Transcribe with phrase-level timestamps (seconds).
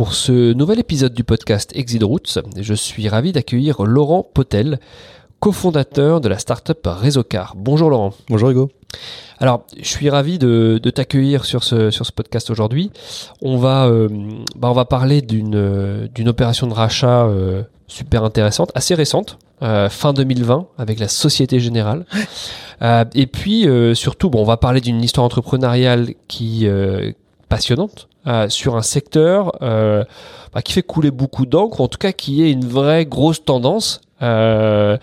[0.00, 4.80] Pour ce nouvel épisode du podcast Exit Routes, je suis ravi d'accueillir Laurent Potel,
[5.40, 7.52] cofondateur de la startup Réseaucar.
[7.54, 8.14] Bonjour Laurent.
[8.30, 8.70] Bonjour Hugo.
[9.40, 12.90] Alors, je suis ravi de, t'accueillir sur ce, sur ce podcast aujourd'hui.
[13.42, 14.08] On va, euh,
[14.56, 19.90] bah, on va parler d'une, d'une opération de rachat euh, super intéressante, assez récente, euh,
[19.90, 22.06] fin 2020, avec la Société Générale.
[23.14, 26.66] et puis, surtout, bon, on va parler d'une histoire entrepreneuriale qui
[27.50, 30.04] passionnante euh, sur un secteur euh,
[30.52, 34.02] bah, qui fait couler beaucoup d'encre, en tout cas qui est une vraie grosse tendance
[34.20, 34.98] euh,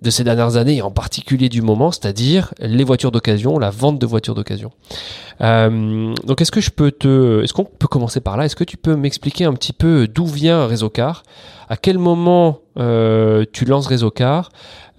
[0.00, 3.98] de ces dernières années et en particulier du moment, c'est-à-dire les voitures d'occasion, la vente
[3.98, 4.70] de voitures d'occasion.
[5.40, 8.44] donc est-ce que je peux te, est-ce qu'on peut commencer par là?
[8.44, 11.24] Est-ce que tu peux m'expliquer un petit peu d'où vient Réseau Car?
[11.68, 14.50] À quel moment tu lances Réseau Car?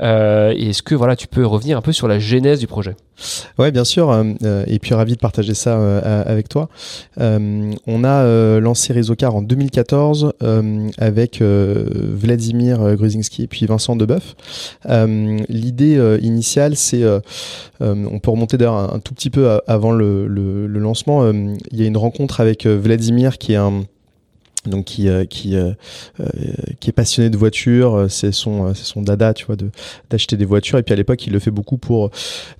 [0.01, 2.95] Euh, Est-ce que voilà, tu peux revenir un peu sur la genèse du projet?
[3.57, 4.11] Ouais, bien sûr.
[4.11, 6.69] Euh, et puis ravi de partager ça euh, avec toi.
[7.19, 10.33] Euh, on a lancé Réseau Car en 2014
[10.97, 14.35] avec Vladimir Gruzinski et puis Vincent Deboeuf.
[14.85, 17.03] L'idée initiale, c'est,
[17.79, 21.29] on peut remonter d'ailleurs un, tout petit peu avant le, le lancement.
[21.31, 23.83] Il y a une rencontre avec Vladimir qui est un
[24.67, 25.71] donc qui euh, qui euh,
[26.19, 26.25] euh,
[26.79, 29.69] qui est passionné de voitures, c'est son c'est son dada, tu vois, de
[30.09, 30.77] d'acheter des voitures.
[30.77, 32.11] Et puis à l'époque, il le fait beaucoup pour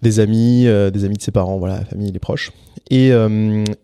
[0.02, 2.52] des amis, des amis de ses parents, voilà, la famille, les proches.
[2.90, 3.10] Et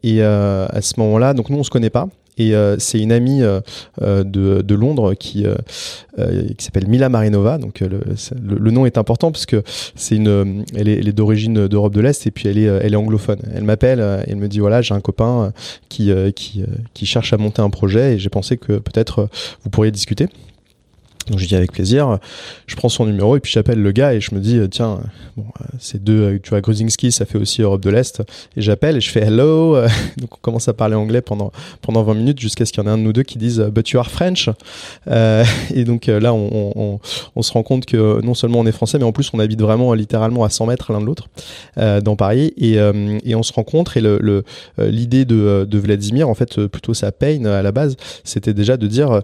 [0.03, 2.07] et à ce moment-là, donc nous on se connaît pas.
[2.37, 3.59] Et euh, c'est une amie euh,
[4.01, 5.45] euh, de, de, Londres qui,
[6.57, 7.57] qui s'appelle Mila Marinova.
[7.57, 8.01] Donc le,
[8.41, 9.63] le, nom est important parce que
[9.95, 12.97] c'est une, elle est, est d'origine d'Europe de l'Est et puis elle est, elle est
[12.97, 13.39] anglophone.
[13.53, 15.53] Elle m'appelle et elle me dit voilà j'ai un copain
[15.89, 19.29] qui, qui, qui cherche à monter un projet et j'ai pensé que peut-être
[19.63, 20.27] vous pourriez discuter.
[21.27, 22.19] Donc je dis avec plaisir,
[22.67, 24.99] je prends son numéro et puis j'appelle le gars et je me dis tiens
[25.37, 25.45] bon
[25.79, 28.21] c'est deux tu vois Gruzinski ça fait aussi Europe de l'Est.
[28.57, 29.75] Et j'appelle et je fais hello
[30.17, 32.89] donc on commence à parler anglais pendant pendant 20 minutes jusqu'à ce qu'il y en
[32.89, 34.49] ait un de nous deux qui dise but you are French.
[35.07, 35.43] Euh,
[35.73, 36.99] et donc euh, là on,
[37.35, 39.61] on, se rend compte que non seulement on est français mais en plus on habite
[39.61, 41.27] vraiment littéralement à 100 mètres l'un de l'autre
[41.77, 42.53] euh, dans Paris.
[42.57, 46.65] Et, euh, et on se rencontre et le euh, l'idée de, de Vladimir en fait
[46.67, 49.21] plutôt sa peine à la base c'était déjà de dire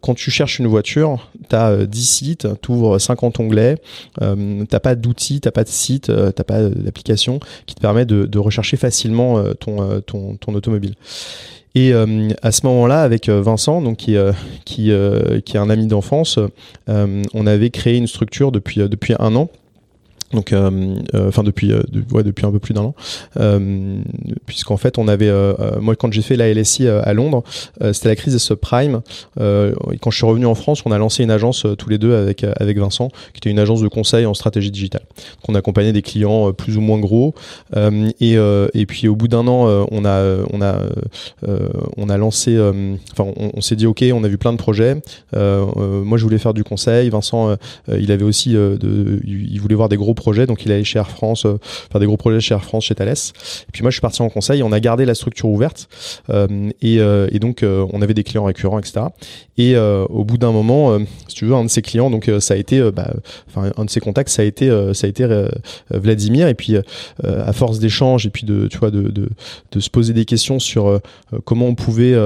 [0.00, 1.03] quand tu cherches une voiture
[1.48, 3.76] tu as 10 sites, tu ouvres 50 onglets,
[4.22, 8.04] euh, t'as pas d'outils, t'as pas de site, euh, t'as pas d'application qui te permet
[8.04, 10.94] de, rechercher facilement euh, ton, ton, ton, automobile.
[11.76, 14.16] Et à ce moment-là, avec Vincent, donc qui,
[14.64, 14.92] qui,
[15.44, 16.38] qui est un ami d'enfance,
[16.86, 19.50] on avait créé une structure depuis, depuis un an
[20.32, 22.94] donc euh, euh, enfin depuis euh, depuis un peu plus d'un an.
[24.46, 25.32] Puisqu'en fait on avait
[25.80, 27.42] moi quand j'ai fait la LSI à Londres
[27.92, 29.02] c'était la crise des subprimes.
[29.36, 32.44] Quand je suis revenu en France on a lancé une agence tous les deux avec
[32.44, 35.02] avec Vincent qui était une agence de conseil en stratégie digitale.
[35.42, 37.34] Qu'on accompagnait des clients plus ou moins gros.
[38.20, 40.78] Et, et puis au bout d'un an on a on a
[41.96, 42.58] on a lancé
[43.12, 44.96] enfin on, on s'est dit ok on a vu plein de projets.
[45.32, 47.10] Moi je voulais faire du conseil.
[47.10, 47.56] Vincent
[47.88, 51.58] il avait aussi il voulait voir des gros donc il allait chez Air France, euh,
[51.62, 53.10] faire des gros projets chez Air France, chez Thales.
[53.12, 55.88] Et puis moi, je suis parti en conseil, on a gardé la structure ouverte,
[56.30, 59.06] euh, et, euh, et, donc on avait des clients récurrents, etc.
[59.58, 60.98] Et au bout d'un moment,
[61.28, 63.12] si tu veux, un de ses clients, donc ça a été, bah,
[63.48, 65.26] enfin un de ses contacts, ça a été, ça a été
[65.90, 66.48] Vladimir.
[66.48, 66.76] Et puis
[67.22, 69.28] à force d'échanges et puis de, tu vois, de,
[69.78, 71.00] se poser des questions sur
[71.44, 72.16] comment on pouvait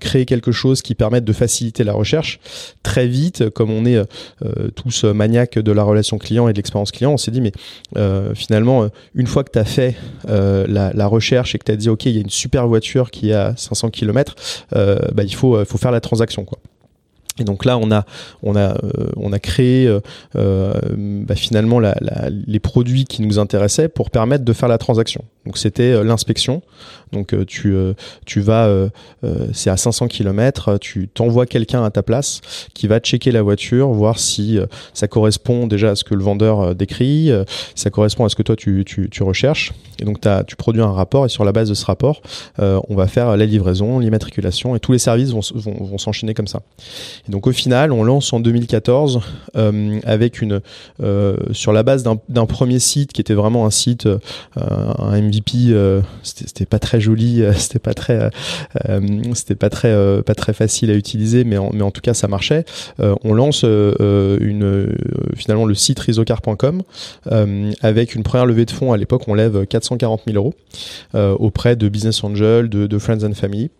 [0.00, 2.40] créer quelque chose qui permette de faciliter la recherche,
[2.82, 4.00] très vite, comme on est
[4.74, 7.52] tous maniaques de la relation client et de l'expérience client, on s'est dit mais
[7.96, 9.96] euh, finalement, euh, une fois que tu as fait
[10.28, 13.10] euh, la, recherche et que tu as dit, OK, il y a une super voiture
[13.10, 14.34] qui est à 500 km,
[14.72, 16.44] bah, il faut, faut faire la transaction.
[16.44, 16.58] Quoi.
[17.38, 18.04] Et donc là, on a,
[18.42, 20.00] on a, euh, on a créé euh,
[20.36, 24.78] euh, bah, finalement la, la, les produits qui nous intéressaient pour permettre de faire la
[24.78, 25.24] transaction.
[25.46, 26.62] Donc c'était l'inspection.
[27.12, 27.74] Donc tu,
[28.24, 28.70] tu vas,
[29.52, 32.40] c'est à 500 km, tu t'envoies quelqu'un à ta place
[32.74, 34.58] qui va checker la voiture, voir si
[34.94, 37.30] ça correspond déjà à ce que le vendeur décrit,
[37.74, 39.72] ça correspond à ce que toi tu, tu, tu recherches.
[39.98, 42.22] Et donc tu produis un rapport et sur la base de ce rapport,
[42.58, 46.46] on va faire la livraison, l'immatriculation et tous les services vont, vont, vont s'enchaîner comme
[46.46, 46.62] ça.
[47.28, 49.20] Et donc au final, on lance en 2014
[49.56, 50.60] euh, avec une
[51.02, 54.18] euh, sur la base d'un premier site qui était vraiment un site, euh,
[54.56, 55.42] un MVP.
[55.82, 58.30] Euh, c'était pas très joli, euh, c'était pas très,
[59.34, 62.28] c'était pas très, pas très facile à utiliser, mais en, mais en tout cas ça
[62.28, 62.64] marchait.
[62.98, 64.94] on lance une
[65.36, 66.82] finalement le site risocar.com
[67.80, 68.92] avec une première levée de fonds.
[68.92, 70.54] À l'époque, on lève 440 000 euros
[71.38, 73.70] auprès de business angel, de, de friends and family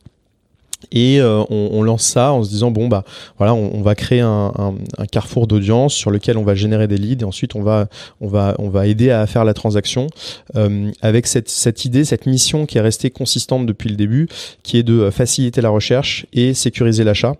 [0.90, 3.05] et euh, on, on, lance ça en se disant bon bah
[3.38, 6.88] voilà on, on va créer un, un, un carrefour d'audience sur lequel on va générer
[6.88, 7.88] des leads et ensuite on va
[8.20, 10.08] on va on va aider à faire la transaction
[10.56, 14.29] euh, avec cette, cette idée cette mission qui est restée consistante depuis le début
[14.62, 17.35] qui est de faciliter la recherche et sécuriser l'achat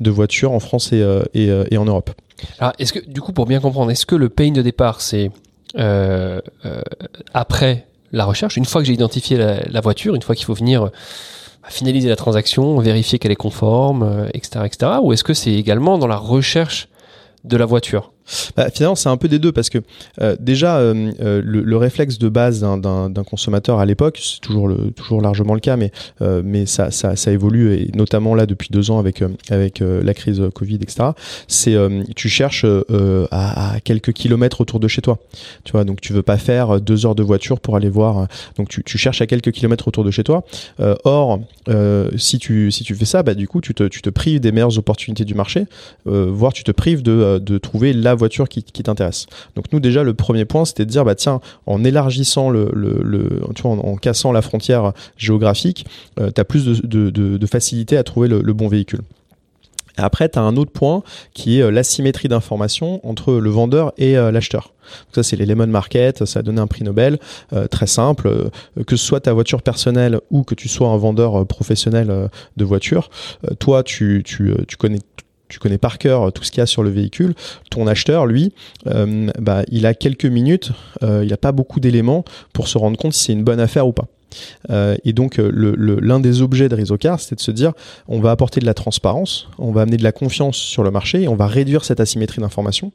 [0.00, 2.10] de voitures en France et, euh, et, euh, et en Europe.
[2.58, 5.30] Alors est-ce que du coup pour bien comprendre est-ce que le pain de départ c'est
[7.34, 8.56] après la recherche?
[8.56, 10.90] Une fois que j'ai identifié la, la voiture une fois qu'il faut venir
[11.68, 14.92] finaliser la transaction, vérifier qu'elle est conforme, etc., euh, etc.
[15.02, 16.88] Ou est-ce que c'est également dans la recherche
[17.44, 18.12] de la voiture?
[18.56, 19.78] Bah, finalement, c'est un peu des deux parce que
[20.20, 24.68] euh, déjà, euh, euh, le, le, réflexe de base d'un consommateur à l'époque, c'est toujours,
[25.20, 25.90] largement le cas, mais,
[26.66, 26.90] ça,
[27.26, 29.22] évolue et notamment là depuis deux ans avec,
[29.80, 31.10] la crise Covid, etc.
[31.48, 31.76] C'est
[32.14, 32.66] tu cherches
[33.30, 35.18] à, quelques kilomètres autour de chez toi.
[35.64, 38.26] Tu vois, donc tu veux pas faire deux heures de voiture pour aller voir.
[38.56, 40.44] Donc tu, cherches à quelques kilomètres autour de chez toi.
[41.04, 41.40] or,
[42.16, 45.24] si tu fais ça, bah du coup tu te, tu te prives des meilleures opportunités
[45.24, 45.66] du marché,
[46.04, 49.26] voire tu te prives de, de trouver la voiture qui, t'intéresse.
[49.54, 53.40] Donc nous déjà le premier point c'était de dire bah tiens en élargissant le, le,
[53.64, 55.86] en, cassant la frontière géographique,
[56.20, 59.00] euh, tu as plus de, facilité à trouver le, bon véhicule.
[59.98, 61.02] Après, tu as un autre point
[61.32, 64.74] qui est euh, l'asymétrie d'information entre le vendeur et euh, l'acheteur.
[65.14, 67.18] ça, c'est les Lemon Market, ça a donné un prix Nobel,
[67.70, 68.50] très simple.
[68.86, 73.10] Que ce soit ta voiture personnelle ou que tu sois un vendeur professionnel de voiture,
[73.58, 74.98] toi, tu, tu, tu connais
[75.48, 77.34] tu connais par cœur tout ce qu'il y a sur le véhicule.
[77.70, 78.52] Ton acheteur, lui,
[78.86, 80.72] euh, bah, il a quelques minutes,
[81.02, 83.86] euh, il n'a pas beaucoup d'éléments pour se rendre compte si c'est une bonne affaire
[83.86, 84.06] ou pas.
[84.70, 87.72] Euh, et donc, l'un des objets de Rizocar, c'est de se dire,
[88.08, 91.28] on va apporter de la transparence, on va amener de la confiance sur le marché,
[91.28, 92.92] on va réduire cette asymétrie d'information,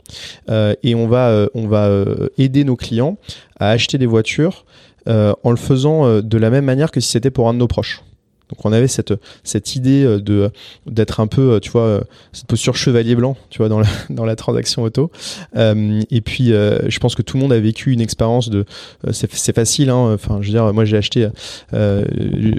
[0.49, 1.89] euh, et on va, euh, on va
[2.37, 3.17] aider nos clients
[3.59, 4.65] à acheter des voitures
[5.07, 8.03] en le faisant de la même manière que si c'était pour un de nos proches.
[8.51, 10.51] Donc on avait cette, idée euh, de
[10.85, 12.01] d'être un peu, euh, tu vois, euh,
[12.33, 13.69] cette posture chevalier blanc, tu vois,
[14.09, 15.11] dans la, transaction auto.
[15.55, 18.65] Euh, et puis euh, je pense que tout le monde a vécu une expérience de,
[19.11, 21.27] c'est facile, hein, enfin je veux dire, moi j'ai acheté,
[21.73, 22.05] euh,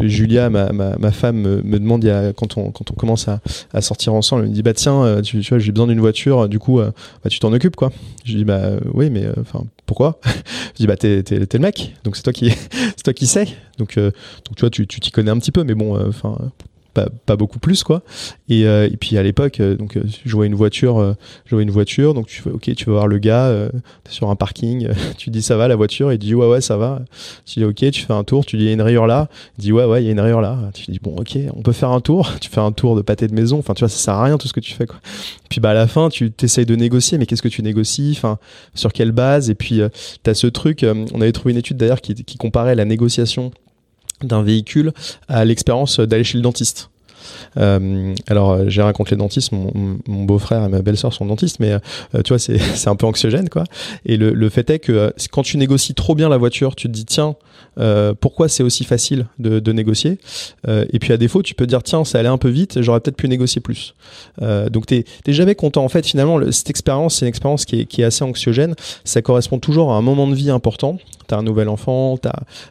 [0.03, 2.05] Julia, ma, femme me, demande,
[2.37, 5.87] quand on commence à, sortir ensemble, elle me dit bah tiens, tu, vois, j'ai besoin
[5.87, 7.93] d'une voiture, du coup, bah, tu t'en occupes quoi.
[8.25, 10.21] Je dis bah oui, mais enfin pourquoi?
[10.75, 13.47] Je dis bah t'es le mec, donc c'est toi qui c'est toi qui sais.
[13.82, 14.12] Donc euh,
[14.46, 16.38] donc tu vois tu t'y connais un petit peu, mais bon enfin
[16.93, 18.02] pas, beaucoup plus quoi.
[18.49, 21.14] Et, euh, puis à l'époque euh, donc euh, je vois une voiture euh,
[21.46, 23.70] je vois une voiture donc tu fais ok tu vas voir le gars euh,
[24.08, 26.12] sur un parking tu dis ça va la voiture?
[26.12, 27.02] Il dit ouais ouais ça va.
[27.46, 29.29] Tu dis ok tu fais un tour tu dis il y a une rayure là.
[29.58, 30.58] Il dit ouais ouais il y a une rayure là.
[30.75, 32.31] Tu dis bon ok on peut faire un tour.
[32.43, 33.58] Tu fais un tour de pâté de maison.
[33.58, 34.99] Enfin tu vois ça sert à rien tout ce que tu fais quoi.
[35.49, 38.14] Puis bah à la fin tu t'essayes de négocier mais qu'est-ce que tu négocies?
[38.16, 38.38] Enfin
[38.75, 39.49] sur quelle base?
[39.49, 39.80] Et puis
[40.23, 43.52] tu as ce truc on avait trouvé une étude d'ailleurs qui comparait la négociation
[44.25, 44.93] d'un véhicule
[45.29, 46.91] à l'expérience d'aller chez le dentiste.
[47.57, 51.73] Euh, alors, j'ai rien contre les dentistes, mon, beau-frère et ma belle-sœur sont dentistes, mais
[51.73, 53.64] euh, tu vois, c'est un peu anxiogène, quoi.
[54.07, 56.88] Et le, le fait est que euh, quand tu négocies trop bien la voiture, tu
[56.88, 57.37] te dis, tiens,
[57.79, 60.19] euh, pourquoi c'est aussi facile de, négocier
[60.69, 63.00] euh, Et puis à défaut, tu peux dire, tiens, ça allait un peu vite, j'aurais
[63.00, 63.95] peut-être pu négocier plus.
[64.41, 65.85] donc, t'es jamais content.
[65.85, 68.75] En fait, finalement, le, cette expérience, c'est une expérience qui est, qui est assez anxiogène.
[69.05, 70.99] Ça correspond toujours à un moment de vie important
[71.33, 72.19] tu as un nouvel enfant,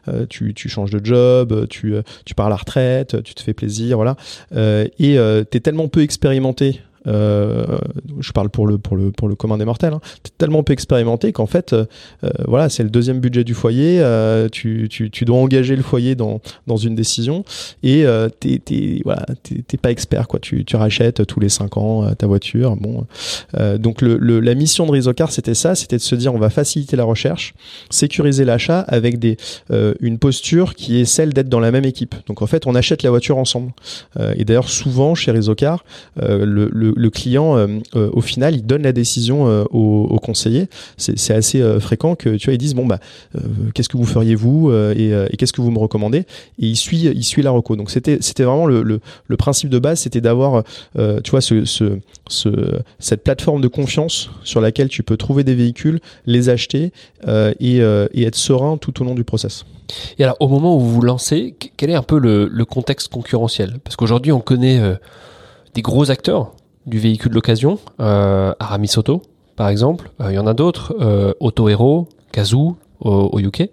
[0.07, 3.97] euh, tu, changes de job, tu, tu pars à la retraite, tu te fais plaisir,
[3.97, 4.15] voilà.
[4.55, 7.79] Euh, et euh, tu es tellement peu expérimenté euh,
[8.19, 9.93] je parle pour le pour le pour le commun des mortels.
[9.93, 10.01] Hein.
[10.23, 11.85] T'es tellement peu expérimenté qu'en fait, euh,
[12.47, 13.99] voilà, c'est le deuxième budget du foyer.
[14.01, 17.43] Euh, tu, tu, tu dois engager le foyer dans dans une décision
[17.83, 19.25] et euh, t'es voilà
[19.81, 20.39] pas expert quoi.
[20.39, 22.75] Tu tu rachètes tous les cinq ans euh, ta voiture.
[22.75, 23.05] Bon,
[23.57, 26.39] euh, donc le, le, la mission de Rizocar c'était ça, c'était de se dire on
[26.39, 27.53] va faciliter la recherche,
[27.89, 29.37] sécuriser l'achat avec des
[29.99, 32.15] une posture qui est celle d'être dans la même équipe.
[32.27, 33.71] Donc en fait, on achète la voiture ensemble.
[34.35, 35.83] et d'ailleurs souvent chez Rizocar,
[36.17, 40.67] le, le le, client, au final, il donne la décision au, au, conseiller.
[40.97, 42.99] C'est assez fréquent que tu vois, ils disent bon bah
[43.73, 46.19] qu'est-ce que vous feriez vous et, qu'est-ce que vous me recommandez?
[46.59, 47.75] Et il suit, il suit la reco.
[47.75, 48.99] Donc c'était c'était vraiment le,
[49.37, 50.63] principe de base, c'était d'avoir
[50.95, 52.49] tu vois ce, ce, ce,
[52.99, 56.91] cette plateforme de confiance sur laquelle tu peux trouver des véhicules, les acheter
[57.27, 59.65] et, être serein tout au long du process.
[60.17, 63.79] Et alors, au moment où vous vous lancez, quel est un peu le, contexte concurrentiel?
[63.83, 64.95] Parce qu'aujourd'hui, on connaît euh,
[65.73, 66.53] des gros acteurs
[66.91, 69.23] du véhicule d'occasion, euh, Aramis Auto,
[69.55, 70.11] par exemple.
[70.19, 73.69] Euh, il y en a d'autres, euh, Auto Hero, Kazoo au, UK.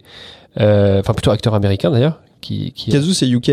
[0.56, 2.20] Enfin, plutôt acteurs américains d'ailleurs.
[2.40, 3.46] Kazoo, c'est UK,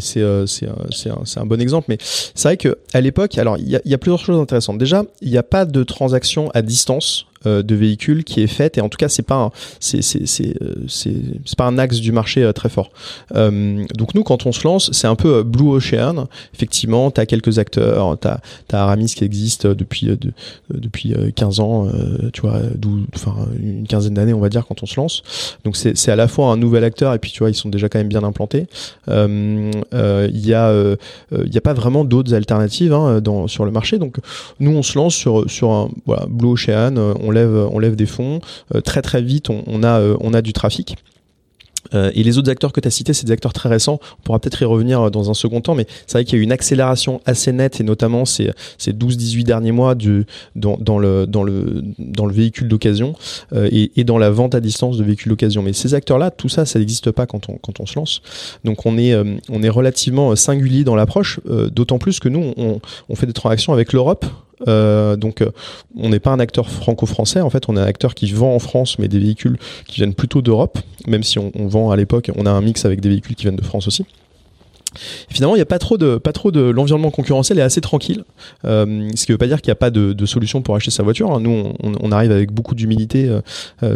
[0.00, 1.86] c'est un, bon exemple.
[1.88, 4.78] Mais c'est vrai qu'à l'époque, alors il y, y, a plusieurs choses intéressantes.
[4.78, 8.78] Déjà, il n'y a pas de transaction à distance euh, de véhicules qui est faite
[8.78, 9.50] et en tout cas c'est pas
[9.94, 12.90] euh, c'est pas un axe du marché euh, très fort.
[13.32, 16.26] donc nous quand on se lance c'est un peu Blue Ocean.
[16.54, 18.40] Effectivement tu as quelques acteurs, tu as,
[18.72, 20.10] Aramis qui existe depuis
[20.70, 21.88] depuis 15 ans,
[22.32, 22.60] tu vois,
[23.14, 25.22] enfin une quinzaine d'années on va dire quand on se lance.
[25.64, 27.88] Donc c'est à la fois un nouvel acteur et puis tu vois ils sont déjà
[27.88, 28.66] quand même bien implantés.
[29.08, 30.96] Il y a
[31.32, 34.16] il y a pas vraiment d'autres alternatives hein, dans sur le marché donc
[34.60, 35.88] nous on se lance sur sur un
[36.28, 36.94] Blue Ocean
[37.26, 38.40] on lève des fonds.
[38.74, 40.96] Euh, très très vite, on, a, euh, a du trafic.
[41.94, 44.00] Euh, et les autres acteurs que tu as cités, c'est des acteurs très récents.
[44.18, 46.40] On pourra peut-être y revenir dans un second temps, mais c'est vrai qu'il y a
[46.40, 49.94] eu une accélération assez nette, et notamment ces, ces 12-18 derniers mois
[50.56, 53.14] dans, le, véhicule d'occasion
[53.54, 55.62] et, dans la vente à distance de véhicules d'occasion.
[55.62, 58.20] Mais ces acteurs-là, tout ça, ça n'existe pas quand on, se lance.
[58.64, 59.14] Donc on est,
[59.68, 61.38] relativement singulier dans l'approche,
[61.70, 64.26] d'autant plus que nous, on fait des transactions avec l'Europe,
[64.68, 65.50] euh, donc, euh,
[65.96, 67.40] on n'est pas un acteur franco-français.
[67.40, 70.14] En fait, on est un acteur qui vend en France, mais des véhicules qui viennent
[70.14, 70.78] plutôt d'Europe.
[71.06, 73.56] Même si on, vend à l'époque, on a un mix avec des véhicules qui viennent
[73.56, 74.04] de France aussi.
[75.28, 78.24] Finalement, il n'y a pas trop de, pas trop de, l'environnement concurrentiel est assez tranquille.
[78.64, 80.90] Euh, ce qui ne veut pas dire qu'il n'y a pas de, solution pour acheter
[80.90, 81.30] sa voiture.
[81.32, 81.40] Hein.
[81.40, 83.30] Nous, on, arrive avec beaucoup d'humilité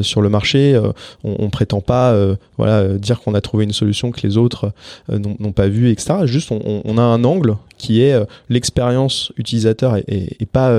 [0.03, 0.79] sur le marché.
[1.25, 2.15] On, on, prétend pas,
[2.59, 4.73] voilà, dire qu'on a trouvé une solution que les autres
[5.09, 6.27] n'ont pas vue, etc.
[6.27, 8.15] Juste, on, a un angle qui est
[8.49, 10.73] l'expérience utilisateur et, pas,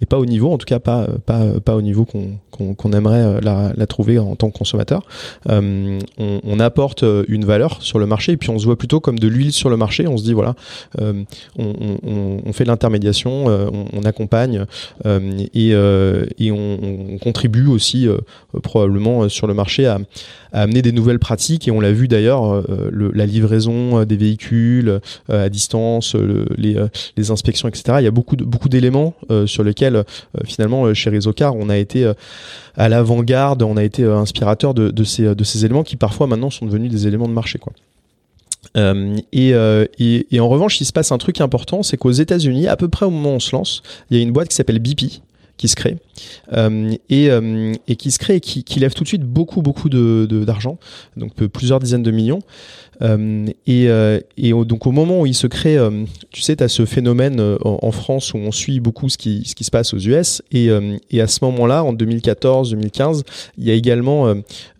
[0.00, 2.38] et pas au niveau, en tout cas pas, pas, pas au niveau qu'on
[2.76, 5.02] qu'on aimerait la, trouver en tant que consommateur.
[5.48, 9.28] on, apporte une valeur sur le marché et puis on se voit plutôt comme de
[9.28, 10.06] l'huile sur le marché.
[10.06, 10.54] On se dit voilà,
[11.00, 11.24] euh,
[11.58, 14.66] on, fait l'intermédiation, euh, on, accompagne
[15.06, 18.08] euh, et, et on, contribue aussi
[18.62, 19.98] probablement sur le marché à,
[20.52, 21.68] amener des nouvelles pratiques.
[21.68, 26.14] Et on l'a vu d'ailleurs, la livraison des véhicules à distance,
[26.56, 26.76] les,
[27.16, 27.98] les, inspections, etc.
[28.00, 29.14] Il y a beaucoup beaucoup d'éléments
[29.46, 30.04] sur lesquels
[30.44, 32.10] finalement chez Rizocar on a été
[32.76, 37.06] à l'avant-garde, on a été inspirateur de, ces, éléments qui parfois maintenant sont devenus des
[37.06, 37.58] éléments de marché.
[37.58, 37.72] Quoi.
[38.76, 42.68] Euh, euh, et, et, en revanche, il se passe un truc important, c'est qu'aux États-Unis,
[42.68, 44.54] à peu près au moment où on se lance, il y a une boîte qui
[44.54, 45.22] s'appelle BP
[45.60, 45.98] qui se crée
[46.54, 47.28] euh, et,
[47.86, 50.78] et, qui se crée et qui, qui, lève tout de suite beaucoup beaucoup de d'argent,
[51.16, 52.40] donc plusieurs dizaines de millions.
[53.02, 56.64] Euh, et, euh, et donc au moment où il se crée, euh, tu sais, tu
[56.64, 59.94] as ce phénomène en, France où on suit beaucoup ce qui, ce qui se passe
[59.94, 60.42] aux US.
[60.52, 60.68] Et,
[61.10, 63.22] et à ce moment-là, en 2014-2015,
[63.58, 64.32] il y a également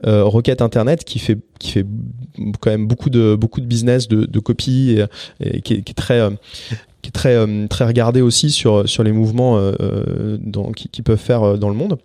[0.05, 1.87] Rocket Internet qui fait qui fait
[2.61, 4.99] quand même beaucoup de beaucoup de business de, de copie
[5.41, 6.31] et, qui, est, très
[7.03, 7.37] qui est très
[7.69, 11.75] très regardé aussi sur sur les mouvements euh, dans, qui, qui, peuvent faire dans le
[11.75, 11.99] monde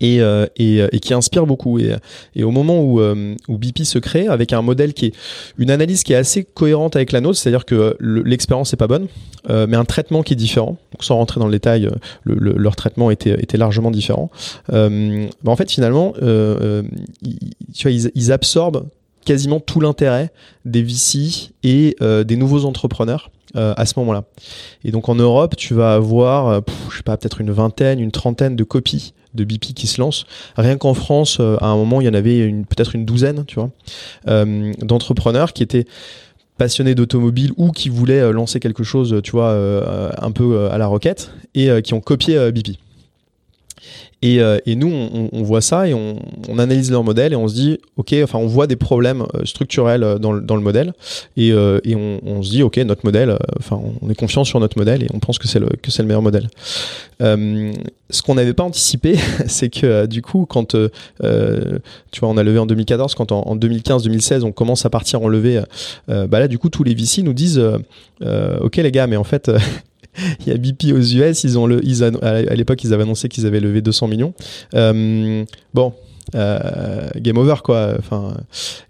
[0.00, 1.78] et, euh, et, euh, et, qui inspire beaucoup.
[1.78, 1.94] Et,
[2.34, 5.14] et au moment où, euh, où BP se crée, avec un modèle qui est
[5.58, 9.06] une analyse qui est assez cohérente avec la nôtre, c'est-à-dire que l'expérience n'est pas bonne,
[9.48, 10.76] mais un traitement qui est différent.
[10.92, 11.88] Donc, sans rentrer dans le détail,
[12.24, 14.30] le, leur traitement était, était largement différent.
[14.68, 14.88] Bah
[15.46, 17.38] en fait, finalement, ils,
[17.74, 18.86] tu vois, ils, ils absorbent
[19.24, 20.32] quasiment tout l'intérêt
[20.64, 24.24] des VC et des nouveaux entrepreneurs à ce moment-là.
[24.84, 28.56] Et donc en Europe, tu vas avoir, je sais pas, peut-être une vingtaine, une trentaine
[28.56, 30.26] de copies de BP qui se lance.
[30.56, 33.44] Rien qu'en France, euh, à un moment, il y en avait une, peut-être une douzaine,
[33.46, 33.70] tu vois,
[34.28, 35.86] euh, d'entrepreneurs qui étaient
[36.56, 39.56] passionnés d'automobile ou qui voulaient euh, lancer quelque chose, tu vois,
[40.18, 42.78] un peu à la roquette et qui ont copié BP.
[44.20, 44.90] Et, euh, et nous,
[45.32, 46.18] on, voit ça et on,
[46.58, 50.02] analyse leur modèle et on se dit, ok, enfin, on voit des problèmes euh, structurels
[50.02, 50.92] euh, dans le, dans le modèle
[51.36, 55.04] et, et on, se dit, ok, notre modèle, enfin, on est confiant sur notre modèle
[55.04, 56.48] et on pense que c'est le le meilleur modèle.
[57.20, 62.58] Ce qu'on n'avait pas anticipé, c'est que du coup, quand tu vois, on a levé
[62.58, 65.62] en 2014, quand en, en 2015-2016, on commence à partir en levée,
[66.08, 67.62] bah là, du coup, tous les VC nous disent,
[68.20, 69.50] ok les gars, mais en fait
[70.46, 71.80] il y a BP aux US, ils ont le,
[72.22, 74.34] à l'époque ils avaient annoncé qu'ils avaient levé 200 millions.
[74.74, 75.44] Euh,
[75.74, 75.92] bon,
[76.32, 77.94] game over quoi.
[77.98, 78.34] Enfin,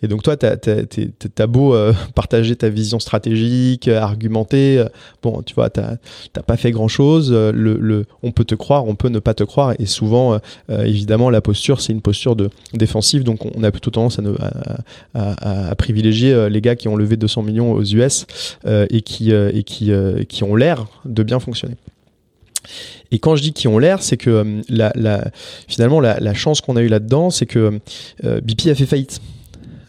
[0.02, 0.57] et donc toi, t'as
[1.38, 1.75] as, beau
[2.14, 4.85] partager ta vision stratégique, argumenter,
[5.23, 5.97] bon, tu vois, t'as
[6.47, 7.33] pas fait grand chose.
[7.33, 11.30] Le, le, on peut te croire, on peut ne pas te croire, et souvent, évidemment,
[11.30, 14.35] la posture, c'est une posture de défensive, donc on a plutôt tendance à, ne,
[15.14, 18.26] à, à, privilégier les gars qui ont levé 200 millions aux US
[18.66, 19.92] et qui et qui
[20.28, 21.76] qui ont l'air de bien fonctionner.
[23.10, 24.30] Et quand je dis qui ont l'air, c'est que
[24.70, 25.20] euh,
[25.66, 27.80] finalement la, chance qu'on a eu là-dedans, c'est que
[28.25, 29.20] euh, BP a fait faillite.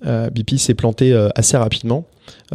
[0.05, 2.05] Euh, BP s'est planté assez rapidement.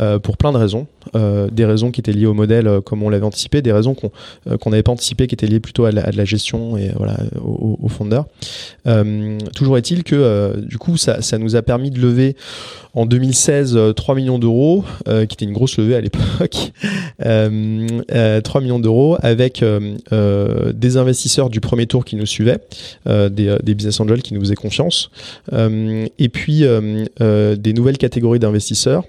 [0.01, 0.87] Euh, pour plein de raisons.
[1.15, 3.95] Euh, des raisons qui étaient liées au modèle euh, comme on l'avait anticipé, des raisons
[3.95, 7.79] qu'on n'avait pas anticipé qui étaient liées plutôt à la, la gestion et voilà, au,
[7.81, 8.27] au fondeur.
[9.55, 12.37] toujours est-il que du coup ça, ça, nous a permis de lever
[12.95, 16.73] en 2016 3 millions d'euros, qui était une grosse levée à l'époque,
[18.45, 19.65] 3 millions d'euros avec
[20.13, 22.59] des investisseurs du premier tour qui nous suivaient,
[23.07, 25.11] des, des, business angels qui nous faisaient confiance,
[25.53, 26.65] et puis
[27.21, 29.05] des nouvelles catégories d'investisseurs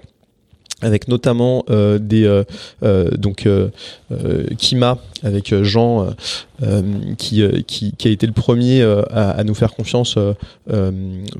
[0.82, 2.44] avec notamment euh, des euh,
[2.82, 3.48] euh, donc
[4.58, 6.14] Kima avec Jean
[7.18, 10.18] qui, qui, qui a été le premier à, à, nous faire confiance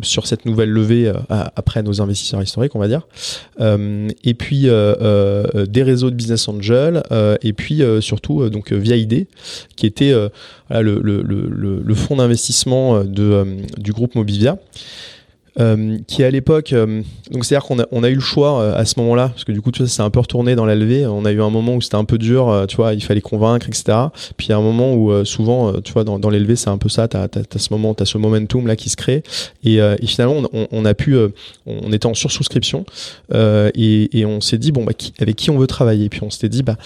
[0.03, 3.03] sur cette nouvelle levée après nos investisseurs historiques on va dire.
[3.61, 7.03] Et puis des réseaux de business angel
[7.43, 9.27] et puis surtout donc via ID
[9.77, 10.13] qui était
[10.71, 13.47] le, le, le, le, fonds d'investissement de
[13.79, 14.59] du groupe Mobivia
[15.59, 18.77] euh, qui à l'époque, euh, donc c'est-à-dire qu'on a, on a eu le choix euh,
[18.77, 20.75] à ce moment-là, parce que du coup, tu vois, c'est un peu retourné dans la
[20.75, 21.07] levée.
[21.07, 23.67] On a eu un moment où c'était un peu dur, tu vois, il fallait convaincre,
[23.69, 23.99] etc.
[24.37, 26.89] Puis il y a un moment où souvent, tu vois, dans, dans c'est un peu
[26.89, 27.09] ça.
[27.09, 29.23] T'as, as ce moment, t'as ce momentum là qui se crée,
[29.65, 31.17] et, et finalement, on, on, a pu,
[31.67, 32.85] on était en sursouscription,
[33.33, 36.09] et, et on s'est dit bon, bah, avec qui on veut travailler?
[36.09, 36.77] Puis on s'était dit bah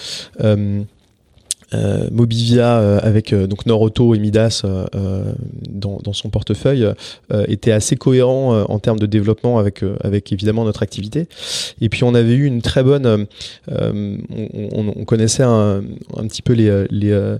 [1.73, 4.63] euh, Mobivia euh, avec euh, donc Noroto et Midas
[5.69, 6.87] dans, dans, son portefeuille
[7.47, 11.27] était assez cohérent en termes de développement avec avec évidemment notre activité.
[11.79, 13.27] Et puis on avait eu une très bonne,
[13.69, 15.81] on, on, connaissait un,
[16.27, 17.37] petit peu les les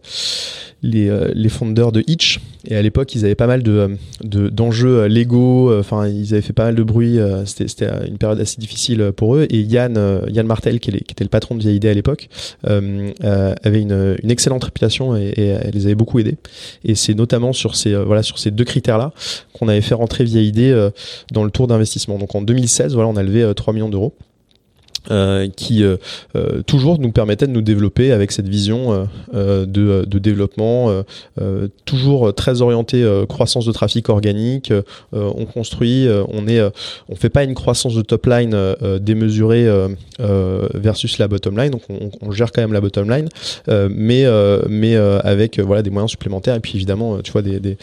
[0.84, 5.78] les, les fondeurs de Itch et à l'époque ils avaient pas mal de d'enjeux légaux.
[5.78, 7.20] Enfin ils avaient fait pas mal de bruit.
[7.46, 9.48] C'était une période assez difficile pour eux.
[9.50, 12.30] Et Yann Yann Martel qui, était le patron de VID à l'époque
[12.64, 16.38] avait une une excellente réputation et, elle les avait beaucoup aidés.
[16.84, 19.12] Et c'est notamment sur ces, euh, voilà, sur ces deux critères-là
[19.54, 20.90] qu'on avait fait rentrer via idée euh,
[21.32, 22.18] dans le tour d'investissement.
[22.18, 24.14] Donc en 2016, voilà, on a levé 3 euh, millions d'euros.
[25.10, 25.98] Euh, qui euh,
[26.36, 31.04] euh, toujours nous permettait de nous développer avec cette vision de, développement,
[31.86, 34.72] toujours très orienté croissance de trafic organique.
[35.14, 36.62] on construit, on est,
[37.10, 38.56] on fait pas une croissance de top line
[39.00, 39.68] démesurée
[40.74, 41.82] versus la bottom line, donc
[42.22, 43.30] on, gère quand même la bottom line,
[43.90, 44.26] mais
[44.70, 47.78] mais avec voilà des moyens supplémentaires et puis évidemment tu vois des,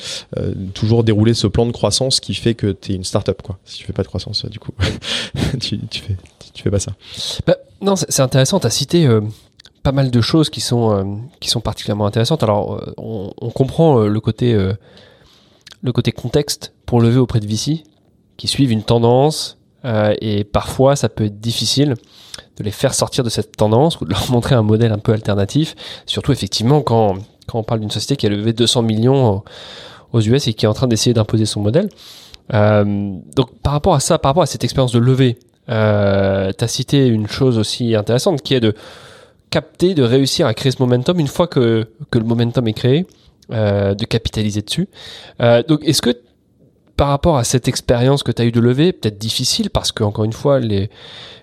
[0.74, 3.58] toujours dérouler ce plan de croissance qui fait que tu es une startup quoi.
[3.64, 4.72] Si tu fais pas de croissance, du coup
[5.60, 6.16] tu fais
[6.58, 6.92] tu fais pas ça.
[7.46, 8.58] Bah, non, c'est intéressant.
[8.58, 9.20] Tu as cité euh,
[9.84, 11.04] pas mal de choses qui sont, euh,
[11.38, 12.42] qui sont particulièrement intéressantes.
[12.42, 17.84] Alors, euh, on, comprend le, côté, le côté contexte pour lever auprès de VC
[18.36, 19.56] qui suivent une tendance
[20.20, 21.94] et parfois ça peut être difficile
[22.56, 25.12] de les faire sortir de cette tendance ou de leur montrer un modèle un peu
[25.12, 25.76] alternatif.
[26.06, 29.44] Surtout, effectivement, quand, quand on parle d'une société qui a levé 200 millions
[30.12, 31.88] aux US et qui est en train d'essayer d'imposer son modèle.
[32.50, 35.38] donc par rapport à ça, par rapport à cette expérience de levée,
[35.70, 38.74] euh, tu as cité une chose aussi intéressante qui est de
[39.50, 43.06] capter, de réussir à créer ce momentum une fois que, que le momentum est créé,
[43.50, 44.88] euh, de capitaliser dessus.
[45.40, 46.10] Euh, donc est-ce que
[46.96, 50.02] par rapport à cette expérience que tu as eu de lever, peut-être difficile parce que
[50.02, 50.90] encore une fois les,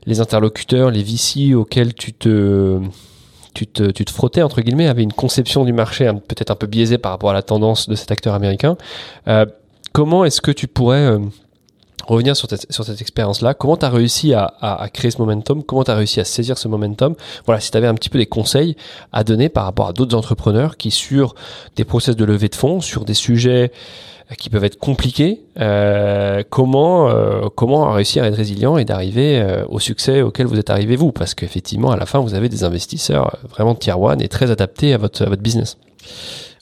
[0.06, 2.80] les interlocuteurs, les VC auxquels tu te
[3.54, 6.68] tu te, tu te frottais entre guillemets avaient une conception du marché peut-être un peu
[6.68, 8.76] biaisée par rapport à la tendance de cet acteur américain.
[9.30, 9.46] Euh,
[9.94, 11.20] comment est-ce que tu pourrais euh,
[12.08, 13.54] revenir sur, sur cette expérience-là.
[13.54, 15.64] Comment tu as réussi à, à, créer ce momentum?
[15.64, 17.16] Comment tu as réussi à saisir ce momentum?
[17.46, 18.76] Voilà, si tu avais un petit peu des conseils
[19.12, 21.36] à donner par rapport à d'autres entrepreneurs qui, sur
[21.76, 23.72] des process de levée de fonds, sur des sujets
[24.32, 29.40] euh, qui peuvent être compliqués, euh, comment euh, comment réussir à être résilient et d'arriver
[29.40, 31.12] euh, au succès auquel vous êtes arrivé vous?
[31.12, 34.94] Parce qu'effectivement, à la fin, vous avez des investisseurs vraiment tier one et très adaptés
[34.94, 35.78] à votre, à votre business.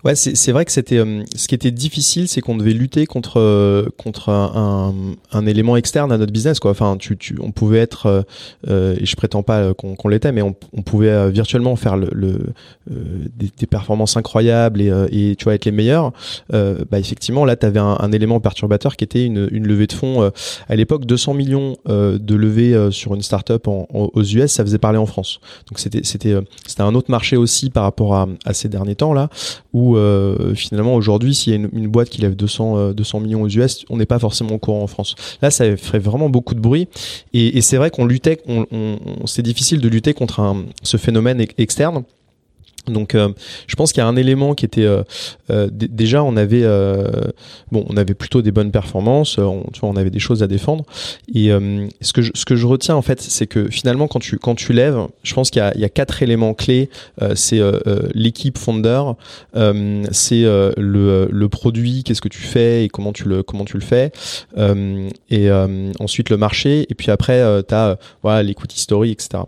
[0.03, 3.39] Ouais, c'est vrai que c'était euh, ce qui était difficile, c'est qu'on devait lutter contre
[3.39, 4.93] euh, contre un,
[5.31, 6.71] un, élément externe à notre business quoi.
[6.71, 8.25] Enfin, tu, tu on pouvait être
[8.67, 12.53] euh, et je prétends pas qu'on l'était, mais on, on, pouvait virtuellement faire le, le
[12.87, 16.11] des, des, performances incroyables et, et tu vois être les meilleurs.
[16.49, 19.93] bah effectivement, là, tu avais un, un, élément perturbateur qui était une, une levée de
[19.93, 20.31] fonds
[20.67, 24.97] à l'époque 200 millions de levée sur une startup en, aux US, ça faisait parler
[24.97, 25.39] en France.
[25.69, 26.35] Donc c'était c'était
[26.67, 29.29] c'était un autre marché aussi par rapport à, à ces derniers temps là
[29.71, 33.49] où où finalement aujourd'hui, s'il y a une, boîte qui lève 200, 200 millions aux
[33.49, 35.15] US, on n'est pas forcément au courant en France.
[35.41, 36.87] Là, ça ferait vraiment beaucoup de bruit.
[37.33, 38.41] Et, c'est vrai qu'on luttait,
[39.25, 42.03] c'est difficile de lutter contre ce phénomène externe.
[42.87, 43.29] Donc, euh,
[43.67, 45.03] je pense qu'il y a un élément qui était euh,
[45.49, 46.63] euh, déjà on avait
[47.71, 50.85] bon, on avait plutôt des bonnes performances, on, avait des choses à défendre.
[51.33, 51.49] Et
[52.01, 54.55] ce que je, ce que je retiens en fait, c'est que finalement quand tu quand
[54.55, 56.89] tu lèves, je pense qu'il y a, quatre éléments clés.
[57.35, 57.61] c'est
[58.13, 59.03] l'équipe founder,
[60.11, 63.83] c'est le, le produit, qu'est-ce que tu fais et comment tu le comment tu le
[63.83, 64.11] fais,
[65.29, 65.51] et
[65.99, 69.43] ensuite le marché, et puis après tu as voilà l'écoute historique, etc.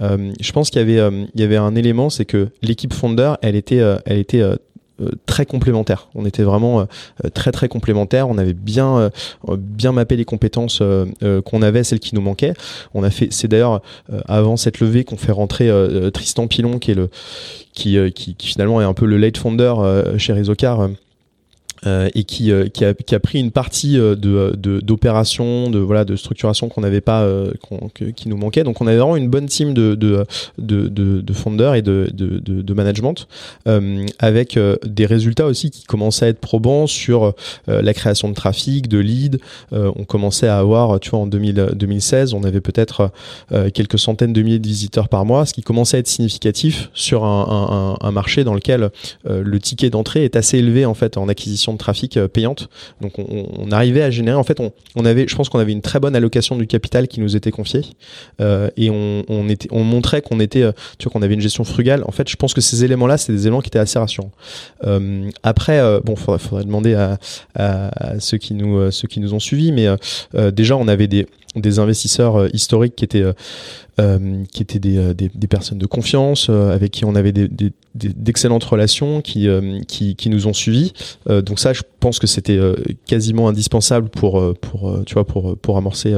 [0.00, 3.34] je pense qu'il y avait il y avait un élément, c'est que l'équipe l'équipe Founder,
[3.42, 4.54] elle était, euh, elle était euh,
[5.00, 6.08] euh, très complémentaire.
[6.14, 6.86] On était vraiment
[7.34, 8.28] très très complémentaires.
[8.28, 9.10] On avait bien
[9.58, 10.82] bien mappé les compétences
[11.44, 12.54] qu'on avait, celles qui nous manquaient.
[12.94, 13.80] On a fait, c'est d'ailleurs
[14.26, 15.70] avant cette levée qu'on fait rentrer
[16.12, 17.10] Tristan Pilon, qui est le
[17.72, 19.74] qui, qui, finalement est un peu le late founder
[20.18, 20.88] chez Resocar
[21.86, 25.78] euh, et qui, euh, qui, a, qui, a, pris une partie euh, de, d'opérations, de,
[25.78, 27.26] voilà, de structuration qu'on n'avait pas,
[28.16, 28.64] qui nous manquait.
[28.64, 30.24] Donc on avait vraiment une bonne team de, de,
[30.58, 33.28] de, de, founders et de, de, de management,
[34.18, 37.34] avec des résultats aussi qui commençaient à être probants sur
[37.66, 39.38] la création de trafic, de leads.
[39.72, 43.10] on commençait à avoir, tu vois, en 2000, 2016, on avait peut-être
[43.72, 47.24] quelques centaines de milliers de visiteurs par mois, ce qui commençait à être significatif sur
[47.24, 48.90] un, un, un marché dans lequel
[49.24, 52.68] le ticket d'entrée est assez élevé en fait en acquisition de trafic euh, payante.
[53.00, 54.36] Donc on, arrivait à générer.
[54.36, 57.20] En fait, on, avait, je pense qu'on avait une très bonne allocation du capital qui
[57.20, 57.82] nous était confiée
[58.40, 61.64] euh, et on, était, on montrait qu'on était, euh, tu vois, qu'on avait une gestion
[61.64, 62.02] frugale.
[62.06, 64.32] En fait, je pense que ces éléments-là, c'est des éléments qui étaient assez rassurants.
[65.42, 67.18] après, bon, faudrait, faudrait demander à,
[68.18, 69.88] ceux qui nous, ceux qui nous ont suivis, mais
[70.52, 73.24] déjà, on avait des des investisseurs historiques qui étaient
[74.00, 77.32] euh, qui étaient des, euh, des, des, personnes de confiance, euh, avec qui on avait
[77.32, 79.48] d'excellentes relations, qui,
[79.88, 80.92] qui, qui, nous ont suivis.
[81.26, 82.60] donc ça, je pense que c'était
[83.06, 86.14] quasiment indispensable pour, pour, tu vois, pour, pour amorcer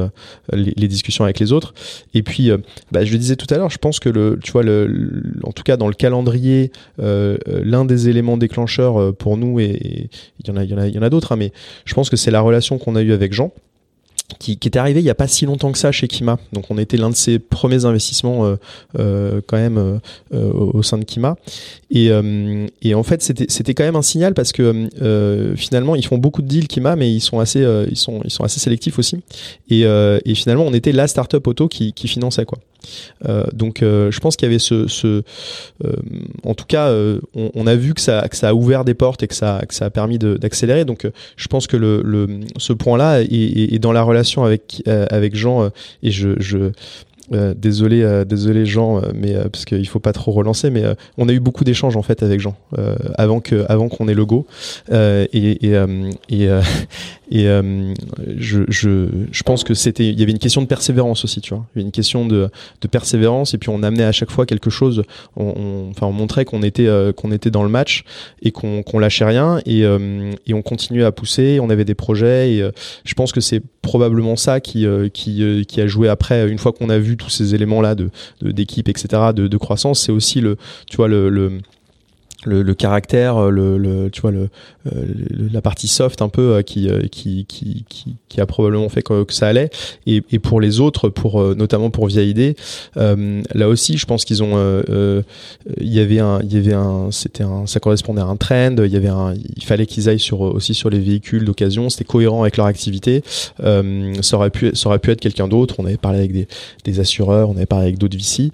[0.53, 1.73] les, discussions avec les autres.
[2.13, 2.51] Et puis,
[2.93, 5.53] bah, je le disais tout à l'heure, je pense que le, tu vois, le, en
[5.53, 10.57] tout cas dans le calendrier, l'un des éléments déclencheurs pour nous, et il y en
[11.03, 11.53] a, a d'autres, hein, mais
[11.87, 13.53] je pense que c'est la relation qu'on a eue avec Jean
[14.39, 16.39] qui, qui, était arrivé il n'y a pas si longtemps que ça chez Kima.
[16.53, 18.57] Donc on était l'un de ses premiers investissements euh,
[18.99, 21.37] euh, quand même euh, au sein de Kima.
[21.91, 22.11] Et,
[22.83, 24.89] et en fait c'était quand même un signal parce que
[25.57, 28.45] finalement ils font beaucoup de deals Kima, mais ils sont assez ils sont ils sont
[28.45, 29.19] assez sélectifs aussi.
[29.69, 32.59] Et, et finalement on était la startup auto qui, qui finançait quoi.
[33.53, 35.23] Donc je pense qu'il y avait ce,
[36.45, 36.95] en tout cas,
[37.35, 39.75] on, a vu que ça, que ça a ouvert des portes et que ça, que
[39.75, 40.85] ça a permis d'accélérer.
[40.85, 44.83] Donc je pense que le, le ce point-là est, est, est, dans la relation avec
[44.87, 45.71] avec Jean
[46.03, 46.73] et je, je
[47.33, 50.83] euh, désolé, euh, désolé Jean, euh, mais parce qu'il faut pas trop relancer, mais
[51.17, 52.57] on a eu beaucoup d'échanges en fait avec Jean
[53.17, 54.47] avant que, avant qu'on ait le go.
[54.91, 55.77] et et,
[56.29, 56.49] et,
[57.31, 57.47] et
[58.37, 61.55] je, je, je pense que c'était, il y avait une question de persévérance aussi, tu
[61.55, 62.49] vois, il y avait une question de,
[62.81, 65.05] de persévérance, et puis on amenait à chaque fois quelque chose.
[65.37, 68.05] On, enfin, on montrait qu'on était, qu'on était dans le match
[68.43, 71.61] et qu'on qu'on lâchait rien, et, et on continuait à pousser.
[71.63, 72.71] On avait des projets, et
[73.05, 76.91] je pense que c'est probablement ça qui, qui, qui a joué après, une fois qu'on
[76.91, 77.95] a vu tous ces éléments-là
[78.43, 80.57] d'équipe, etc., de, croissance, c'est aussi le,
[80.89, 81.61] tu vois, le
[82.45, 84.49] le, le, caractère, le, le, tu vois, le,
[84.87, 85.05] euh,
[85.53, 87.85] la partie soft un peu euh, qui, euh, qui, qui,
[88.29, 89.69] qui, a probablement fait que, que ça allait.
[90.07, 92.57] Et, et, pour les autres, pour notamment pour Via ID,
[92.97, 94.83] là aussi, je pense qu'ils ont,
[95.81, 98.77] il y avait un, il y avait un, c'était un, ça correspondait à un trend.
[98.79, 101.91] Il y avait un, il fallait qu'ils aillent sur aussi sur les véhicules d'occasion.
[101.91, 103.23] C'était cohérent avec leur activité.
[103.59, 105.77] ça aurait pu, ça aurait pu être quelqu'un d'autre.
[105.79, 106.49] On avait parlé avec des,
[106.85, 108.51] des assureurs, on avait parlé avec d'autres VC,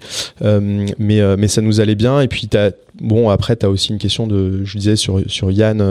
[0.99, 2.19] mais mais ça nous allait bien.
[2.19, 2.71] Et puis t'as
[3.01, 5.81] bon après tu as aussi une question de je disais sur sur Yann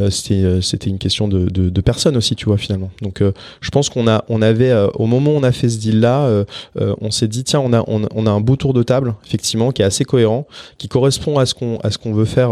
[0.00, 3.32] euh, c'était euh, c'était une question de, de, personnes aussi tu vois finalement donc euh,
[3.60, 6.44] je pense qu'on on avait au moment où on a fait ce deal là
[6.76, 9.82] on s'est dit tiens on a on, a un beau tour de table effectivement qui
[9.82, 10.46] est assez cohérent
[10.78, 12.50] qui correspond à ce qu'on à ce qu'on veut faire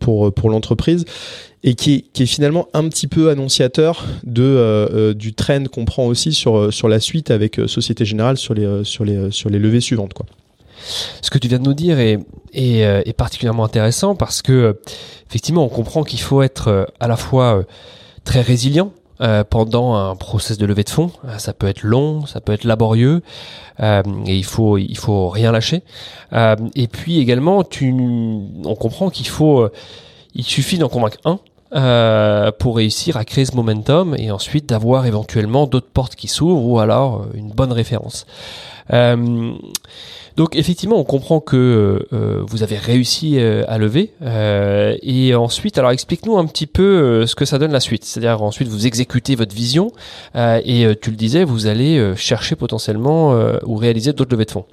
[0.00, 1.04] pour pour l'entreprise
[1.64, 6.06] et qui est, qui est, finalement un petit peu annonciateur de du trend qu'on prend
[6.06, 9.80] aussi sur sur la suite avec Société Générale sur les sur les sur les levées
[9.80, 10.26] suivantes quoi.
[11.20, 12.18] Ce que tu viens de nous dire est,
[12.52, 14.72] est, euh, est particulièrement intéressant parce que, euh,
[15.28, 17.62] effectivement, on comprend qu'il faut être euh, à la fois
[18.24, 18.92] très résilient
[19.50, 21.12] pendant un process de levée de fonds.
[21.38, 23.22] ça peut être long, ça peut être laborieux,
[23.80, 25.82] et il faut il faut rien lâcher.
[26.32, 27.94] et puis également, tu,
[28.64, 29.68] on comprend qu'il faut,
[30.34, 31.38] il suffit d'en convaincre un
[31.72, 36.78] pour réussir à créer ce momentum et ensuite d'avoir éventuellement d'autres portes qui s'ouvrent ou
[36.78, 38.26] alors une bonne référence.
[40.36, 44.12] Donc effectivement, on comprend que euh, euh, vous avez réussi euh, à lever.
[45.02, 48.04] et ensuite, alors explique-nous un petit peu ce que ça donne la suite.
[48.04, 49.92] C'est-à-dire ensuite, vous exécutez votre vision
[50.34, 54.66] et tu le disais, vous allez chercher potentiellement ou réaliser d'autres levées de fonds.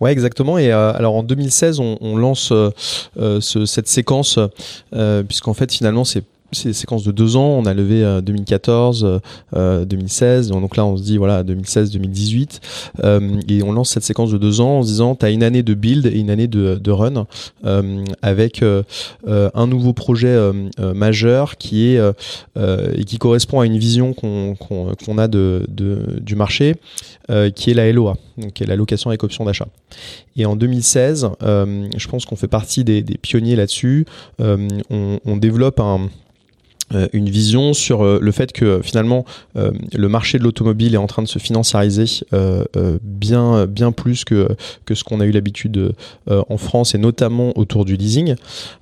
[0.00, 0.58] Ouais, exactement.
[0.58, 2.52] Et alors en 2016, on, lance
[3.40, 4.38] cette séquence
[5.26, 7.58] puisqu'en fait finalement c'est c'est des séquences de deux ans.
[7.58, 9.20] On a levé 2014,
[9.54, 10.50] euh, 2016.
[10.50, 12.60] Euh, Donc là, on se dit voilà 2016, 2018,
[13.04, 15.42] euh, et on lance cette séquence de deux ans en se disant tu as une
[15.42, 17.26] année de build et une année de, de run
[17.64, 18.82] euh, avec euh,
[19.26, 20.36] un nouveau projet
[20.94, 22.00] majeur qui est
[22.56, 26.76] et qui correspond à une vision qu'on qu'on a de, de, du marché,
[27.54, 29.68] qui est la LOA, donc qui est la location avec option d'achat.
[30.36, 34.06] Et en 2016, je pense qu'on fait partie des, des pionniers là-dessus.
[34.38, 34.78] on,
[35.24, 36.08] on développe un
[37.12, 39.24] une vision sur euh, le fait que finalement
[39.56, 42.06] euh, le marché de l'automobile est en train de se financiariser
[43.02, 44.48] bien bien plus que
[44.84, 45.92] que ce qu'on a eu l'habitude
[46.28, 48.34] en France et notamment autour du leasing.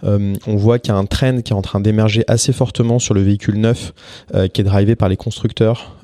[0.03, 3.15] on voit qu'il y a un trend qui est en train d'émerger assez fortement sur
[3.15, 3.93] le véhicule neuf
[4.53, 5.97] qui est drivé par les constructeurs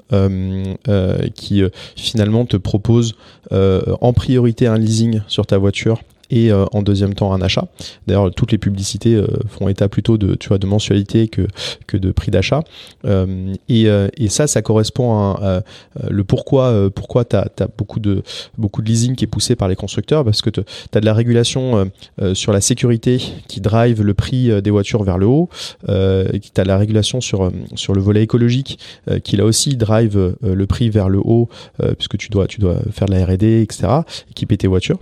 [1.35, 1.63] qui
[1.97, 3.15] finalement te propose
[3.51, 6.01] en priorité un leasing sur ta voiture
[6.33, 7.67] et euh, en deuxième temps un achat.
[8.07, 11.47] D'ailleurs, toutes les publicités euh, font état plutôt de, tu vois, de mensualité que,
[11.87, 12.63] que de prix d'achat.
[13.05, 15.63] Euh, et, et, ça, ça correspond à,
[16.09, 18.23] le pourquoi, pourquoi tu as, beaucoup, de,
[18.57, 20.61] beaucoup de leasing qui est poussé par les constructeurs, parce que tu
[20.95, 21.91] as de la régulation
[22.33, 25.51] sur la sécurité qui drive le prix des voitures vers le haut,
[25.87, 28.79] tu as de la régulation sur, sur le volet écologique
[29.23, 31.51] qui là aussi drive le prix vers le haut,
[31.99, 33.89] puisque tu dois, tu dois faire de la RD, etc.,
[34.31, 34.99] équiper tes voitures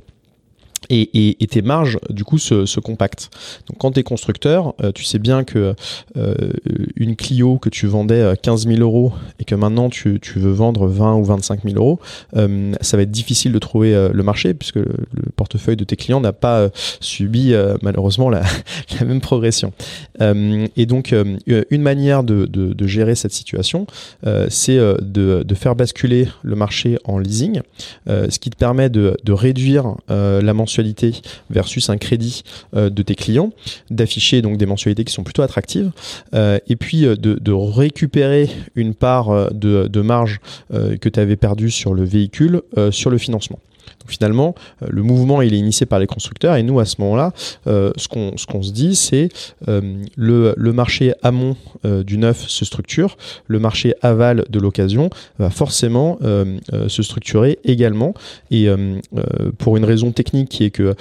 [0.88, 3.30] et, tes marges du coup se, compactent.
[3.68, 5.74] Donc quand tu es constructeur, euh, tu sais bien que
[6.16, 6.34] euh,
[6.96, 11.16] une Clio que tu vendais 15 000 euros et que maintenant tu, veux vendre 20
[11.16, 12.00] ou 25 000 euros,
[12.36, 14.86] euh, ça va être difficile de trouver le marché puisque le,
[15.36, 16.68] portefeuille de tes clients n'a pas
[17.00, 18.42] subi malheureusement la,
[19.04, 19.72] même progression.
[20.20, 21.14] et donc
[21.46, 23.86] une manière de, gérer cette situation,
[24.48, 27.60] c'est de, faire basculer le marché en leasing,
[28.06, 30.69] ce qui te permet de, réduire la mensualité
[31.50, 32.42] versus un crédit
[32.74, 33.52] euh, de tes clients,
[33.90, 35.90] d'afficher donc des mensualités qui sont plutôt attractives,
[36.34, 40.40] euh, et puis euh, de, récupérer une part de, de marge
[40.72, 43.58] que tu avais perdue sur le véhicule sur le financement
[44.06, 47.32] finalement, euh, le mouvement il est initié par les constructeurs et nous à ce moment-là,
[47.66, 49.28] euh, ce qu'on ce qu'on se dit, c'est
[49.68, 49.80] euh,
[50.16, 56.18] le, le marché amont du neuf se structure, le marché aval de l'occasion va forcément
[56.88, 58.14] se structurer également.
[58.50, 58.68] Et
[59.58, 60.94] pour une raison technique qui est que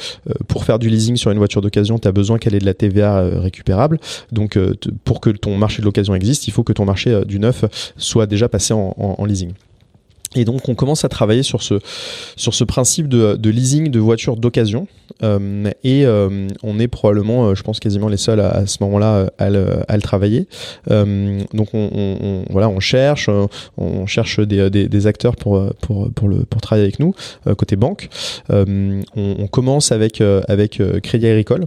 [0.48, 2.74] pour faire du leasing sur une voiture d'occasion, tu as besoin qu'elle ait de la
[2.74, 4.00] TVA récupérable.
[4.32, 4.58] Donc
[5.04, 7.66] pour que ton marché de l'occasion existe, il faut que ton marché du neuf
[7.98, 9.54] soit déjà passé en leasing.
[10.36, 11.80] Et donc on commence à travailler sur ce,
[12.36, 14.88] sur ce principe de, de leasing de voitures d'occasion.
[15.24, 18.78] Euh, et euh, on est probablement, euh, je pense, quasiment les seuls à, à ce
[18.82, 20.48] moment-là à, le, à le travailler.
[20.92, 23.30] Euh, donc on, on, voilà, on cherche,
[23.78, 27.14] on cherche des, des, des, acteurs pour, pour, pour, le, pour travailler avec nous,
[27.58, 28.10] côté banque.
[28.50, 31.66] On, on, commence avec, avec Crédit Agricole,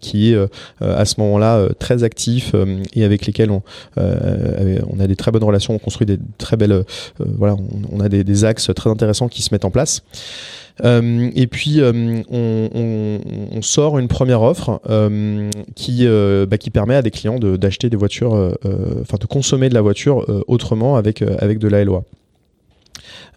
[0.00, 0.38] qui est
[0.80, 2.54] à ce moment-là très actif
[2.94, 3.62] et avec lesquels on,
[3.96, 6.84] on a des très bonnes relations, on construit des très belles...
[7.18, 7.47] voilà,
[7.92, 10.02] on, a des, axes très intéressants qui se mettent en place.
[10.84, 16.06] Euh, et puis euh, on, sort une première offre euh, qui,
[16.48, 18.32] bah, qui permet à des clients d'acheter des voitures,
[19.00, 22.04] enfin de consommer de la voiture autrement avec, avec de la LOA.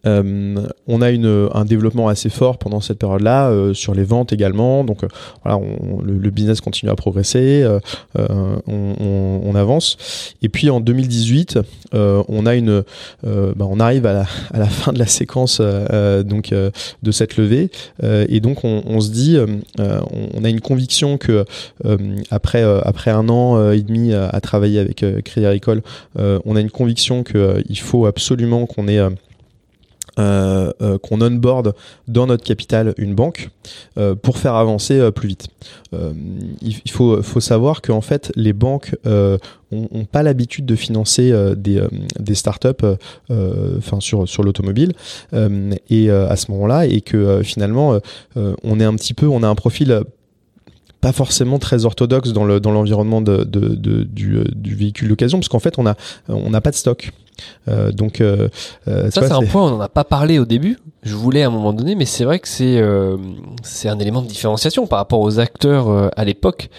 [0.08, 4.34] Euh, on a une, un développement assez fort pendant cette période-là euh, sur les ventes
[4.34, 4.84] également.
[4.84, 5.08] Donc euh,
[5.44, 7.68] voilà, on, le, business continue à progresser,
[8.16, 9.98] on, on, avance.
[10.42, 11.60] Et puis en 2018,
[11.92, 12.84] on a une,
[13.24, 17.70] bah, on arrive à la, à la, fin de la séquence donc de cette levée
[18.02, 19.38] et donc on, se dit,
[19.78, 21.44] on, a une conviction que
[22.30, 25.82] après après un an et demi à, à travailler avec Crédit Agricole,
[26.18, 29.02] on a une conviction qu'il faut absolument qu'on ait
[30.19, 31.74] euh, euh, qu'on onboard
[32.10, 33.50] dans notre capital une banque
[33.97, 35.47] euh, pour faire avancer plus vite.
[36.62, 41.82] il faut, faut savoir qu'en fait les banques n'ont pas l'habitude de financer des,
[42.19, 42.67] des startups
[44.00, 44.93] sur, sur l'automobile
[45.89, 48.00] et à ce moment-là et que finalement
[48.36, 50.04] on est un petit peu on a un profil
[51.02, 55.10] pas forcément très orthodoxe dans le dans l'environnement de, de, de, du, euh, du véhicule
[55.10, 55.96] d'occasion parce qu'en fait on a
[56.30, 57.12] on n'a pas de stock.
[57.68, 58.50] Euh, donc euh,
[58.88, 60.78] euh ça c'est un point on n'en a pas parlé au début.
[61.04, 63.18] Je voulais à un moment donné, mais c'est vrai que c'est euh,
[63.64, 66.70] c'est un élément de différenciation par rapport aux acteurs euh, à l'époque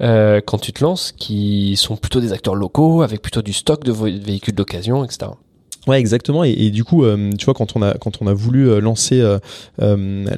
[0.00, 3.92] quand tu te lances, qui sont plutôt des acteurs locaux avec plutôt du stock de
[3.92, 5.32] véhicules d'occasion, etc.
[5.88, 6.44] Ouais, exactement.
[6.44, 9.20] Et, du coup, euh, tu vois, quand on a quand on a voulu euh, lancer
[9.20, 9.38] euh,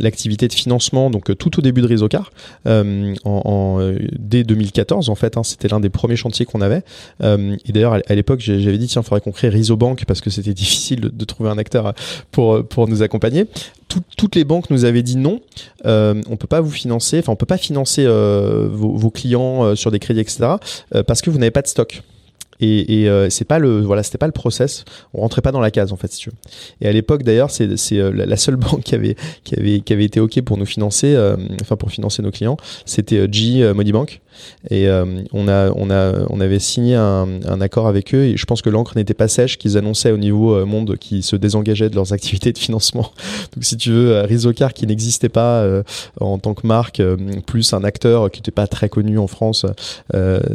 [0.00, 2.32] l'activité de financement, donc tout au début de Rizocar,
[2.66, 6.82] en, en, dès 2014 en fait, hein, c'était l'un des premiers chantiers qu'on avait.
[7.22, 10.54] et d'ailleurs, à l'époque, j'avais dit tiens, il faudrait qu'on crée Rizobank parce que c'était
[10.64, 11.92] difficile de, trouver un acteur
[12.30, 13.46] pour pour nous accompagner.
[14.16, 15.40] toutes les banques nous avaient dit non,
[15.84, 20.20] on peut pas vous financer, enfin on peut pas financer vos, clients sur des crédits
[20.20, 20.54] etc.
[21.06, 22.02] parce que vous n'avez pas de stock.
[22.64, 24.84] Et, euh, c'est pas le voilà, c'était pas le process.
[25.12, 26.36] On rentrait pas dans la case en fait, si tu veux.
[26.80, 30.66] Et à l'époque d'ailleurs, c'est euh, la seule banque qui avait été ok pour nous
[30.66, 34.20] financer, euh, enfin pour financer nos clients, c'était G Modibank.
[34.70, 38.44] Et euh, on, a, on, a, on avait signé un, accord avec eux et je
[38.46, 41.90] pense que l'encre n'était pas sèche, qu'ils annonçaient au niveau euh, monde qu'ils se désengageaient
[41.90, 43.12] de leurs activités de financement.
[43.54, 45.64] Donc si tu veux, euh, Rizocar qui n'existait pas
[46.20, 47.02] en tant que marque,
[47.46, 49.66] plus un acteur qui n'était pas très connu en France,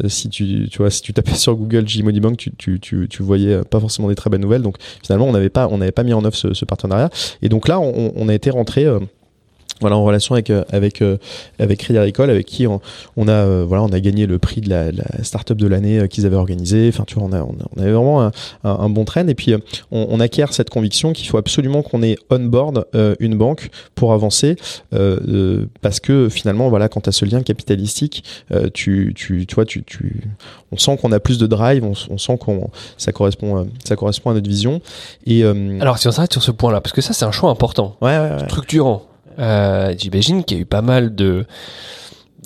[0.07, 3.61] si tu, tu vois, si tu tapais sur Google Gmody Bank, tu, tu, tu, voyais
[3.63, 4.61] pas forcément des très belles nouvelles.
[4.61, 7.09] Donc finalement, on n'avait pas, pas mis en œuvre ce, partenariat.
[7.41, 8.85] Et donc là, on, on a été rentré
[9.79, 11.17] voilà en relation avec euh, avec euh,
[11.57, 12.81] avec Crédit Agricole avec qui on,
[13.17, 16.07] on a euh, voilà on a gagné le prix de la, la startup de l'année
[16.09, 16.89] qu'ils avaient organisé.
[16.89, 18.31] Enfin tu vois on a on, avait vraiment un,
[18.63, 19.53] un, bon train et puis
[19.91, 22.85] on, on, acquiert cette conviction qu'il faut absolument qu'on ait on board
[23.19, 24.55] une banque pour avancer
[25.81, 28.23] parce que finalement voilà quand tu as ce lien capitalistique
[28.73, 30.21] tu tu tu vois tu, tu
[30.71, 34.31] on sent qu'on a plus de drive on, on sent qu'on ça correspond ça correspond
[34.31, 34.81] à notre vision.
[35.25, 37.49] Et alors si on s'arrête sur ce point là parce que ça c'est un choix
[37.49, 37.95] important.
[38.01, 38.45] Ouais, ouais, ouais.
[38.47, 39.08] structurant
[39.39, 41.45] euh, J'imagine qu'il y a eu pas mal de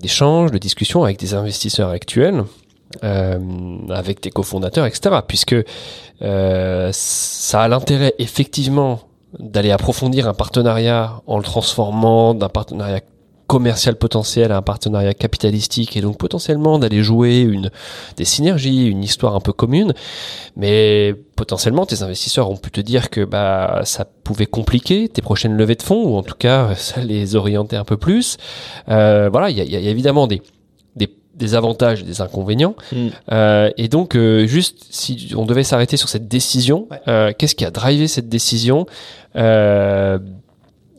[0.01, 2.43] d'échanges, de discussions avec des investisseurs actuels,
[3.03, 3.39] euh,
[3.89, 5.19] avec des cofondateurs, etc.
[5.27, 5.55] Puisque
[6.21, 9.01] euh, ça a l'intérêt effectivement
[9.39, 13.01] d'aller approfondir un partenariat en le transformant d'un partenariat
[13.53, 17.69] commercial potentiel à un partenariat capitalistique et donc potentiellement d'aller jouer une
[18.17, 19.93] des synergies, une histoire un peu commune.
[20.55, 25.55] Mais potentiellement, tes investisseurs ont pu te dire que bah ça pouvait compliquer tes prochaines
[25.55, 28.37] levées de fonds ou en tout cas ça les orientait un peu plus.
[28.89, 30.41] Euh, voilà, il y a, y a, évidemment des
[31.35, 32.75] des avantages et des inconvénients.
[32.91, 33.07] Mm.
[33.31, 37.65] Euh, et donc, euh, juste si on devait s'arrêter sur cette décision, euh, qu'est-ce qui
[37.65, 38.85] a drivé cette décision?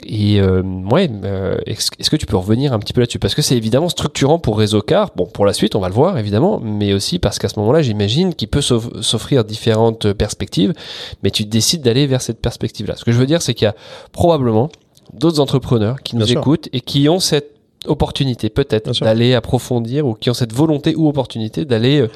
[0.06, 3.18] Et euh, ouais, euh, est-ce que tu peux revenir un petit peu là-dessus?
[3.18, 5.10] Parce que c'est évidemment structurant pour Réseau Car.
[5.16, 7.80] Bon, pour la suite, on va le voir évidemment, mais aussi parce qu'à ce moment-là,
[7.82, 10.74] j'imagine qu'il peut s'offrir différentes perspectives,
[11.22, 12.96] mais tu décides d'aller vers cette perspective-là.
[12.96, 13.74] Ce que je veux dire, c'est qu'il y a
[14.12, 14.70] probablement
[15.12, 17.54] d'autres entrepreneurs qui nous écoutent et qui ont cette
[17.86, 22.10] opportunité peut-être d'aller approfondir ou qui ont cette volonté ou opportunité d'aller euh,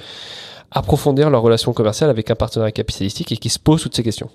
[0.71, 4.29] approfondir leur relation commerciale avec un partenaire capitalistique et qui se posent toutes ces questions.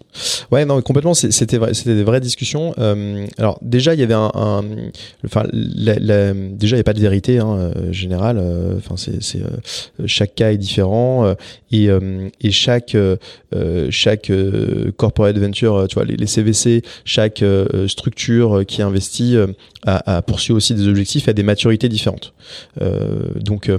[0.52, 1.14] Ouais, non, complètement.
[1.14, 2.74] C'était des vraies discussions.
[2.80, 4.32] Euh, alors déjà, il y avait un,
[5.26, 8.38] enfin, déjà il n'y a pas de vérité hein, euh, générale.
[8.40, 9.42] Euh, enfin, c'est,
[10.06, 11.36] chaque cas est différent
[11.72, 11.90] et,
[12.42, 12.98] et chaque
[13.90, 14.32] chaque
[14.98, 17.44] corporate venture, tu vois, les, CVC, chaque
[17.88, 19.38] structure qui investit
[19.86, 22.34] a, a poursuivi aussi des objectifs à des maturités différentes.
[23.36, 23.72] donc,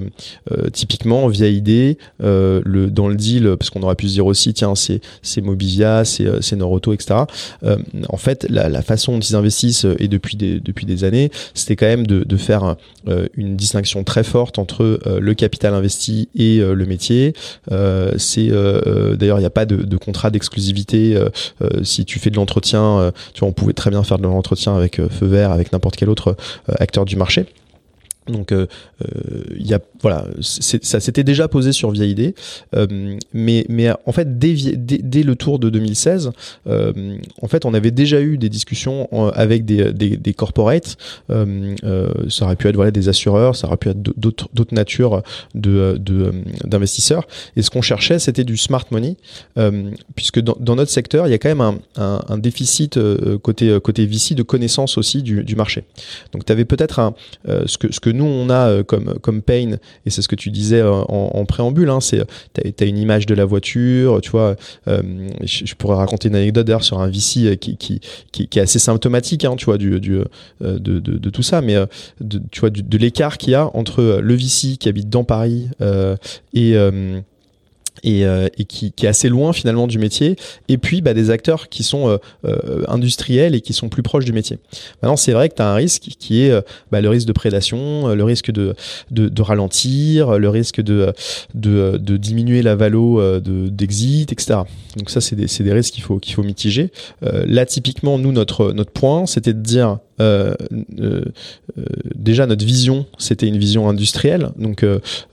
[0.73, 1.99] typiquement, via idée.
[2.91, 6.27] Dans le deal, parce qu'on aurait pu se dire aussi, tiens, c'est, c'est Mobivia, c'est,
[6.27, 7.21] euh, c'est Noroto, etc.
[7.65, 7.77] Euh,
[8.09, 12.37] en fait, la, façon dont ils investissent, et depuis des, années, c'était quand même de,
[12.37, 12.77] faire
[13.37, 17.33] une distinction très forte entre le capital investi et le métier.
[17.71, 21.19] D'ailleurs, il n'y a pas de, contrat d'exclusivité.
[21.83, 25.51] si tu fais de l'entretien, on pouvait très bien faire de l'entretien avec Feu Vert,
[25.51, 26.37] avec n'importe quel autre
[26.79, 27.47] acteur du marché.
[28.27, 28.67] Donc euh,
[29.03, 32.35] euh, y a voilà, ça s'était déjà posé sur Via ID,
[32.77, 36.31] euh, mais mais en fait dès, dès, le tour de 2016,
[36.67, 40.99] euh, en fait on avait déjà eu des discussions avec des des, des corporates,
[41.31, 41.75] euh,
[42.29, 45.23] ça aurait pu être voilà des assureurs, ça aurait pu être d'autres d'autres natures
[45.55, 45.99] de
[46.65, 47.27] d'investisseurs.
[47.57, 49.17] Et ce qu'on cherchait c'était du smart money,
[50.15, 52.99] puisque dans, dans, notre secteur il y a quand même un, un, un déficit
[53.43, 55.85] côté côté VC de connaissance aussi du, du marché.
[56.35, 57.15] Donc tu avais peut-être un
[57.47, 60.37] ce que ce que nous on a euh, comme comme pain et c'est ce que
[60.37, 64.31] tu disais euh, en, préambule hein, c'est t'as as une image de la voiture tu
[64.31, 64.57] vois
[64.89, 65.03] euh,
[65.43, 68.01] je, pourrais raconter une anecdote d'ailleurs sur un VC qui, qui,
[68.33, 71.75] qui, est assez symptomatique hein, tu vois de, de, tout ça mais
[72.21, 75.69] de, tu vois de l'écart qu'il y a entre le VC qui habite dans Paris
[76.55, 76.77] et
[78.03, 80.37] et, euh, qui, est assez loin finalement du métier,
[80.69, 84.25] et puis bah, des acteurs qui sont euh, euh, industriels et qui sont plus proches
[84.25, 84.59] du métier.
[85.03, 86.53] Maintenant, c'est vrai que tu as un risque qui est
[86.91, 88.75] bah, le risque de prédation, le risque de,
[89.41, 91.13] ralentir, le risque de,
[91.55, 94.61] diminuer la valo d'exit, etc.
[94.97, 96.91] Donc ça, c'est des, risques qu'il faut, mitiger.
[97.23, 99.99] là, typiquement, nous, notre, point, c'était de dire
[102.15, 104.87] déjà notre vision c'était une vision industrielle donc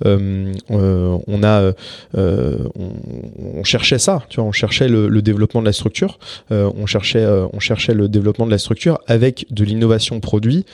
[0.04, 1.74] on a
[2.76, 8.08] on, cherchait ça on cherchait le, développement de la structure on cherchait on cherchait le
[8.10, 10.66] développement de la structure avec de l'innovation produit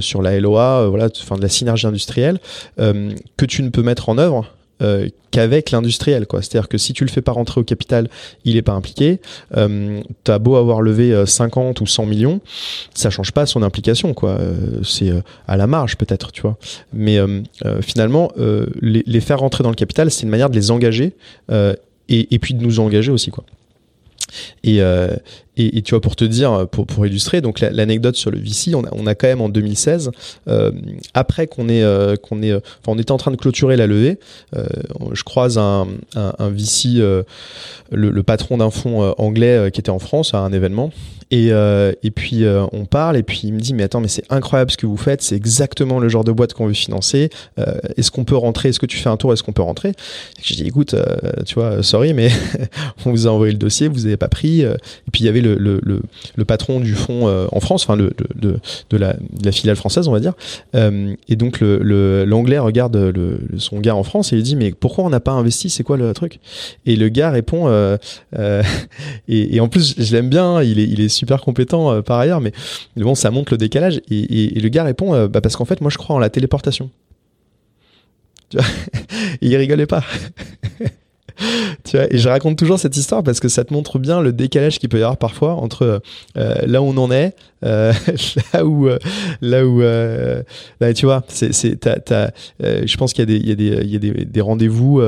[0.00, 2.38] sur la LOA voilà enfin de la synergie industrielle
[2.76, 4.50] que tu ne peux mettre en œuvre
[4.82, 6.42] euh, qu'avec l'industriel quoi.
[6.42, 8.08] C'est à dire que si tu le fais pas rentrer au capital
[8.44, 9.20] il est pas impliqué.
[9.56, 12.40] Euh, t'as beau avoir levé 50 euh, ou 100 millions
[12.94, 14.30] ça change pas son implication quoi.
[14.30, 15.10] Euh, c'est
[15.46, 16.56] à la marge peut-être tu vois.
[16.92, 17.18] Mais
[17.80, 18.32] finalement
[18.82, 21.12] les, faire rentrer dans le capital c'est une manière de les engager
[22.08, 23.44] et, puis de nous engager aussi quoi.
[24.64, 24.80] Et,
[25.56, 28.84] et, tu vois, pour te dire, pour, pour illustrer, donc l'anecdote sur le VC, on
[28.84, 30.10] a, on a quand même en 2016,
[30.48, 30.70] euh,
[31.14, 34.18] après qu'on est, euh, qu'on est, enfin, on était en train de clôturer la levée,
[34.56, 34.66] euh,
[35.12, 37.22] je croise un, un, un VC, euh,
[37.90, 40.92] le, le, patron d'un fonds anglais qui était en France à un événement,
[41.30, 44.70] et, et puis on parle, et puis il me dit, mais attends, mais c'est incroyable
[44.70, 47.30] ce que vous faites, c'est exactement le genre de boîte qu'on veut financer.
[47.96, 49.92] est-ce qu'on peut rentrer Est-ce que tu fais un tour Est-ce qu'on peut rentrer?
[50.42, 50.94] Je dis, écoute,
[51.44, 52.30] tu vois, sorry, mais
[53.06, 54.62] on vous a envoyé le dossier, vous avez pas pris.
[54.62, 54.76] et
[55.12, 58.12] puis il y avait le, patron du fonds euh, en France, enfin de,
[58.92, 59.16] la,
[59.52, 60.34] filiale française, on va dire.
[60.74, 63.12] Euh, et donc l'anglais regarde
[63.58, 65.70] son gars en France et il dit mais pourquoi on n'a pas investi?
[65.70, 66.40] C'est quoi le truc?
[66.84, 67.96] Et le gars répond euh,
[69.28, 72.52] et, en plus je l'aime bien, il est, il est super compétent par ailleurs, mais
[72.96, 74.00] bon ça montre le décalage.
[74.10, 76.90] Et, le gars répond bah parce qu'en fait moi je crois en la téléportation.
[78.54, 78.58] et
[79.42, 80.04] il rigolait pas.
[81.84, 84.32] tu vois, et je raconte toujours cette histoire parce que ça te montre bien le
[84.32, 86.02] décalage qu'il peut y avoir parfois entre
[86.36, 87.92] euh, là où on en est, euh,
[88.52, 88.98] là où, euh,
[89.40, 90.42] là où, euh,
[90.80, 91.50] là, tu vois, c'est,
[91.86, 94.24] euh, je pense qu'il y a des, il y a des, il y a des,
[94.24, 95.02] des rendez-vous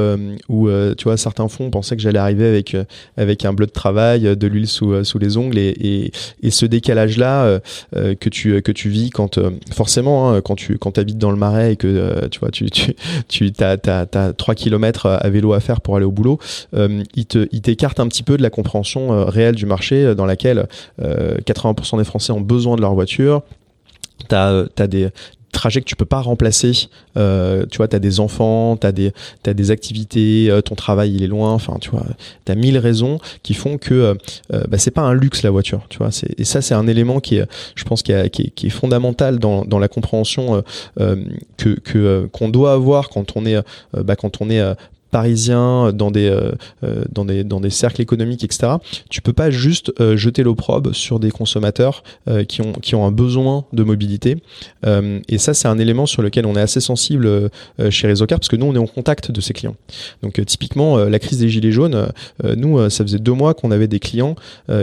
[0.49, 2.77] où, tu vois, certains fonds pensaient que j'allais arriver avec,
[3.16, 6.11] avec un bleu de travail, de l'huile sous, sous les ongles et,
[6.43, 7.61] et, ce décalage-là
[7.93, 9.39] que tu, que tu vis quand,
[9.73, 12.95] forcément, hein, quand tu, quand habites dans le marais et que, tu vois, tu, tu,
[13.29, 16.39] tu, t'as 3 km à vélo à faire pour aller au boulot,
[16.75, 20.05] euh, il, te, il t'écarte un petit peu de la compréhension euh, réelle du marché
[20.05, 20.67] euh, dans laquelle
[21.01, 23.43] 80% des Français ont besoin de leur voiture.
[24.29, 25.11] Tu as, des,
[25.53, 26.73] trajets que tu peux pas remplacer.
[26.73, 31.53] Tu vois, tu as des enfants, tu as des, activités, ton travail il est loin,
[31.53, 32.05] enfin, tu vois,
[32.45, 35.87] tu as mille raisons qui font que euh, bah, c'est pas un luxe la voiture,
[35.89, 36.11] tu vois.
[36.37, 40.63] Et ça, c'est un élément qui est, je pense, qui, est, fondamental dans, la compréhension
[40.97, 43.61] que qu'on qu'on doit avoir quand on est,
[43.93, 44.63] bah, quand on est
[45.11, 46.53] parisien dans des, euh,
[46.85, 48.75] euh, dans des, dans des cercles économiques, etc.,
[49.09, 52.03] tu peux pas juste euh, jeter l'opprobre sur des consommateurs
[52.49, 54.37] qui, ont, qui ont un besoin de mobilité.
[54.85, 57.51] et ça, c'est un élément sur lequel on est assez sensible
[57.91, 59.77] chez Réseaucar parce que nous, on est en contact de ces clients.
[60.23, 62.09] Donc, typiquement, la crise des Gilets jaunes,
[62.57, 64.37] nous, ça faisait deux mois qu'on avait des clients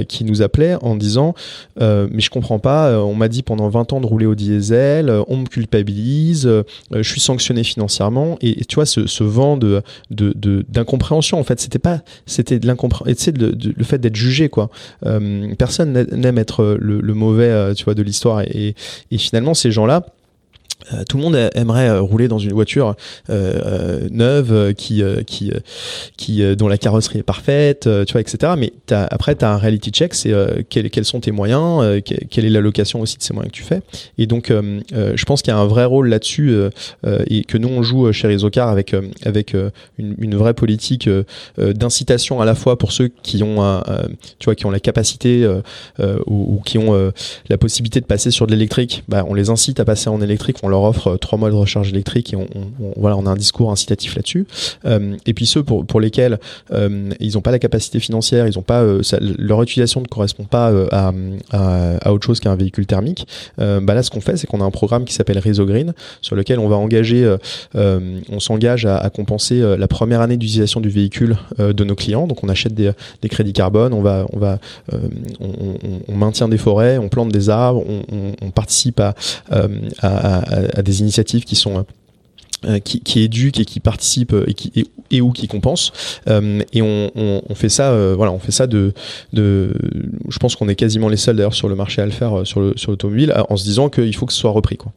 [0.08, 1.36] qui nous appelaient en disant
[1.80, 5.38] Mais je comprends pas, on m'a dit pendant 20 ans de rouler au diesel, on
[5.38, 6.50] me culpabilise,
[6.92, 8.38] je suis sanctionné financièrement.
[8.42, 9.84] Et, tu vois, ce, ce vent de
[10.16, 11.60] d'incompréhension en fait.
[11.60, 14.70] C'était pas c'était de l'incompréhension le fait d'être jugé quoi.
[15.06, 18.42] Euh, personne n'aime être le, le mauvais euh, tu vois de l'histoire.
[18.42, 18.76] Et,
[19.12, 20.06] et finalement ces gens là
[20.94, 22.96] euh, tout le monde aimerait euh, rouler dans une voiture
[23.30, 25.04] euh, neuve qui
[26.58, 28.54] dont la carrosserie est parfaite, tu vois, etc.
[28.58, 30.34] Mais après, tu as un reality check, c'est
[30.70, 33.82] quels, quels sont tes moyens, quelle est l'allocation aussi de ces moyens que tu fais.
[34.18, 36.56] Et donc, je pense qu'il y a un vrai rôle là-dessus
[37.28, 39.56] et que nous on joue chez Rizocar avec avec
[39.98, 41.10] une, vraie politique
[41.58, 43.82] d'incitation à la fois pour ceux qui ont
[44.40, 45.48] tu vois qui ont la capacité
[46.00, 47.12] ou, ou, qui ont
[47.50, 50.58] la possibilité de passer sur de l'électrique, bah, on les incite à passer en électrique,
[50.66, 52.48] on leur offre euh, trois mois de recharge électrique et on,
[52.98, 54.48] voilà, on a un discours incitatif là-dessus.
[54.86, 56.40] Euh, et puis ceux pour, pour lesquels
[56.72, 58.84] euh, ils n'ont pas la capacité financière, ils pas
[59.38, 61.12] leur utilisation ne correspond pas à,
[61.52, 63.28] à, autre chose qu'un véhicule thermique.
[63.58, 66.36] bah là, ce qu'on fait, c'est qu'on a un programme qui s'appelle Réseau Green, sur
[66.36, 67.36] lequel on va engager,
[67.76, 72.26] on s'engage à, compenser la première année d'utilisation du véhicule de nos clients.
[72.26, 72.92] Donc on achète des,
[73.22, 74.58] des crédits carbone, on va, on va,
[74.90, 77.84] on, maintient des forêts, on plante des arbres,
[78.42, 79.14] on, participe à,
[80.82, 81.84] des initiatives qui sont euh,
[82.84, 85.92] qui, qui éduque et qui participe euh, et qui et, et qui compense.
[86.28, 88.94] Euh, et on, fait ça voilà on fait ça de
[89.34, 92.60] je pense qu'on est quasiment les seuls d'ailleurs sur le marché à le faire sur
[92.60, 94.92] le sur l'automobile en se disant qu'il faut que ce soit repris quoi.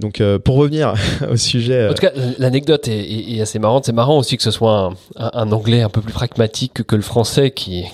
[0.00, 0.94] Donc pour revenir
[1.30, 3.84] au sujet en tout cas l'anecdote est, assez marrante.
[3.84, 7.50] C'est marrant aussi que ce soit un, anglais un peu plus pragmatique que le français
[7.50, 7.84] qui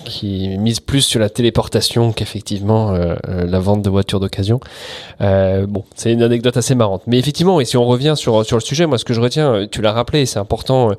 [0.57, 2.93] mise plus sur la téléportation qu'effectivement
[3.27, 4.59] la vente de voitures d'occasion.
[5.19, 7.03] Bon c'est une anecdote assez marrante.
[7.07, 9.67] Mais effectivement et si on revient sur le sujet moi ce que je retiens, euh,
[9.69, 10.95] tu l'as rappelé, c'est important euh,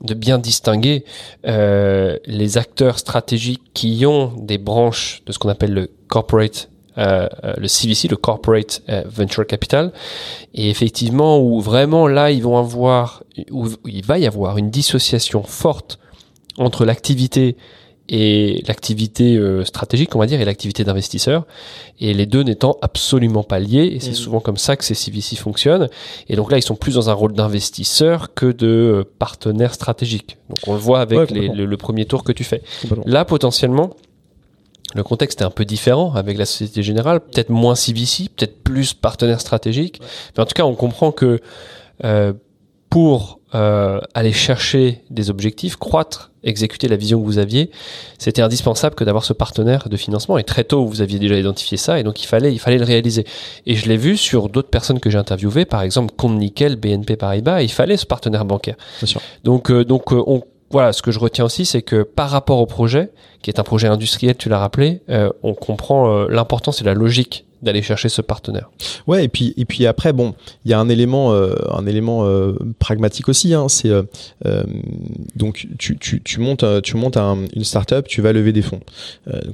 [0.00, 1.04] de bien distinguer
[1.46, 7.68] euh, les acteurs stratégiques qui ont des branches de ce qu'on appelle le corporate le
[7.68, 9.92] CVC, le Corporate Venture Capital,
[10.54, 15.42] et effectivement où vraiment là ils vont avoir, où il va y avoir une dissociation
[15.42, 15.98] forte
[16.56, 17.58] entre l'activité
[18.08, 21.46] et l'activité euh, stratégique, on va dire, et l'activité d'investisseur,
[22.00, 24.14] et les deux n'étant absolument pas liés, et c'est mmh.
[24.14, 25.88] souvent comme ça que ces CVC fonctionnent.
[26.28, 30.38] Et donc là, ils sont plus dans un rôle d'investisseur que de euh, partenaire stratégique.
[30.48, 32.62] Donc on le voit avec le, premier tour que tu fais.
[33.04, 33.90] Là, potentiellement,
[34.94, 38.94] le contexte est un peu différent avec la Société Générale, peut-être moins CVC, peut-être plus
[38.94, 40.00] partenaire stratégique,
[40.36, 41.40] mais en tout cas, on comprend que
[42.04, 42.32] euh,
[42.88, 47.70] pour euh, aller chercher des objectifs, croître, exécuter la vision que vous aviez,
[48.18, 50.36] c'était indispensable que d'avoir ce partenaire de financement.
[50.36, 52.84] Et très tôt, vous aviez déjà identifié ça, et donc il fallait, il fallait le
[52.84, 53.24] réaliser.
[53.64, 57.16] Et je l'ai vu sur d'autres personnes que j'ai interviewées, par exemple Compte Nickel, BNP
[57.16, 58.76] Paribas, il fallait ce partenaire bancaire.
[59.04, 59.20] sûr.
[59.44, 62.58] Donc, euh, donc euh, on, voilà, ce que je retiens aussi, c'est que par rapport
[62.58, 65.02] au projet, qui est un projet industriel, tu l'as rappelé,
[65.44, 68.70] on comprend l'importance et la logique d'aller chercher ce partenaire.
[69.06, 70.34] Ouais, et puis et puis après bon,
[70.64, 73.54] il y a un élément euh, un élément euh, pragmatique aussi.
[73.54, 74.02] Hein, c'est euh,
[75.36, 78.80] donc tu, tu, montes tu montes un, une startup, tu vas lever des fonds.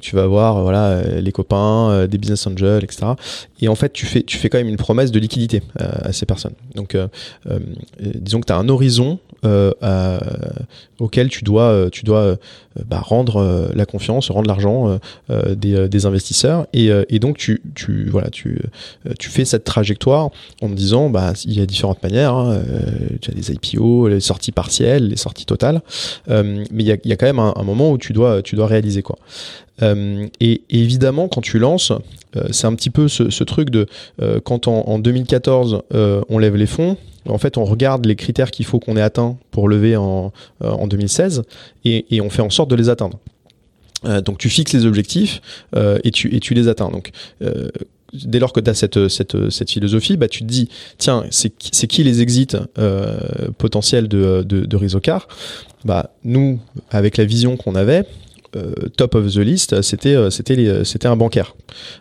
[0.01, 3.13] tu vas voir voilà les copains, des business angels, etc.
[3.61, 6.27] Et en fait tu fais tu fais quand même une promesse de liquidité à ces
[6.27, 6.55] personnes.
[6.75, 6.97] Donc
[8.01, 9.19] disons que tu as un horizon
[10.99, 12.37] auquel tu dois tu dois
[12.87, 14.99] bah, rendre la confiance, rendre l'argent
[15.29, 17.61] des, des investisseurs et, donc tu
[18.11, 18.59] voilà, tu,
[19.07, 20.31] euh, tu fais cette trajectoire
[20.61, 22.35] en me disant, bah, il y a différentes manières.
[22.35, 25.83] Hein, euh, tu as des IPO, les sorties partielles, les sorties totales,
[26.29, 28.57] euh, mais il y a, y a, quand même un, moment où tu dois, tu
[28.57, 29.19] dois réaliser quoi.
[29.81, 31.93] et, évidemment, quand tu lances,
[32.51, 33.87] c'est un petit peu ce, truc de
[34.45, 36.97] quand en, 2014 on lève les fonds,
[37.29, 40.87] en fait, on regarde les critères qu'il faut qu'on ait atteints pour lever en, en
[40.87, 41.45] 2016
[41.85, 43.19] et, et, on fait en sorte de les atteindre.
[44.05, 45.41] Euh, donc tu fixes les objectifs
[45.77, 46.91] euh, et, tu, et tu les atteins.
[46.91, 47.11] Donc
[47.43, 47.69] euh,
[48.13, 51.51] dès lors que tu as cette, cette, cette, philosophie, bah, tu te dis, tiens, c'est
[51.87, 52.49] qui les exits
[52.79, 53.19] euh,
[53.59, 55.29] potentiels de, de, de Rizocar?
[55.85, 58.05] Bah, Nous, avec la vision qu'on avait,
[58.55, 60.17] euh, top of the list, c'était
[61.07, 61.55] un bancaire,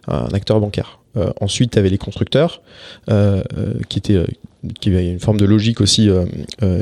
[0.08, 1.00] un acteur bancaire.
[1.18, 2.62] Euh, ensuite, tu avais les constructeurs,
[3.90, 4.24] qui étaient
[4.80, 6.08] qui avait une forme de logique aussi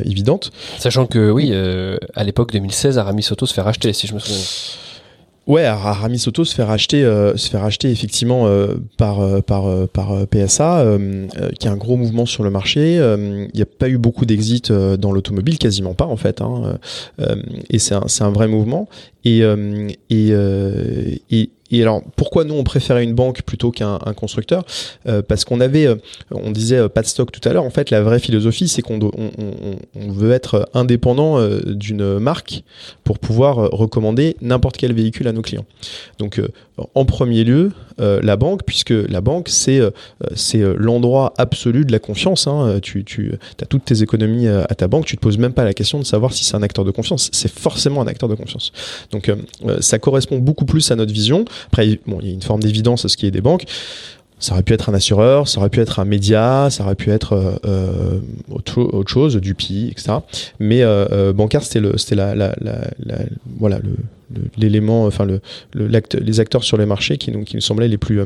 [0.04, 0.52] évidente.
[0.80, 1.54] Sachant que oui,
[2.14, 4.44] à l'époque 2016, Aramis Auto se fait racheter, si je me souviens.
[5.50, 9.90] Ouais, Aramis Auto se fait racheter, euh, se fait racheter effectivement euh, par euh, par
[9.90, 10.86] par PSA,
[11.60, 12.98] qui a un gros mouvement sur le marché.
[12.98, 16.42] Il n'y a pas eu beaucoup d'exits dans l'automobile, quasiment pas en fait.
[16.42, 16.78] Hein,
[17.72, 18.88] et c'est un, un vrai mouvement.
[19.26, 19.40] Et
[20.12, 20.30] et,
[21.32, 24.66] et et alors, pourquoi nous on préférait une banque plutôt qu'un constructeur?
[25.08, 25.96] Euh, Parce qu'on avait, euh,
[26.32, 27.64] on disait euh, pas de stock tout à l'heure.
[27.64, 32.64] En fait, la vraie philosophie, c'est qu'on on, veut être indépendant d'une marque
[33.04, 35.66] pour pouvoir recommander n'importe quel véhicule à nos clients.
[36.18, 36.42] Donc,
[36.96, 39.82] en premier lieu, la banque, puisque la banque c'est
[40.34, 42.48] c'est l'endroit absolu de la confiance.
[42.48, 42.80] Hein.
[42.82, 46.00] Tu, as toutes tes économies à ta banque, tu te poses même pas la question
[46.00, 47.30] de savoir si c'est un acteur de confiance.
[47.34, 48.72] C'est forcément un acteur de confiance.
[49.12, 49.32] Donc,
[49.82, 51.44] ça correspond beaucoup plus à notre vision.
[51.68, 53.66] Après, bon, il y a une forme d'évidence à ce qui est des banques.
[54.40, 57.12] Ça aurait pu être un assureur, ça aurait pu être un média, ça aurait pu
[57.12, 58.20] être euh, euh
[58.50, 60.20] autre, chose, du PI, etc.
[60.60, 62.56] Mais euh, euh, bancaire, c'était le, c'était la,
[63.60, 63.80] voilà,
[64.58, 65.42] l'élément, enfin le,
[65.74, 65.88] le
[66.20, 68.26] les acteurs sur les marchés qui nous, semblaient les plus euh,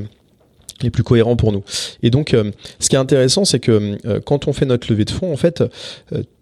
[0.81, 1.63] les plus cohérents pour nous.
[2.01, 2.35] Et donc,
[2.79, 5.63] ce qui est intéressant, c'est que quand on fait notre levée de fonds, en fait,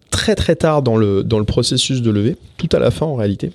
[0.09, 3.16] très très tard dans le dans le processus de levée, tout à la fin en
[3.16, 3.51] réalité.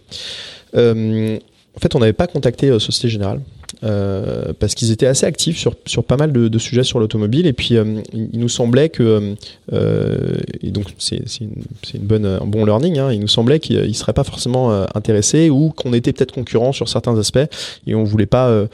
[0.76, 1.38] Euh,
[1.76, 3.40] en fait, on n'avait pas contacté euh, Société Générale.
[3.82, 7.46] Euh, parce qu'ils étaient assez actifs sur, sur pas mal de, sujets sur l'automobile.
[7.46, 9.34] Et puis euh, il nous semblait que
[9.72, 11.50] et donc c'est une,
[11.94, 15.70] une, un bon learning hein, il nous semblait qu'ils ne seraient pas forcément intéressés ou
[15.70, 17.38] qu'on était peut-être concurrents sur certains aspects
[17.86, 18.66] et on voulait pas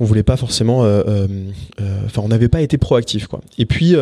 [0.00, 3.28] on voulait pas forcément enfin on n'avait pas été proactif
[3.58, 3.94] et puis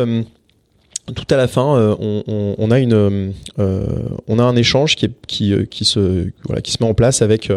[1.13, 3.83] tout à la fin, euh, on, a une, euh,
[4.27, 7.21] on a un échange qui, qui, euh, qui, se, voilà, qui se met en place
[7.21, 7.51] avec,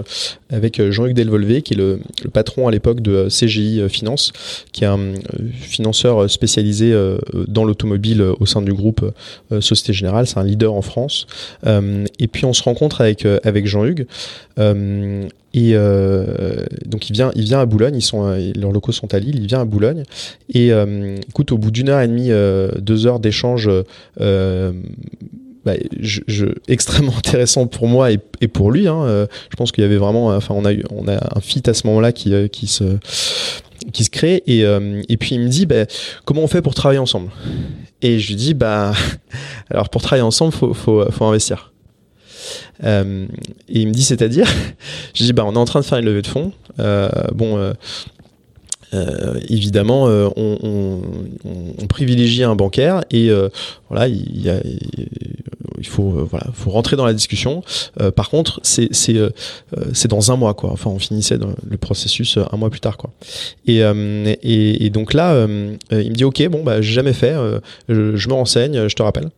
[0.51, 2.01] avec Jean-Hugues Delvolvé, qui est le,
[2.33, 4.33] patron à l'époque de CGI Finance,
[4.73, 5.15] qui est un
[5.53, 6.95] financeur spécialisé
[7.47, 9.05] dans l'automobile au sein du groupe
[9.61, 10.27] Société Générale.
[10.27, 11.27] C'est un leader en France.
[11.65, 14.07] et puis on se rencontre avec, avec Jean-Hugues.
[15.55, 19.13] Et euh, donc il vient, il vient à Boulogne, ils sont, euh, leurs locaux sont
[19.15, 20.03] à Lille, il vient à Boulogne.
[20.53, 22.29] Et euh, écoute, au bout d'une heure et demie,
[22.81, 23.71] deux heures d'échange,
[24.19, 25.73] bah,
[26.69, 28.19] extrêmement intéressant pour moi et,
[28.49, 28.89] pour lui.
[28.89, 31.75] Hein, je pense qu'il y avait vraiment, enfin on a on a un fit à
[31.75, 32.99] ce moment-là qui, qui se
[33.93, 35.87] qui se crée et, et puis il me dit bah,
[36.25, 37.31] comment on fait pour travailler ensemble?
[38.03, 38.93] Et je lui dis bah
[39.71, 41.73] alors pour travailler ensemble faut, faut, faut investir
[42.83, 43.27] et
[43.69, 44.47] il me dit, c'est-à-dire?
[45.15, 46.53] Je dis, bah, on est en train de faire une levée de fonds.
[46.79, 47.73] Euh, bon,
[48.95, 51.01] euh, euh, évidemment, euh, on, on,
[51.81, 53.49] on, privilégie un bancaire et euh,
[53.89, 54.61] voilà, il, y a,
[55.79, 57.63] il faut voilà, faut rentrer dans la discussion.
[58.17, 59.17] par contre, c'est c'est
[59.93, 60.71] c'est dans un mois quoi.
[60.71, 63.11] Enfin, on finissait le processus un mois plus tard quoi.
[63.67, 65.47] Et et, et, donc là,
[65.91, 67.35] il me dit ok, bon bah j'ai jamais fait,
[67.89, 69.31] je, je, me renseigne, je te rappelle.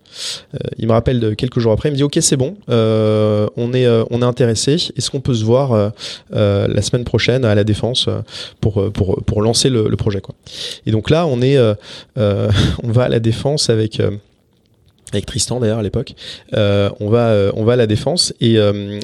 [0.79, 4.23] il me rappelle quelques jours après, il me dit ok c'est bon, on est on
[4.23, 4.73] est intéressé.
[4.97, 5.93] Est-ce qu'on peut se voir
[6.33, 8.09] la semaine prochaine à la défense
[8.61, 10.21] pour pour pour lancer le, projet.
[10.21, 10.35] Quoi.
[10.87, 11.75] Et donc là, on est, euh,
[12.19, 12.51] euh,
[12.83, 14.11] on va à la défense avec euh,
[15.13, 16.15] avec Tristan d'ailleurs à l'époque.
[16.53, 18.59] on va on va à la défense et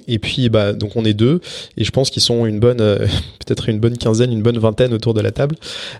[0.06, 1.40] et puis bah donc on est deux
[1.76, 2.78] et je pense qu'ils sont une bonne
[3.44, 5.56] peut-être une bonne quinzaine une bonne vingtaine autour de la table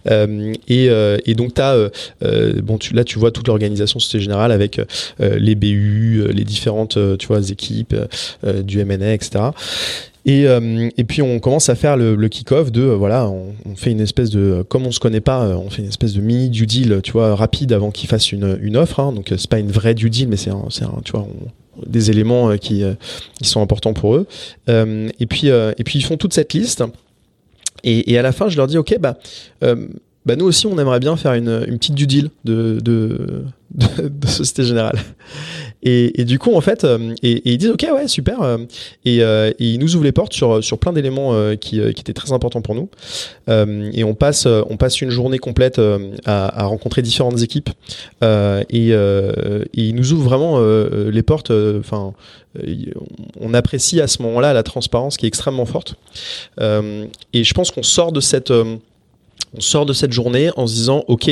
[0.08, 1.90] et, et donc tu as
[2.62, 4.80] bon tu là tu vois toute l'organisation Société Générale avec
[5.18, 7.96] les BU les différentes tu vois équipes
[8.62, 9.46] du MNA etc
[10.26, 13.92] et, euh, et puis on commence à faire le, kick-off de euh, voilà, on, fait
[13.92, 16.50] une espèce de comme on se connaît pas, euh, on fait une espèce de mini
[16.50, 18.98] due deal, tu vois, rapide avant qu'il fasse une, une offre.
[18.98, 20.66] Hein, donc c'est pas une vraie due deal, mais c'est un,
[21.04, 21.28] tu vois,
[21.86, 22.82] des éléments qui,
[23.40, 24.26] qui sont importants pour eux.
[24.68, 26.82] et puis et puis ils font toute cette liste.
[27.84, 29.16] Et, à la fin, je leur dis, ok, bah,
[29.60, 34.08] bah nous aussi, on aimerait bien faire une, une petite due deal de, de, de,
[34.08, 34.98] de Société Générale.
[35.88, 38.42] Et, du coup, en fait, euh, ils disent ok, ouais, super.
[38.42, 38.58] Euh,
[39.04, 42.12] et, euh, et, ils nous ouvrent les portes sur, sur plein d'éléments qui, qui étaient
[42.12, 42.88] très importants pour nous.
[43.48, 45.80] et on passe, on passe une journée complète
[46.24, 47.70] à, rencontrer différentes équipes.
[48.22, 48.92] et,
[49.74, 51.52] ils nous ouvrent vraiment les portes.
[51.52, 52.14] Enfin,
[53.40, 55.94] on apprécie à ce moment-là la transparence qui est extrêmement forte.
[56.60, 58.52] et je pense qu'on sort de cette
[59.58, 61.30] sort de cette journée en se disant ok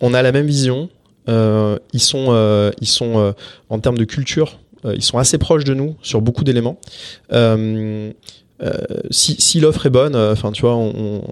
[0.00, 0.88] on a la même vision
[1.26, 3.34] ils sont ils sont
[3.70, 6.78] en termes de culture ils sont assez proches de nous sur beaucoup d'éléments
[8.62, 8.70] euh,
[9.10, 11.22] si, si l'offre est bonne, euh, enfin tu vois, on,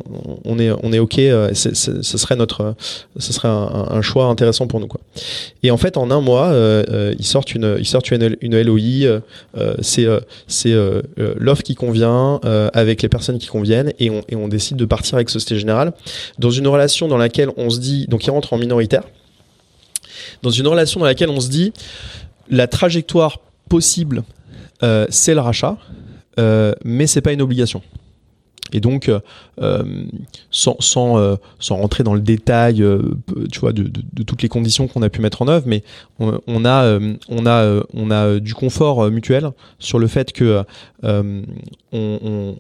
[0.45, 1.72] on, est on est ok, euh, ce
[2.18, 2.74] serait notre,
[3.16, 5.01] ce serait un, un, choix intéressant pour nous quoi.
[5.62, 6.53] Et en fait, en un mois,
[7.18, 9.20] ils sortent une ils sortent une, une LOI,
[9.80, 10.07] c'est
[10.49, 10.74] c'est
[11.16, 12.40] l'offre qui convient
[12.74, 15.93] avec les personnes qui conviennent et on, et on décide de partir avec Société Générale
[16.38, 19.05] dans une relation dans laquelle on se dit, donc ils rentrent en minoritaire,
[20.43, 21.72] dans une relation dans laquelle on se dit
[22.51, 23.38] la trajectoire
[23.68, 24.24] possible,
[25.11, 25.78] c'est le rachat.
[26.38, 27.82] Euh, mais c'est pas une obligation.
[28.74, 29.82] Et donc, euh,
[30.51, 32.82] sans, sans, euh, sans, rentrer dans le détail,
[33.51, 33.90] tu vois, de,
[34.22, 35.82] toutes les conditions qu'on a pu mettre en œuvre, mais
[36.18, 40.64] on, a, on a, on a du confort mutuel sur le fait que
[41.03, 41.43] on,
[41.93, 42.57] on,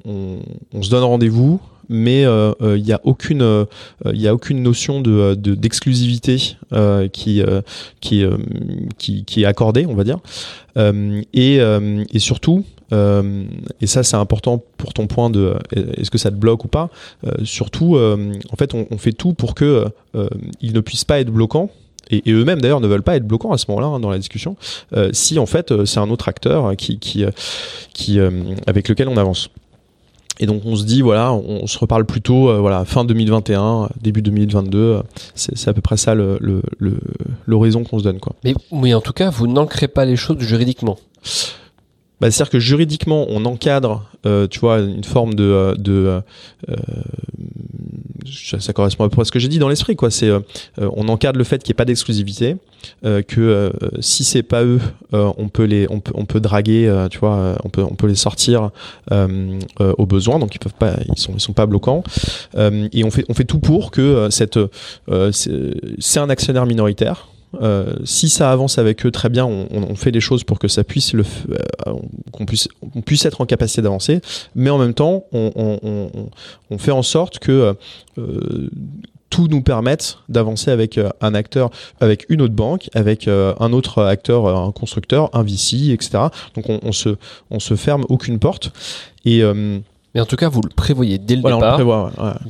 [0.74, 3.66] on, se donne rendez-vous, mais il n'y a aucune,
[4.06, 6.56] y a aucune notion de d'exclusivité
[7.12, 7.42] qui,
[8.00, 10.18] qui, est accordée, on va dire,
[10.76, 13.44] et, et surtout euh,
[13.80, 16.90] et ça, c'est important pour ton point de est-ce que ça te bloque ou pas.
[17.26, 19.86] Euh, surtout, euh, en fait, on, fait tout pour que
[20.60, 21.70] il ne puisse pas être bloquant
[22.10, 24.56] et, eux-mêmes d'ailleurs ne veulent pas être bloquants à ce moment-là hein, dans la discussion,
[24.94, 27.24] euh, si en fait c'est un autre acteur qui, qui,
[27.92, 28.30] qui euh,
[28.66, 29.48] avec lequel on avance.
[30.42, 34.22] Et donc on se dit voilà, on, se reparle plutôt euh, voilà fin 2021, début
[34.22, 35.02] 2022,
[35.36, 36.96] c'est à peu près ça l'horizon le,
[37.46, 38.34] le, qu'on se donne quoi.
[38.42, 40.98] Mais oui, en tout cas, vous n'ancrez pas les choses juridiquement.
[42.22, 46.22] Bah, c'est-à-dire que juridiquement, on encadre, euh, tu vois, une forme de, euh, de
[46.68, 46.76] euh,
[48.24, 50.10] ça correspond à peu près à ce que j'ai dit dans l'esprit, quoi.
[50.10, 50.30] C'est,
[50.78, 52.56] on encadre le fait qu'il n'y ait pas d'exclusivité,
[53.02, 54.80] que si c'est pas eux,
[55.12, 58.14] on peut les, on peut, on peut draguer, tu vois, on peut, on peut les
[58.14, 58.70] sortir
[59.10, 62.02] au besoin, donc ils peuvent pas, ils sont, ils sont pas bloquants,
[62.56, 64.58] et on fait, on fait tout pour que cette,
[65.98, 67.28] c'est un actionnaire minoritaire.
[67.60, 70.68] Euh, si ça avance avec eux, très bien, on, on, fait des choses pour que
[70.68, 71.92] ça puisse le, euh,
[72.32, 74.20] qu'on puisse, on puisse être en capacité d'avancer,
[74.54, 75.78] mais en même temps, on,
[76.70, 77.74] on, fait en sorte que
[78.18, 78.68] euh,
[79.28, 84.48] tout nous permette d'avancer avec un acteur, avec une autre banque, avec un autre acteur,
[84.48, 86.24] un constructeur, un VC, etc.
[86.54, 87.16] Donc on, on se,
[87.50, 88.72] on se ferme aucune porte.
[89.24, 89.42] Et
[90.14, 91.78] mais en tout cas, vous le prévoyez dès le départ.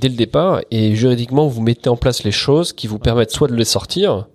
[0.00, 3.48] Dès le départ, et juridiquement, vous mettez en place les choses qui vous permettent soit
[3.48, 4.26] de les sortir,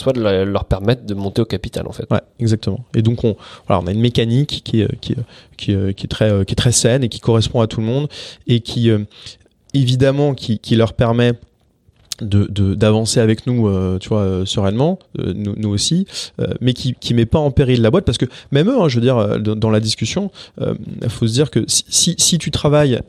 [0.00, 2.06] soit de leur permettre de monter au capital, en fait.
[2.10, 2.84] Ouais, exactement.
[2.94, 3.36] Et donc, on,
[3.66, 5.14] voilà, on a une mécanique qui est, qui,
[5.56, 8.08] qui, qui est, très, qui est très saine et qui correspond à tout le monde
[8.46, 8.98] et qui, euh,
[9.74, 11.34] évidemment, qui, qui leur permet
[12.20, 16.06] de d'avancer avec nous euh, tu vois euh, sereinement euh, nous, aussi
[16.60, 18.96] mais qui qui met pas en péril la boîte parce que même eux hein, je
[18.96, 20.30] veux dire dans, la discussion
[20.60, 23.00] il faut se dire que si si tu travailles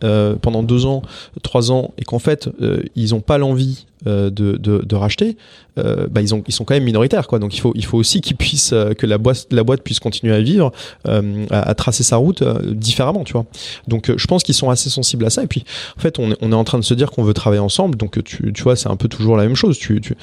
[0.42, 1.02] pendant deux ans
[1.44, 2.50] trois ans et qu'en fait
[2.96, 5.38] ils ont pas l'envie euh, de, de, de, racheter,
[5.78, 7.28] euh, bah ils, ont, ils sont quand même minoritaires.
[7.28, 7.39] Quoi.
[7.39, 9.99] Donc il faut, il faut aussi qu'ils puissent, euh, que la boîte, la boîte puisse
[9.99, 10.72] continuer à vivre,
[11.08, 13.24] euh, à, tracer sa route différemment.
[13.24, 13.45] Tu vois.
[13.88, 15.43] Donc je pense qu'ils sont assez sensibles à ça.
[15.43, 15.64] Et puis
[15.97, 17.95] en fait, on est, on est en train de se dire qu'on veut travailler ensemble.
[17.95, 19.78] Donc tu, tu vois, c'est un peu toujours la même chose.
[19.78, 20.16] Tu, tu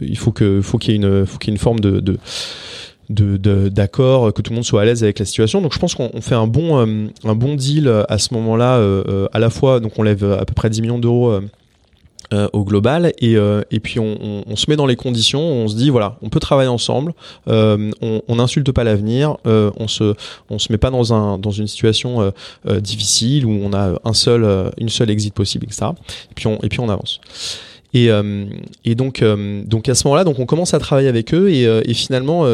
[0.00, 3.68] il faut que, faut qu'il y ait une, qu'il y ait une forme de, de
[3.68, 5.60] d'accord, que tout le monde soit à l'aise avec la situation.
[5.60, 9.38] Donc je pense qu'on fait un bon, un bon deal à ce moment-là, euh, à
[9.38, 11.40] la fois, donc on lève à peu près 10 millions d'euros
[12.32, 13.12] euh, au global.
[13.18, 15.40] Et, euh, et puis on, on, on, se met dans les conditions.
[15.40, 17.14] On se dit voilà on peut travailler ensemble.
[17.48, 19.36] Euh, on n'insulte pas l'avenir.
[19.44, 20.14] On se
[20.50, 22.32] on se met pas dans un dans une situation
[22.80, 25.90] difficile où on a un seul une seule exit possible etc
[26.30, 27.20] et puis on et puis on avance
[27.94, 28.46] et, euh,
[28.84, 31.66] et donc, euh, donc à ce moment-là, donc on commence à travailler avec eux et,
[31.66, 32.46] euh, finalement,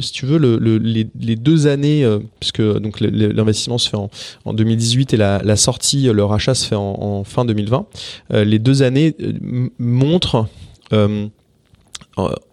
[0.00, 2.06] si tu veux, le, le, les, deux années,
[2.38, 4.10] puisque donc l'investissement se fait en,
[4.44, 7.86] en 2018 et la, sortie, le rachat se fait en, fin 2020,
[8.30, 9.14] les deux années
[9.78, 10.46] montrent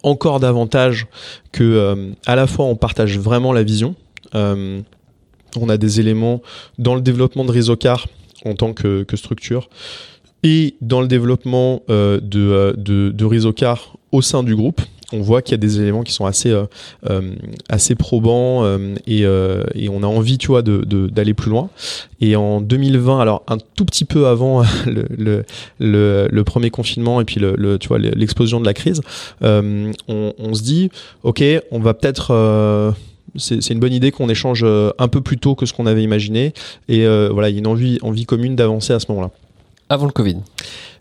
[0.03, 1.07] encore davantage
[1.51, 3.95] que à la fois on partage vraiment la vision.
[4.33, 4.83] on
[5.67, 6.41] a des éléments
[6.79, 8.07] dans le développement de Rizocar
[8.45, 9.69] en tant que structure
[10.43, 13.25] et dans le développement euh, de, euh, de, de
[14.11, 14.81] au sein du groupe,
[15.13, 16.65] on voit qu'il y a des éléments qui sont assez euh,
[17.09, 17.33] euh
[17.69, 21.69] assez probants euh, et, euh, et, on a envie tu vois de d'aller plus loin.
[22.19, 25.43] Et en 2020 alors un tout petit peu avant le, le,
[25.79, 29.01] le, le premier confinement et puis le, tu vois l'explosion de la crise
[29.41, 30.89] on, on, se dit
[31.23, 32.93] ok on va peut-être
[33.37, 36.53] c'est une bonne idée qu'on échange un peu plus tôt que ce qu'on avait imaginé.
[36.89, 39.31] Et voilà il y a une envie envie commune d'avancer à ce moment-là
[39.91, 40.37] avant le Covid.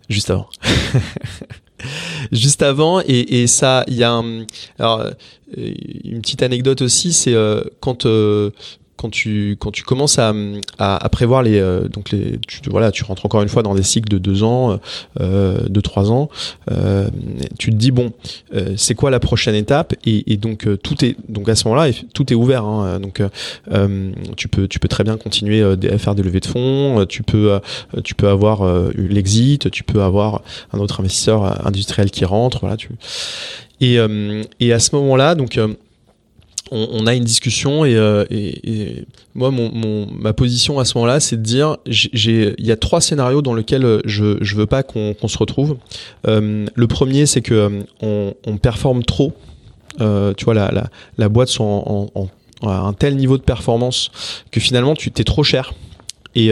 [0.08, 0.48] Juste avant.
[2.32, 4.44] Juste avant, et, ça, il y a un,
[4.78, 5.12] alors, euh,
[6.04, 8.50] une petite anecdote aussi, c'est euh, quand euh,
[9.00, 10.34] quand tu quand tu commences à,
[10.78, 13.82] à, prévoir les euh, donc les tu, voilà tu rentres encore une fois dans des
[13.82, 14.78] cycles de deux ans
[15.20, 16.28] euh, de trois ans
[16.70, 17.08] euh,
[17.58, 18.12] tu te dis bon
[18.54, 21.90] euh, c'est quoi la prochaine étape et, donc euh, tout est donc à ce moment-là
[22.12, 23.22] tout est ouvert hein, donc
[24.36, 27.58] tu peux tu peux très bien continuer à faire des levées de fonds tu peux
[28.04, 28.62] tu peux avoir
[28.94, 30.42] l'exit tu peux avoir
[30.74, 32.90] un autre investisseur industriel qui rentre voilà tu
[33.80, 33.98] et,
[34.60, 35.58] et à ce moment-là donc
[36.70, 38.24] on, a une discussion et, euh,
[39.34, 43.42] moi, mon, ma position à ce moment-là, c'est de dire, il y a trois scénarios
[43.42, 45.76] dans lesquels euh, je, je veux pas qu'on, se retrouve.
[46.26, 49.32] Euh, le premier, c'est que on, performe trop.
[49.98, 52.10] Tu vois, la, boîte en,
[52.62, 54.10] à un tel niveau de performance
[54.50, 55.74] que finalement, tu t'es trop cher.
[56.34, 56.50] Et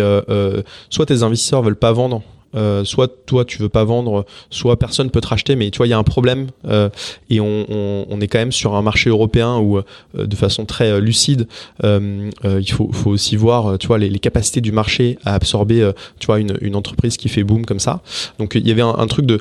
[0.90, 2.22] soit tes investisseurs veulent pas vendre
[2.54, 5.86] euh, soit toi tu veux pas vendre, soit personne peut te racheter, mais tu vois
[5.86, 6.88] il y a un problème euh,
[7.28, 9.82] et on, est quand même sur un marché européen où euh,
[10.14, 11.46] de façon très lucide,
[11.82, 17.16] il faut, aussi voir tu les, capacités du marché à absorber tu vois une, entreprise
[17.16, 18.02] qui fait boom comme ça.
[18.38, 19.40] Donc il y avait un truc de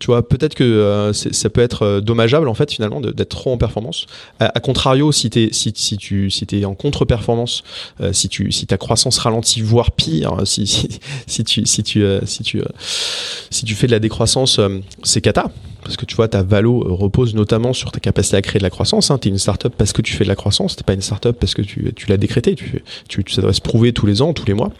[0.00, 3.52] tu vois, peut-être que euh, ça peut être euh, dommageable en fait finalement d'être trop
[3.52, 4.06] en performance.
[4.40, 7.62] À, contrario, si, es, si, si tu si es en contre-performance,
[8.00, 10.88] euh, si tu si ta croissance ralentit voire pire, si si,
[11.26, 12.62] si tu si tu si tu
[13.50, 14.60] si tu fais de la décroissance,
[15.02, 15.50] c'est cata
[15.82, 18.70] parce que tu vois ta valo repose notamment sur ta capacité à créer de la
[18.70, 19.10] croissance.
[19.10, 19.18] Hein.
[19.18, 21.36] Tu es une startup parce que tu fais de la croissance, t'es pas une startup
[21.38, 22.54] parce que tu, tu l'as décrété.
[22.54, 24.72] Tu, tu ça doit se prouver tous les ans, tous les mois.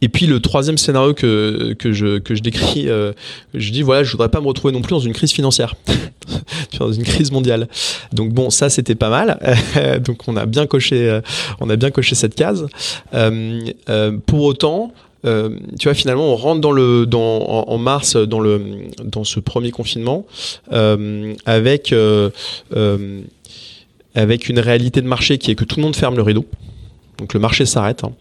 [0.00, 3.12] Et puis le troisième scénario que, que, je, que je décris, euh,
[3.54, 5.74] je dis voilà, je voudrais pas me retrouver non plus dans une crise financière,
[6.78, 7.68] dans une crise mondiale.
[8.12, 9.38] Donc bon, ça c'était pas mal.
[10.04, 11.20] Donc on a bien coché, euh,
[11.60, 12.66] on a bien coché cette case.
[13.14, 13.70] Euh,
[14.26, 14.92] pour autant,
[15.24, 18.62] tu vois, finalement, on rentre dans le, dans, en, mars dans le,
[19.04, 20.24] dans ce premier confinement
[20.70, 21.94] avec,
[24.14, 26.46] avec une réalité de marché qui est que tout le monde ferme le rideau.
[27.18, 28.04] Donc le marché s'arrête.
[28.04, 28.12] Hein.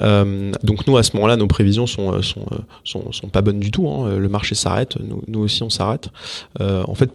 [0.00, 3.60] Euh, donc nous à ce moment-là, nos prévisions sont euh, sont, euh, sont, pas bonnes
[3.60, 3.88] du tout.
[3.88, 4.16] Hein.
[4.16, 4.96] Le marché s'arrête,
[5.28, 6.08] nous, aussi on s'arrête.
[6.60, 7.10] En fait,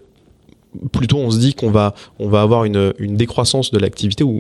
[0.92, 4.40] plutôt on se dit qu'on va avoir une, décroissance de l'activité ou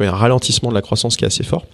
[0.00, 1.64] un ralentissement de la croissance qui est assez fort.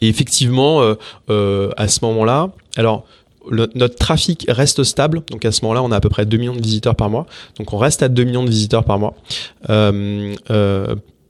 [0.00, 0.80] Et effectivement,
[1.28, 3.04] à ce moment-là, alors
[3.50, 5.22] notre trafic reste stable.
[5.30, 7.26] Donc à ce moment-là, on a à peu près 2 millions de visiteurs par mois.
[7.58, 9.14] Donc on reste à 2 millions de visiteurs par mois.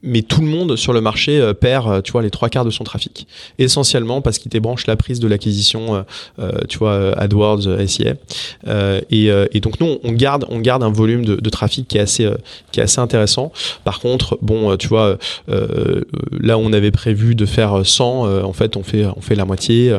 [0.02, 2.64] Mais tout le monde sur le marché euh, perd, euh, tu vois, les trois quarts
[2.64, 3.26] de son trafic.
[3.58, 6.04] Essentiellement parce qu'il débranche la prise de l'acquisition,
[6.38, 8.14] euh, tu vois, AdWords, SIA.
[9.10, 12.00] Et, et, donc nous, on garde, on garde un volume de, de, trafic qui est
[12.00, 12.28] assez,
[12.72, 13.52] qui est assez intéressant.
[13.84, 18.82] Par contre, bon, tu vois, là on avait prévu de faire 100, en fait, on
[18.82, 19.98] fait, on fait la moitié.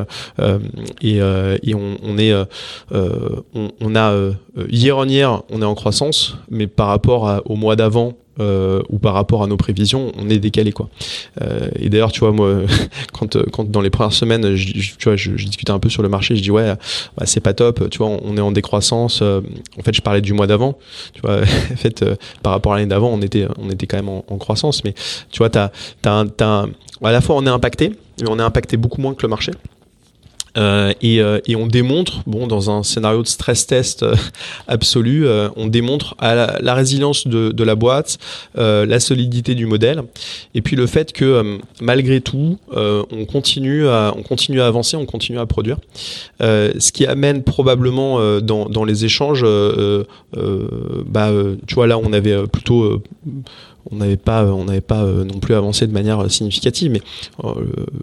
[1.02, 2.34] et, et on, on est,
[2.92, 4.14] on, on, a
[4.68, 8.98] hier en hier, on est en croissance, mais par rapport au mois d'avant, euh, ou
[8.98, 10.88] par rapport à nos prévisions, on est décalé quoi.
[11.42, 12.60] Euh, et d'ailleurs, tu vois, moi,
[13.12, 16.02] quand, quand dans les premières semaines, je, tu vois, je, je, discutais un peu sur
[16.02, 16.74] le marché, je dis ouais,
[17.16, 19.20] bah, c'est pas top, tu vois, on est en décroissance.
[19.22, 19.40] Euh,
[19.78, 20.78] en fait, je parlais du mois d'avant,
[21.12, 21.40] tu vois.
[21.72, 24.24] en fait, euh, par rapport à l'année d'avant, on était, on était quand même en,
[24.28, 24.94] en, croissance, mais
[25.30, 25.70] tu vois, t'as,
[26.00, 26.66] t'as, t'as,
[27.02, 29.52] à la fois on est impacté, mais on est impacté beaucoup moins que le marché.
[30.58, 34.14] Euh, et, euh, et, on démontre, bon, dans un scénario de stress test euh,
[34.68, 35.26] absolu,
[35.56, 38.18] on démontre la, résilience de, la boîte,
[38.54, 40.02] la solidité du modèle,
[40.54, 45.06] et puis le fait que malgré tout, on continue à, on continue à avancer, on
[45.06, 45.78] continue à produire,
[46.40, 49.44] ce qui amène probablement dans, dans les échanges,
[51.06, 51.30] bah,
[51.66, 53.02] tu vois là, on avait plutôt
[53.90, 57.02] on n'avait pas on n'avait pas non plus avancé de manière significative mais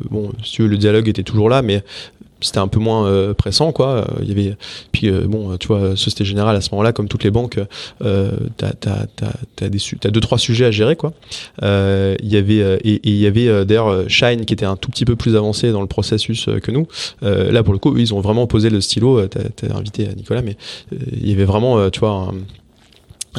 [0.10, 1.84] bon si tu veux le dialogue était toujours là mais
[2.42, 4.08] c'était un peu moins euh, pressant quoi.
[4.22, 4.56] Il y avait
[4.92, 7.60] puis euh, bon tu vois Société Générale à ce moment-là comme toutes les banques
[8.04, 11.14] euh, t'as t'as deux trois sujets à gérer quoi.
[11.64, 15.06] Euh, il y avait et il y avait d'ailleurs Shine qui était un tout petit
[15.06, 16.88] peu plus avancé dans le processus que nous.
[17.22, 19.28] Là pour le coup ils ont vraiment posé le stylo.
[19.28, 20.56] T'as invité Nicolas mais
[20.92, 22.34] il y avait vraiment tu vois un,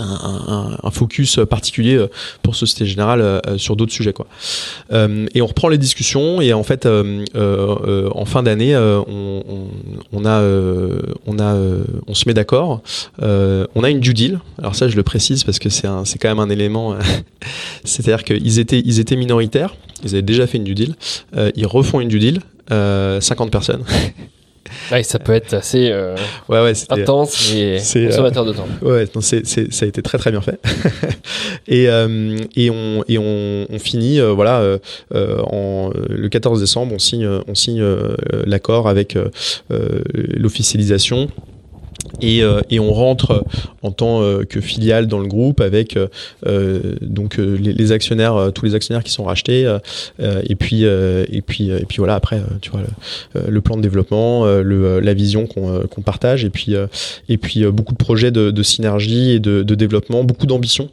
[0.00, 2.08] un, focus particulier euh,
[2.42, 4.26] pour Société Générale euh, sur d'autres sujets quoi.
[4.92, 9.44] Euh, et on reprend les discussions et en fait en fin d'année on,
[10.12, 10.42] on, a
[11.26, 11.56] on a
[12.06, 12.82] on se met d'accord.
[13.20, 14.40] on a une due deal.
[14.58, 16.96] Alors ça je le précise parce que c'est c'est quand même un élément.
[17.84, 19.74] C'est-à-dire qu'ils étaient ils étaient minoritaires.
[20.04, 20.94] Ils avaient déjà fait une due deal.
[21.54, 22.40] ils refont une due deal.
[22.70, 23.84] 50 personnes.
[24.92, 26.16] Ouais, ça peut être assez euh,
[26.48, 28.66] ouais, ouais, intense et euh, consommateur de temps.
[28.82, 30.60] Ouais, non, c'est, c'est, ça a été très très bien fait.
[31.68, 36.94] et, euh, et, on, et on, on finit, euh, voilà, euh, en, le 14 décembre,
[36.94, 37.84] on signe, on signe
[38.46, 39.16] l'accord avec
[39.68, 41.28] l'officialisation
[42.20, 43.44] et, euh, et, on rentre
[43.82, 45.96] en tant euh, que filiale dans le groupe avec
[46.46, 49.76] euh, donc les, actionnaires, tous les actionnaires qui sont rachetés,
[50.20, 52.80] et puis et puis et puis voilà après tu vois
[53.34, 56.74] le, plan de développement, la vision qu'on qu'on partage, et puis
[57.28, 60.90] et puis beaucoup de projets de, synergie et de, développement, beaucoup d'ambition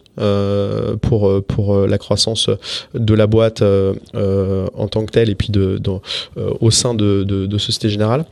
[1.01, 2.49] pour pour la croissance
[2.93, 5.80] de la boîte en tant que telle, et puis de,
[6.60, 8.26] au sein de, Société Générale.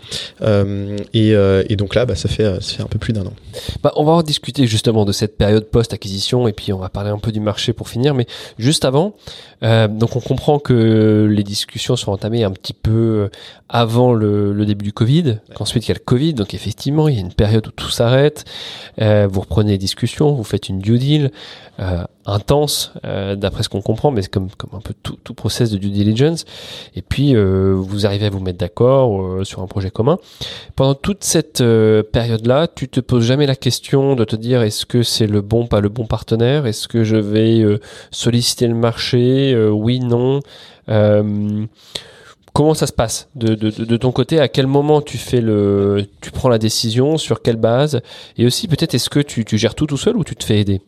[1.14, 1.30] et,
[1.70, 3.34] et donc là, bah, ça fait ça fait un peu plus d'un an.
[3.84, 7.10] Bah, on va en discuter justement de cette période post-acquisition et puis on va parler
[7.10, 8.14] un peu du marché pour finir.
[8.14, 9.16] Mais juste avant,
[9.64, 13.30] euh, donc on comprend que les discussions sont entamées un petit peu
[13.70, 17.18] avant le, début du Covid, qu'ensuite il y a le Covid, donc effectivement il y
[17.18, 18.46] a une période où tout s'arrête.
[19.02, 21.32] Euh, vous reprenez les discussions, vous faites une due deal.
[21.80, 25.34] Euh, intense, euh, d'après ce qu'on comprend, mais c'est comme, comme un peu tout, tout
[25.34, 26.46] process de due diligence.
[26.96, 30.18] Et puis, euh, vous arrivez à vous mettre d'accord euh, sur un projet commun.
[30.76, 34.86] Pendant toute cette euh, période-là, tu te poses jamais la question de te dire est-ce
[34.86, 36.66] que c'est le bon, pas le bon partenaire?
[36.66, 37.64] Est-ce que je vais
[38.12, 39.56] solliciter le marché?
[39.72, 40.40] Oui, non.
[42.56, 44.40] Comment ça se passe de, de, de, ton côté?
[44.40, 47.18] À quel moment tu fais le, tu prends la décision?
[47.18, 48.00] Sur quelle base?
[48.38, 50.60] Et aussi peut-être est-ce que tu, tu gères tout tout seul ou tu te fais
[50.60, 50.82] aider?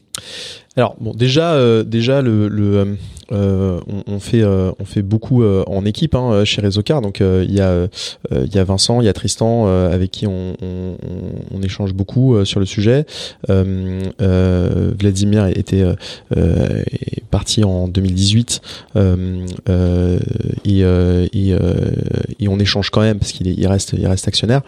[0.78, 2.95] Alors bon, déjà, euh, déjà euh,
[3.32, 7.01] euh on, fait on fait beaucoup en équipe hein, chez Réseaucar.
[7.01, 7.88] Donc il y a
[8.32, 10.55] il y Vincent, il y a Tristan avec qui on,
[11.63, 13.05] échange beaucoup sur le sujet.
[14.20, 15.84] Vladimir était
[16.36, 18.61] est parti en 2018
[20.65, 20.86] et,
[22.47, 24.61] on échange quand même parce qu'il il reste il reste actionnaire.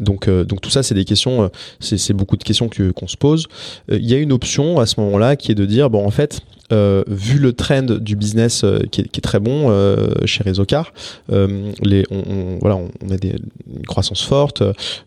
[0.00, 3.48] donc donc tout ça c'est des questions, c'est beaucoup de questions que qu'on se pose.
[3.90, 6.42] Il y a une option à ce moment-là qui est de dire bon en fait
[6.72, 10.94] euh, vu le trend du business euh, qui, est, très bon euh, chez Réseaucar,
[11.28, 13.36] les, on, voilà, on a des,
[13.70, 14.62] une croissance forte,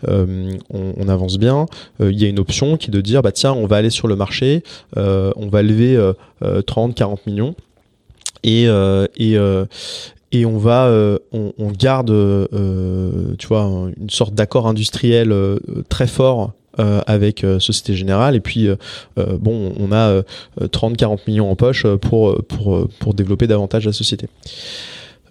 [0.08, 1.66] on, avance bien.
[2.00, 4.08] Il y a une option qui est de dire bah tiens, on va aller sur
[4.08, 4.64] le marché,
[4.96, 6.00] on va lever
[6.66, 7.56] 30, 40 millions
[8.44, 8.66] et,
[9.18, 9.38] et,
[10.32, 10.92] et on va
[11.32, 12.14] on, garde
[13.38, 15.34] tu vois une sorte d'accord industriel
[15.90, 18.70] très fort avec Société Générale et puis
[19.16, 20.22] bon on a
[20.72, 24.28] 30 40 millions en poche pour pour pour développer davantage la société.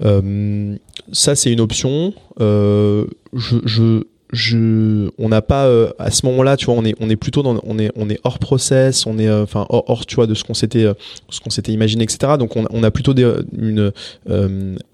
[0.00, 6.74] ça c'est une option je, je on n'a pas euh, à ce moment-là, tu vois,
[6.74, 9.44] on est, on est plutôt dans, on est, on est hors process, on est, euh,
[9.44, 10.94] enfin hors, hors, tu vois, de ce qu'on s'était, euh,
[11.28, 12.32] ce qu'on s'était imaginé, etc.
[12.38, 13.92] Donc on, a plutôt une,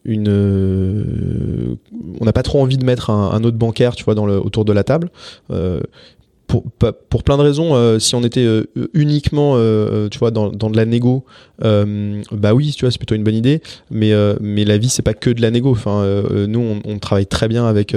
[0.04, 1.78] une,
[2.20, 4.36] on n'a pas trop envie de mettre un, un, autre bancaire, tu vois, dans le,
[4.38, 5.10] autour de la table
[7.08, 10.70] pour, plein de raisons, euh, si on était euh, uniquement, euh, tu vois, dans, dans,
[10.70, 11.24] de la négo,
[11.60, 13.62] bah oui, tu vois, c'est plutôt une bonne idée.
[13.90, 15.70] Mais mais la vie, c'est pas que de la négo.
[15.70, 16.04] Enfin,
[16.48, 17.96] nous, on, travaille très bien avec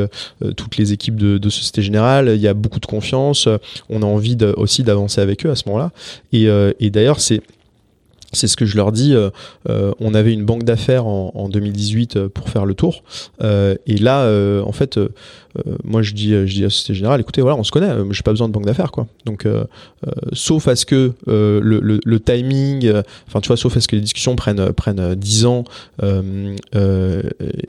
[0.55, 2.31] toutes les équipes de, Société Générale.
[2.35, 3.47] Il y a beaucoup de confiance.
[3.89, 5.91] On a envie aussi d'avancer avec eux à ce moment-là.
[6.31, 7.41] Et d'ailleurs, c'est
[8.35, 9.13] c'est ce que je leur dis.
[9.13, 9.29] Euh,
[9.69, 13.03] euh, on avait une banque d'affaires en, en, 2018 euh, pour faire le tour.
[13.41, 14.29] Et là,
[14.63, 14.99] en fait,
[15.83, 18.31] moi je dis, je dis à Société Générale, écoutez, voilà, on se connaît, j'ai pas
[18.31, 19.07] besoin de banque d'affaires, quoi.
[19.25, 19.47] Donc,
[20.33, 22.91] sauf à ce que le, timing,
[23.27, 25.63] enfin, tu vois, sauf à ce que les discussions prennent prennent 10 ans,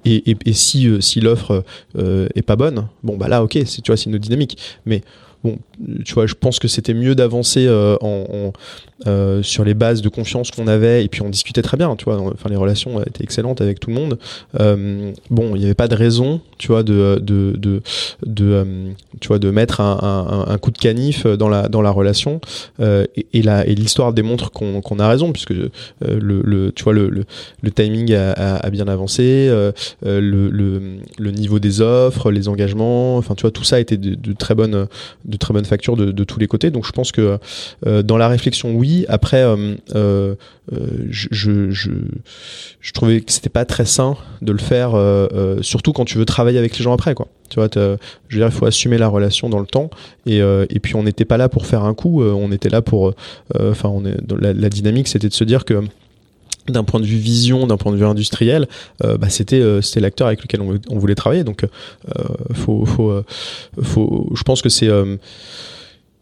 [0.04, 1.64] et, si si l'offre
[1.96, 4.58] est pas bonne, bon bah là, ok, tu vois, c'est une dynamique.
[4.86, 5.02] Mais
[6.04, 7.96] tu vois, je pense que c'était mieux d'avancer euh,
[9.06, 12.06] euh, sur les bases de confiance qu'on avait et puis on discutait très bien, tu
[12.06, 12.18] vois.
[12.18, 14.18] Enfin, les relations étaient excellentes avec tout le monde.
[14.58, 17.56] Euh, bon, il n'y avait pas de raison, tu vois, de de
[18.24, 18.74] de,
[19.20, 22.40] tu vois, de mettre un, coup de canif dans la dans la relation.
[22.80, 25.70] et, et l'histoire démontre qu'on a raison puisque le,
[26.74, 29.48] tu vois le, le, timing a, bien avancé,
[30.02, 34.32] le, le, niveau des offres, les engagements, enfin tu vois tout ça était de, de
[34.32, 34.86] très bonnes
[35.38, 36.70] très bonnes factures de, tous les côtés.
[36.70, 37.38] Donc je pense que
[37.86, 39.04] euh, dans la réflexion, oui.
[39.08, 40.34] Après, euh, euh,
[41.10, 41.70] je, je,
[42.80, 44.92] je, trouvais que c'était pas très sain de le faire,
[45.62, 47.28] surtout quand tu veux travailler avec les gens après, quoi.
[47.48, 47.98] Tu vois, je veux
[48.30, 49.90] dire, il faut assumer la relation dans le temps.
[50.26, 53.14] Et, et puis on n'était pas là pour faire un coup, on était là pour,
[53.58, 54.02] enfin, on
[54.40, 55.82] la dynamique, c'était de se dire que
[56.72, 58.68] d'un point de vue vision, d'un point de vue industriel,
[59.04, 61.44] euh, bah c'était euh, c'était l'acteur avec lequel on, voulait travailler.
[61.44, 62.22] Donc, euh,
[62.54, 63.24] faut faut euh,
[63.82, 64.30] faut.
[64.34, 64.90] Je pense que c'est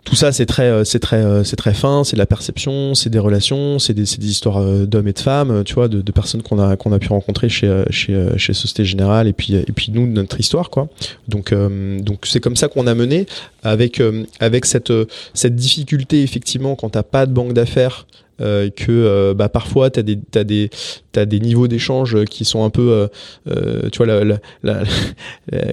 [0.05, 2.05] tout ça, c'est très, c'est très, c'est très fin.
[2.05, 5.65] C'est de la perception, c'est des relations, c'est des, des histoires d'hommes et de femmes,
[5.65, 8.85] tu vois, de, de personnes qu'on a, qu'on a pu rencontrer chez, chez, chez Société
[8.85, 10.89] Générale et puis, et puis nous, notre histoire, quoi.
[11.27, 13.25] Donc, donc c'est comme ça qu'on a mené
[13.63, 14.03] avec,
[14.41, 14.93] avec cette,
[15.33, 18.07] cette difficulté effectivement quand t'as pas de banque d'affaires
[18.41, 20.69] euh, que euh, bah, parfois tu as des, as des,
[21.15, 23.09] as des niveaux d'échange qui sont un peu.
[23.49, 24.21] Euh, tu vois,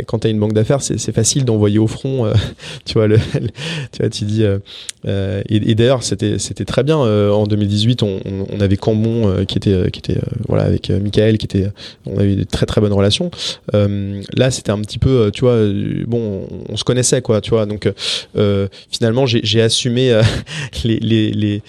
[0.05, 2.31] quand tu as une banque d'affaires, c'est facile d'envoyer au front.
[2.85, 4.43] Tu vois, tu, vois tu dis.
[5.05, 6.97] et, d'ailleurs, c'était très bien.
[6.97, 11.67] en 2018, on, avait Cambon qui était, qui était voilà, avec Michael, qui était.
[12.05, 13.31] On avait des très très bonnes relations.
[13.73, 15.31] là, c'était un petit peu.
[15.33, 15.57] Tu vois,
[16.07, 17.41] bon, on, se connaissait, quoi.
[17.41, 17.91] Tu vois, donc
[18.91, 20.19] finalement, j'ai assumé
[20.83, 21.61] les,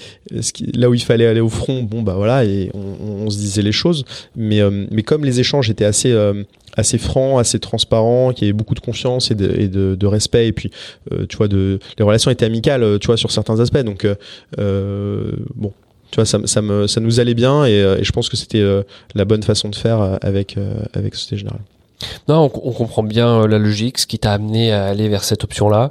[0.83, 3.72] là où il fallait aller au front, bon bah voilà, et on, se disait les
[3.72, 4.05] choses.
[4.37, 6.43] Mais, euh, comme les échanges étaient assez euh,
[6.76, 10.70] assez francs, assez transparents, qu'il y avait beaucoup de confiance et de, respect, et puis
[11.12, 13.78] euh, tu vois, les relations étaient amicales, tu sur certains aspects.
[13.78, 14.07] Donc
[14.57, 15.72] bon,
[16.11, 18.64] tu vois, ça, me, nous allait bien, et, et je pense que c'était
[19.14, 20.57] la bonne façon de faire avec
[20.95, 21.61] avec Société Générale.
[22.28, 25.24] Non, on, on, comprend bien euh, la logique, ce qui t'a amené à aller vers
[25.24, 25.90] cette option-là.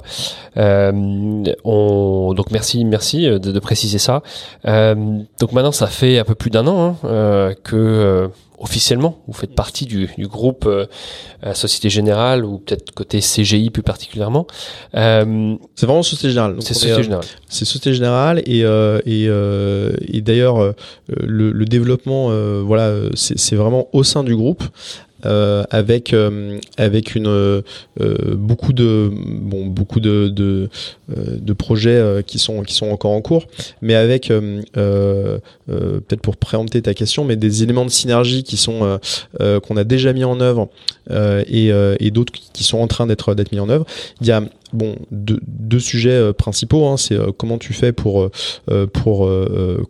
[0.56, 4.22] Euh, on, donc merci, merci euh, de, de préciser ça.
[4.66, 4.94] Euh,
[5.40, 9.32] donc maintenant, ça fait un peu plus d'un an hein, euh, que euh, officiellement vous
[9.32, 10.70] faites partie du, du groupe
[11.52, 14.46] Société Générale ou peut-être côté CGI plus particulièrement.
[14.94, 15.26] c'est
[15.82, 16.54] vraiment Société Générale.
[16.60, 17.24] C'est Société Générale.
[17.48, 20.74] C'est Société Générale et et, et d'ailleurs
[21.08, 22.28] le, le, développement,
[22.62, 24.62] voilà, c'est vraiment au sein du groupe
[25.24, 27.62] euh, avec euh, avec une euh,
[28.34, 33.46] beaucoup de bon beaucoup de de, projets qui sont qui sont encore en cours,
[33.82, 34.32] mais avec
[34.74, 38.98] peut-être pour préempter ta question, mais des éléments de synergie qui sont
[39.38, 40.68] qu'on a déjà mis en œuvre
[41.10, 41.70] et,
[42.00, 43.86] et d'autres qui sont en train d'être d'être mis en œuvre.
[44.20, 44.42] Il y a
[44.72, 46.86] bon deux, deux sujets principaux.
[46.86, 48.30] Hein, c'est comment tu fais pour
[48.92, 49.30] pour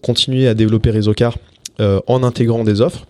[0.02, 1.38] continuer à développer ResoCar
[1.78, 3.06] en intégrant des offres.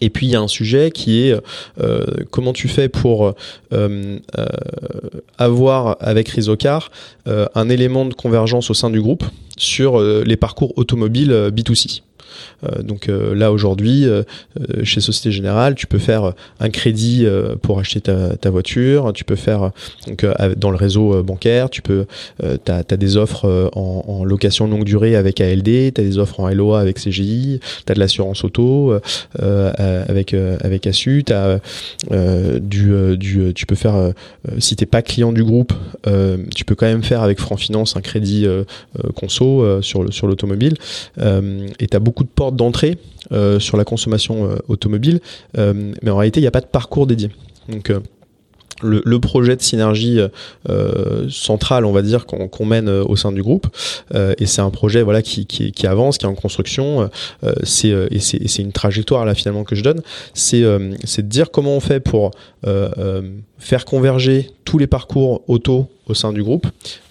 [0.00, 1.36] Et puis il y a un sujet qui est
[1.80, 3.32] euh, comment tu fais pour euh,
[3.72, 4.16] euh,
[5.38, 6.90] avoir avec Rizocar
[7.26, 9.24] un élément de convergence au sein du groupe
[9.56, 12.02] sur les parcours automobiles B2C.
[12.64, 14.22] Euh, donc euh, là aujourd'hui, euh,
[14.82, 17.26] chez Société Générale, tu peux faire un crédit
[17.62, 19.72] pour acheter ta, voiture, tu peux faire
[20.06, 20.24] donc
[20.56, 22.06] dans le réseau bancaire, tu peux,
[22.40, 26.48] tu as, des offres en, location longue durée avec ALD, tu as des offres en
[26.48, 28.94] LOA avec CGI, tu as de l'assurance auto
[29.38, 31.34] avec avec Assu, tu
[33.66, 34.12] peux faire
[34.58, 35.72] si t'es pas client du groupe,
[36.54, 38.46] tu peux quand même faire avec Franc Finance un crédit
[39.14, 40.74] conso sur sur l'automobile.
[41.18, 42.98] Et tu as beaucoup de portes d'entrée
[43.32, 45.20] euh, sur la consommation euh, automobile,
[45.58, 47.30] euh, mais en réalité, il n'y a pas de parcours dédié.
[47.68, 47.92] Donc,
[48.82, 50.20] le, projet de synergie
[50.68, 53.66] euh, central, on va dire, qu'on mène au sein du groupe.
[54.14, 57.08] Et c'est un projet voilà qui, qui, avance, qui est en construction.
[57.42, 60.02] Et c'est une trajectoire là finalement que je donne.
[60.34, 62.32] C'est de dire comment on fait pour
[63.58, 66.66] faire converger tous les parcours auto au sein du groupe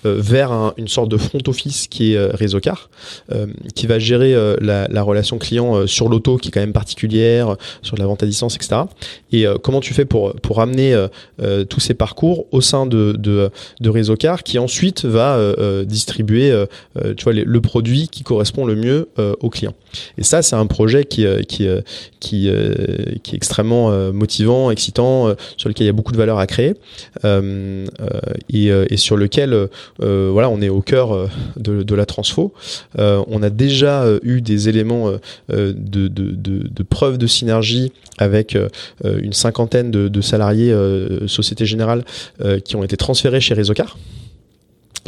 [0.06, 2.90] euh, vers une sorte de front office qui est euh, Réseaucar,
[3.32, 7.56] euh, qui va gérer la, la, relation client sur l'auto qui est quand même particulière,
[7.82, 8.82] sur la vente à distance, etc.
[9.32, 10.96] Et comment tu fais pour, pour amener
[11.70, 15.38] tous ces parcours au sein de, de, de Réseaucar qui ensuite va
[15.86, 16.66] distribuer
[17.18, 19.74] tu vois, le produit qui correspond le mieux au client.
[20.18, 21.68] Et ça, c'est un projet qui, qui,
[22.20, 22.50] qui,
[23.24, 26.74] qui est extrêmement motivant, excitant, sur lequel il y a beaucoup de valeur à créer.
[27.24, 32.54] et, et sur lequel euh, voilà, on est au cœur de, la transfo.
[33.00, 35.12] Euh, on a déjà eu des éléments
[35.50, 38.58] de, preuve de synergie avec
[39.04, 40.76] une cinquantaine de, salariés
[41.28, 42.04] Société Générale
[42.64, 43.98] qui ont été transférés chez Réseaucar.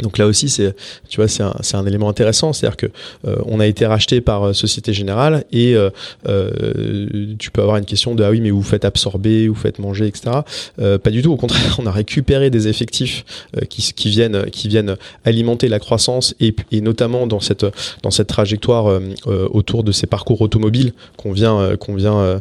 [0.02, 0.74] Donc là aussi, c'est,
[1.08, 2.86] tu vois, c'est un, élément intéressant, c'est-à-dire que
[3.26, 5.90] euh, on a été racheté par euh, Société Générale et euh,
[6.28, 9.78] euh, tu peux avoir une question de ah oui, mais vous faites absorber, vous faites
[9.78, 10.40] manger, etc.
[10.76, 11.32] pas du tout.
[11.32, 13.24] Au contraire, on a récupéré des effectifs
[13.68, 17.66] qui, qui viennent qui viennent alimenter la croissance et, et notamment dans cette
[18.02, 22.40] dans cette trajectoire autour de ces parcours automobiles qu'on vient qu'on vient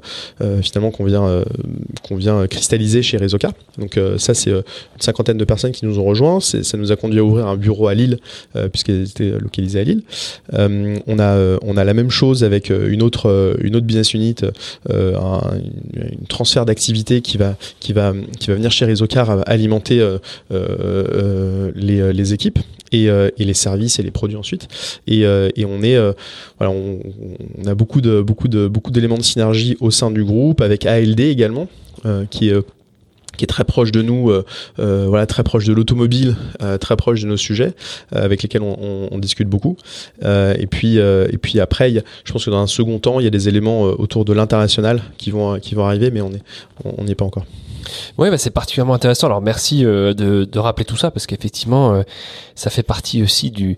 [0.62, 1.43] finalement qu'on vient
[2.08, 3.51] qu'on vient cristalliser chez Rezoka.
[3.78, 4.64] Donc ça, c'est une
[4.99, 6.39] cinquantaine de personnes qui nous ont rejoints.
[6.39, 8.20] Ça nous a conduit à ouvrir un bureau à Lille,
[8.56, 10.02] euh, puisqu'elle était localisée à Lille.
[10.54, 14.14] Euh, on, a, euh, on a la même chose avec une autre, une autre business
[14.14, 14.36] unit,
[14.89, 15.41] un,
[16.30, 20.06] transfert d'activité qui va, qui, va, qui va venir chez Resocar alimenter
[20.50, 22.60] les, les équipes.
[22.93, 24.70] Et, les services et les produits ensuite.
[25.08, 26.00] Et, et on est,
[26.60, 27.00] on,
[27.66, 31.20] a beaucoup de beaucoup de beaucoup d'éléments de synergie au sein du groupe avec ALD
[31.20, 31.68] également,
[32.30, 32.56] qui est
[33.38, 34.46] qui est très proche de nous, euh,
[34.80, 37.74] euh, voilà, très proche de l'automobile, euh, très proche de nos sujets,
[38.12, 39.78] avec lesquels on, discute beaucoup.
[40.24, 43.24] et puis, et puis après, y a, je pense que dans un second temps, il
[43.24, 46.44] y a des éléments autour de l'international qui vont, qui vont arriver, mais on est,
[46.84, 47.46] on n'y est pas encore.
[48.18, 49.28] Oui, bah c'est particulièrement intéressant.
[49.28, 52.04] Alors merci de, rappeler tout ça parce qu'effectivement,
[52.56, 53.78] ça fait partie aussi du,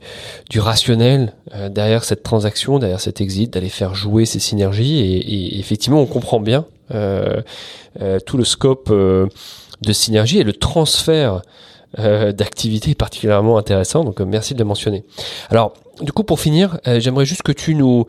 [0.58, 1.34] rationnel
[1.70, 5.00] derrière cette transaction, derrière cet exit, d'aller faire jouer ces synergies.
[5.00, 9.28] Et, effectivement, on comprend bien tout le scope euh,
[9.82, 11.42] de synergie et le transfert
[11.98, 14.04] d'activité est particulièrement intéressant.
[14.04, 15.04] Donc merci de le mentionner.
[15.50, 18.06] Alors du coup, pour finir, j'aimerais juste que tu nous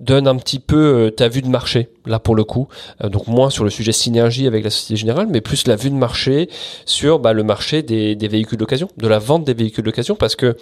[0.00, 2.66] donnes un petit peu ta vue de marché, là pour le coup.
[3.04, 5.94] donc moins sur le sujet synergie avec la Société Générale, mais plus la vue de
[5.94, 6.50] marché
[6.86, 10.34] sur bah, le marché des, des véhicules d'occasion, de la vente des véhicules d'occasion, parce
[10.34, 10.56] que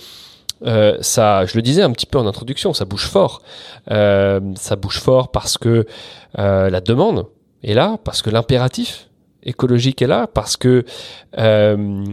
[1.01, 3.43] ça, je le disais un petit peu en introduction, ça bouge fort.
[3.89, 5.87] ça bouge fort parce que
[6.37, 7.27] la demande
[7.63, 9.09] est là, parce que l'impératif
[9.43, 10.85] écologique est là, parce que
[11.39, 12.05] euh,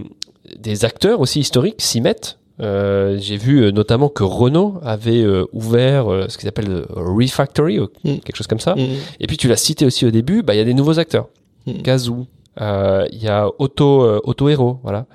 [0.59, 2.37] des acteurs aussi historiques s'y mettent.
[2.61, 7.79] Euh, j'ai vu euh, notamment que Renault avait euh, ouvert euh, ce qu'ils appellent Refactory,
[7.79, 8.19] ou mm.
[8.19, 8.75] quelque chose comme ça.
[8.75, 8.95] Mm.
[9.19, 11.27] Et puis tu l'as cité aussi au début, bah il y a des nouveaux acteurs.
[11.65, 11.81] Mm.
[11.81, 12.27] Gazoo,
[12.57, 15.05] il y a Auto Auto Hero, voilà.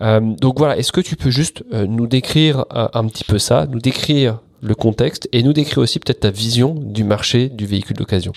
[0.00, 4.38] donc voilà, est-ce que tu peux juste nous décrire un petit peu ça, nous décrire
[4.60, 8.32] le contexte et nous décrire aussi peut-être ta vision du marché du véhicule d'occasion?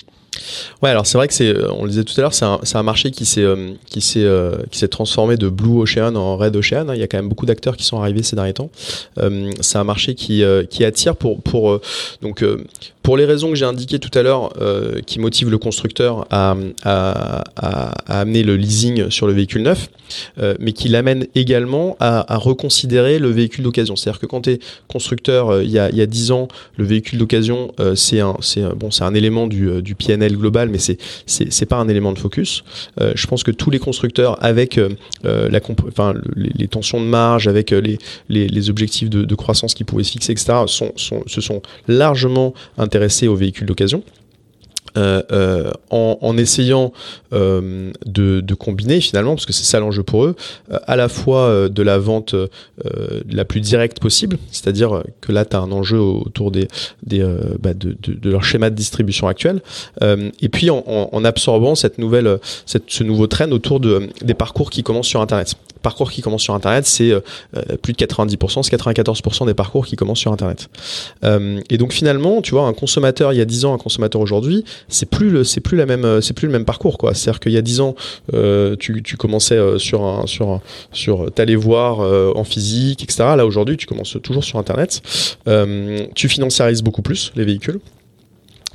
[0.82, 2.84] Ouais, alors c'est vrai que c'est, on le disait tout à l'heure, c'est un, un,
[2.84, 6.56] marché qui s'est, euh, qui s'est, euh, qui s'est transformé de Blue Ocean en Red
[6.56, 6.88] Ocean.
[6.94, 8.70] Il y a quand même beaucoup d'acteurs qui sont arrivés ces derniers temps.
[9.18, 11.82] Euh, c'est un marché qui, qui attire pour, pour
[12.22, 12.44] donc
[13.04, 14.54] pour les raisons que j'ai indiquées tout à l'heure,
[15.06, 19.90] qui motivent le constructeur à, à, amener le leasing sur le véhicule neuf,
[20.60, 23.96] mais qui l'amène également à, reconsidérer le véhicule d'occasion.
[23.96, 26.86] C'est-à-dire que quand tu es constructeur, il y a, il y a 10 ans, le
[26.86, 29.96] véhicule d'occasion, c'est un, c'est bon, c'est un élément du, du
[30.28, 32.64] Global, mais c'est c'est pas un élément de focus.
[33.00, 34.90] Euh, je pense que tous les constructeurs, avec euh,
[35.26, 35.50] euh,
[35.88, 37.98] enfin, les, tensions de marge, avec les,
[38.30, 43.28] les, objectifs de, croissance qu'ils pouvaient se fixer, etc., sont, sont, se sont largement intéressés
[43.28, 44.04] aux véhicules d'occasion.
[45.00, 46.92] Euh, euh, en, essayant
[47.34, 50.36] euh, de, combiner finalement, parce que c'est ça l'enjeu pour eux,
[50.88, 52.36] à la fois de la vente
[53.30, 56.68] la plus directe possible, c'est-à-dire que là tu as un enjeu autour des,
[57.60, 57.98] bah de,
[58.30, 59.62] leur schéma de distribution actuel,
[60.02, 65.08] et puis en, absorbant cette nouvelle, ce nouveau train autour de, des parcours qui commencent
[65.08, 67.14] sur Internet parcours qui commencent sur Internet, c'est
[67.82, 70.68] plus de 90%, c'est 94% des parcours qui commencent sur Internet.
[71.24, 74.66] Et donc finalement, tu vois, un consommateur il y a 10 ans, un consommateur aujourd'hui,
[74.90, 77.40] c'est plus le c'est plus la même euh, c'est plus le même parcours quoi c'est-à-dire
[77.40, 77.96] qu'il y a dix ans
[78.34, 80.62] euh, tu, commençais euh, sur un sur
[80.92, 82.00] sur t'allais voir
[82.36, 85.02] en physique etc là aujourd'hui tu commences toujours sur internet
[86.16, 87.80] tu financiarises beaucoup plus les véhicules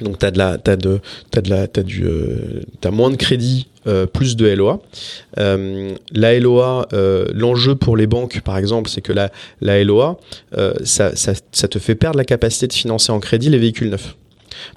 [0.01, 1.01] donc t'as de la t'as de
[1.31, 2.05] t'as de la t'as du
[2.91, 3.69] moins de crédit
[4.13, 4.81] plus de LOA.
[5.37, 6.89] la LOA,
[7.35, 10.17] l'enjeu pour les banques, par exemple, c'est que la, la LOA,
[10.85, 14.17] ça, ça, ça te fait perdre la capacité de financer en crédit les véhicules neufs.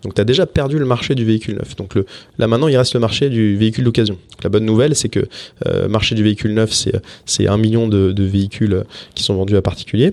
[0.03, 1.75] Donc tu as déjà perdu le marché du véhicule neuf.
[1.75, 2.05] Donc le,
[2.37, 4.17] là maintenant, il reste le marché du véhicule d'occasion.
[4.43, 5.27] La bonne nouvelle, c'est que
[5.65, 6.71] euh, marché du véhicule neuf,
[7.25, 8.83] c'est un million de, de, véhicules
[9.15, 10.11] qui sont vendus à particuliers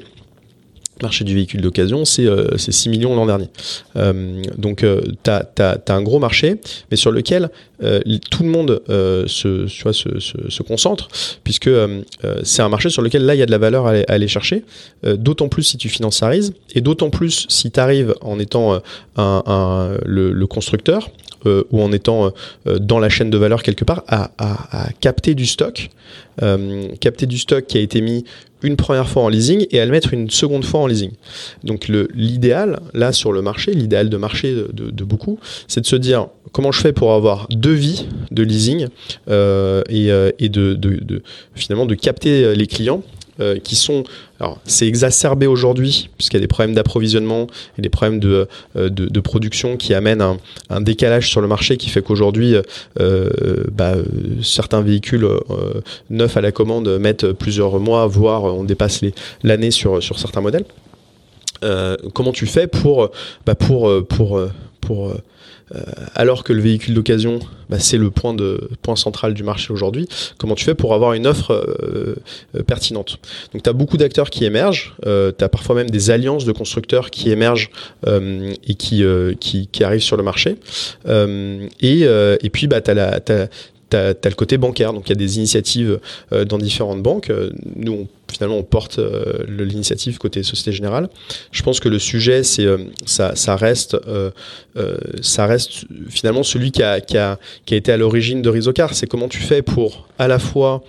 [1.02, 2.22] marché du véhicule d'occasion, c'est
[2.56, 3.48] 6 euh, millions l'an dernier.
[3.96, 4.84] Euh, donc
[5.22, 6.56] tu as, un gros marché,
[6.90, 7.50] mais sur lequel
[7.82, 8.00] euh,
[8.30, 11.08] tout le monde se, se, se, concentre,
[11.42, 11.70] puisque
[12.42, 14.64] c'est un marché sur lequel là, il y a de la valeur à aller, chercher,
[15.04, 18.80] d'autant plus si tu finances Sarise, et d'autant plus si tu arrives en étant
[19.16, 21.10] un, le, constructeur,
[21.44, 22.32] ou en étant
[22.64, 25.90] dans la chaîne de valeur quelque part, à, à capter du stock,
[27.00, 28.24] capter du stock qui a été mis
[28.64, 31.12] une première fois en leasing et à le mettre une seconde fois en leasing.
[31.62, 35.38] Donc l'idéal, là sur le marché, l'idéal de marché de, beaucoup,
[35.68, 38.88] c'est de se dire comment je fais pour avoir deux vies de leasing
[39.28, 41.22] euh, et, euh, de, de,
[41.54, 43.02] finalement de capter les clients
[43.40, 44.04] euh, qui sont.
[44.38, 48.46] Alors, c'est exacerbé aujourd'hui, puisqu'il y a des problèmes d'approvisionnement et des problèmes de,
[48.76, 50.22] euh, de, production qui amènent
[50.70, 52.54] un, décalage sur le marché qui fait qu'aujourd'hui,
[53.00, 53.94] euh, bah,
[54.40, 55.28] certains véhicules
[56.10, 59.00] neufs à la commande mettent plusieurs mois, voire on dépasse
[59.42, 60.64] l'année sur, sur certains modèles.
[62.12, 63.10] comment tu fais pour,
[63.46, 64.40] bah, pour, pour,
[64.80, 65.12] pour
[66.14, 70.08] alors que le véhicule d'occasion, bah, c'est le point, de, point central du marché aujourd'hui,
[70.38, 72.16] comment tu fais pour avoir une offre euh,
[72.54, 73.18] euh, pertinente?
[73.52, 75.08] Donc tu as beaucoup d'acteurs qui émergent, tu
[75.44, 77.70] as parfois même des alliances de constructeurs qui émergent
[78.06, 79.04] et qui,
[79.40, 80.56] qui, arrivent sur le marché.
[81.80, 83.48] Et, et, puis bah, tu as,
[83.94, 84.92] tu as, le côté bancaire.
[84.92, 86.00] Donc il y a des initiatives
[86.32, 87.30] euh, dans différentes banques.
[87.30, 91.08] Euh, nous, finalement, on porte euh, l'initiative côté Société Générale.
[91.52, 92.66] Je pense que le sujet, c'est
[93.04, 93.96] ça, reste,
[95.22, 98.94] ça reste finalement celui qui a, qui a, qui a été à l'origine de Rizocar.
[98.94, 100.82] C'est comment tu fais pour à la fois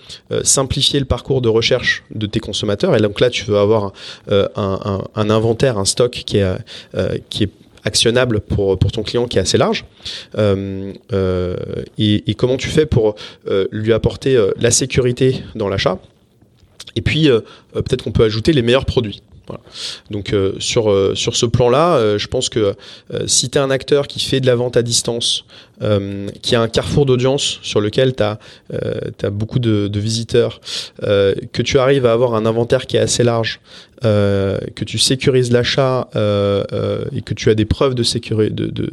[0.43, 2.95] simplifier le parcours de recherche de tes consommateurs.
[2.95, 3.93] Et donc là, tu veux avoir
[4.27, 7.49] un, inventaire, un stock qui est
[7.85, 9.85] actionnable pour, pour ton client qui est assez large
[10.37, 11.55] euh, euh,
[11.97, 13.15] et, comment tu fais pour
[13.47, 15.99] euh, lui apporter la sécurité dans l'achat
[16.95, 17.29] et puis
[17.73, 19.21] peut-être qu'on peut ajouter les meilleurs produits.
[20.09, 22.75] Donc sur, sur ce plan-là, je pense que
[23.27, 25.45] si tu es un acteur qui fait de la vente à distance,
[26.41, 28.39] qui a un carrefour d'audience sur lequel tu as,
[29.23, 30.61] as, beaucoup de, visiteurs,
[31.01, 33.59] que tu arrives à avoir un inventaire qui est assez large,
[34.03, 38.03] euh, que tu sécurises l'achat euh, euh, et que tu as des preuves de,
[38.49, 38.89] de,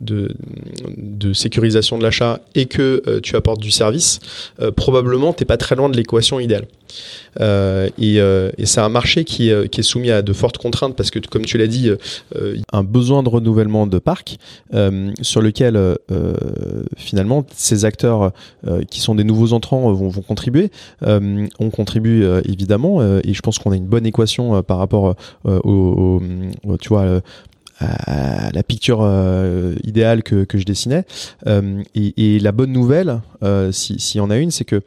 [0.00, 0.28] de,
[0.96, 4.20] de, sécurisation de l'achat et que tu apportes du service,
[4.76, 6.66] probablement tu n'es pas très loin de l'équation idéale.
[7.40, 11.18] et, et c'est un marché qui, qui, est soumis à de fortes contraintes parce que,
[11.18, 11.90] comme tu l'as dit,
[12.72, 14.38] un besoin de renouvellement de parc
[15.20, 15.98] sur lequel
[16.96, 18.32] finalement ces acteurs
[18.90, 20.70] qui sont des nouveaux entrants vont, vont contribuer.
[21.02, 25.16] on contribue évidemment et je pense qu'on a une bonne équation euh, par rapport
[25.46, 26.20] euh, au,
[26.80, 27.20] tu vois,
[27.80, 31.04] à la picture euh, idéale que, je dessinais.
[31.46, 33.20] et, la bonne nouvelle,
[33.70, 34.82] s'il si y en a une, c'est que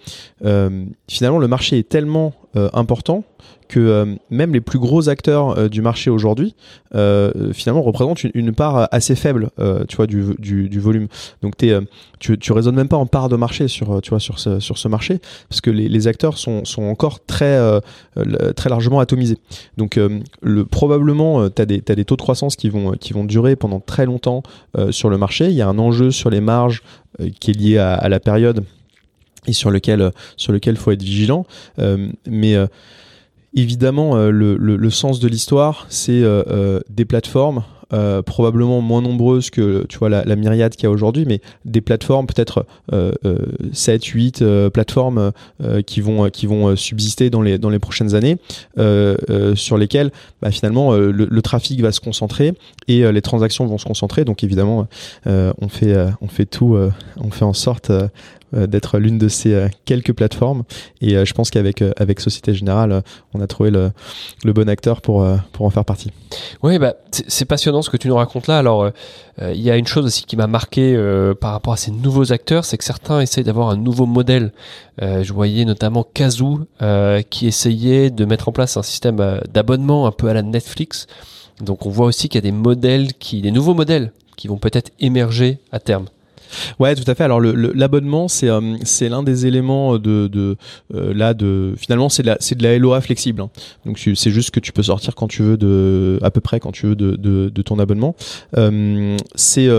[1.07, 2.33] finalement le marché est tellement
[2.73, 3.23] important
[3.71, 6.55] que euh, même les plus gros acteurs euh, du marché aujourd'hui,
[6.93, 9.49] euh, finalement, représentent une, part assez faible,
[9.87, 11.07] tu vois, du, volume.
[11.41, 11.79] Donc, es,
[12.19, 14.77] tu, tu raisonnes même pas en part de marché sur, tu vois, sur ce, sur
[14.77, 17.57] ce marché, parce que les, acteurs sont, sont encore très,
[18.57, 19.37] très largement atomisés.
[19.77, 19.97] Donc,
[20.41, 23.55] le, probablement, tu as, des, as des taux de croissance qui vont, qui vont durer
[23.55, 24.43] pendant très longtemps
[24.89, 25.47] sur le marché.
[25.47, 26.83] Il y a un enjeu sur les marges
[27.39, 28.65] qui est lié à, à, la période
[29.47, 31.45] et sur lequel sur lequel faut être vigilant
[32.27, 32.57] mais
[33.53, 37.63] Évidemment, euh, le, le, sens de l'histoire, c'est euh, euh, des plateformes
[37.93, 41.41] euh, probablement moins nombreuses que tu vois la, la myriade qu'il y a aujourd'hui, mais
[41.65, 43.11] des plateformes peut-être euh,
[43.73, 45.33] 7, 8 plateformes
[45.85, 48.37] qui vont qui vont subsister dans les dans les prochaines années,
[49.55, 50.11] sur lesquelles
[50.41, 52.53] bah, finalement le, le, trafic va se concentrer
[52.87, 54.23] et les transactions vont se concentrer.
[54.23, 54.87] Donc évidemment,
[55.25, 56.77] on fait on fait tout,
[57.17, 58.07] on fait en sorte euh,
[58.53, 60.63] d'être l'une de ces euh, quelques plateformes.
[61.01, 63.03] Et euh, je pense qu'avec avec Société Générale,
[63.33, 63.91] on a trouvé le,
[64.45, 66.11] bon acteur pour, pour en faire partie.
[66.63, 68.57] Oui, bah, c'est passionnant ce que tu nous racontes là.
[68.59, 68.89] Alors,
[69.41, 70.95] il y a une chose aussi qui m'a marqué
[71.39, 74.51] par rapport à ces nouveaux acteurs, c'est que certains essayent d'avoir un nouveau modèle.
[74.99, 76.61] je voyais notamment Kazoo
[77.29, 81.07] qui essayait de mettre en place un système d'abonnement un peu à la Netflix.
[81.61, 84.91] Donc on voit aussi qu'il y a des modèles des nouveaux modèles qui vont peut-être
[84.99, 86.05] émerger à terme.
[86.79, 87.23] Ouais, tout à fait.
[87.23, 90.55] Alors l'abonnement, c'est euh, c'est l'un des éléments de, de
[90.93, 93.41] euh, là de finalement c'est de la c'est de la LOA flexible.
[93.41, 93.49] Hein.
[93.85, 96.71] Donc c'est juste que tu peux sortir quand tu veux de à peu près quand
[96.71, 98.15] tu veux de de, ton abonnement.
[98.57, 99.69] Euh, c'est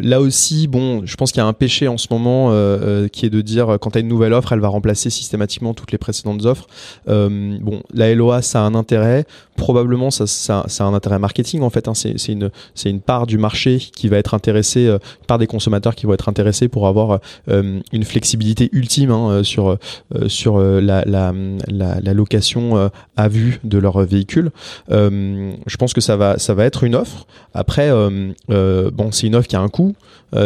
[0.00, 2.50] là aussi bon, je pense qu'il y a un péché en ce moment
[3.08, 5.92] qui est de dire quand tu as une nouvelle offre, elle va remplacer systématiquement toutes
[5.92, 6.66] les précédentes offres.
[7.06, 9.24] bon, la LOA ça a un intérêt,
[9.56, 11.88] probablement ça ça, a un intérêt marketing en fait.
[11.88, 11.94] Hein.
[11.94, 14.94] C'est une c'est une part du marché qui va être intéressée
[15.26, 19.42] par des consommateurs qui vont être intéressés pour avoir euh, une flexibilité ultime hein, euh,
[19.42, 19.76] sur euh,
[20.28, 21.32] sur la, la,
[21.68, 24.50] la, location à vue de leur véhicule.
[24.90, 27.26] je pense que ça va ça va être une offre.
[27.52, 27.90] Après,
[28.48, 29.94] bon, c'est une offre qui a un coût.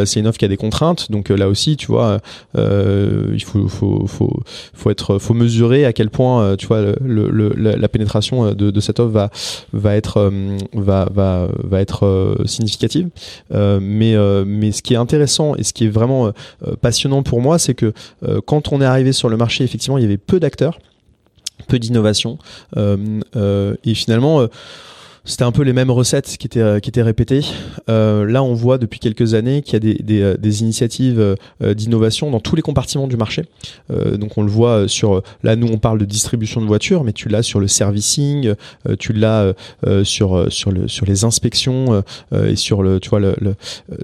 [0.05, 2.21] c'est une offre qui a des contraintes, donc là aussi, tu vois,
[2.55, 4.43] il faut, faut, faut,
[4.75, 9.13] faut, être, faut mesurer à quel point, tu vois, la, pénétration de, de, cette offre
[9.13, 9.31] va,
[9.73, 10.33] va être,
[10.75, 13.09] va, va, va être significative.
[13.53, 14.17] mais,
[14.47, 16.31] mais ce qui est intéressant et ce qui est vraiment euh,
[16.67, 17.93] euh, passionnant pour moi, c'est que
[18.23, 20.79] euh, quand on est arrivé sur le marché, effectivement, il y avait peu d'acteurs
[21.67, 22.39] peu d'innovation
[22.77, 24.47] et finalement
[25.29, 27.43] c'était un peu les mêmes recettes qui étaient, euh, qui étaient répétées.
[27.91, 31.37] Euh, là, on voit depuis quelques années qu'il y a des, des, euh, des initiatives
[31.61, 33.45] d'innovation dans tous les compartiments du marché.
[33.91, 35.23] donc, on le voit sur.
[35.43, 38.55] Là, nous, on parle de distribution de voitures, mais tu l'as sur le servicing,
[38.99, 39.53] tu l'as
[40.05, 42.03] sur sur le sur les inspections
[42.33, 43.55] et sur le tu vois le, le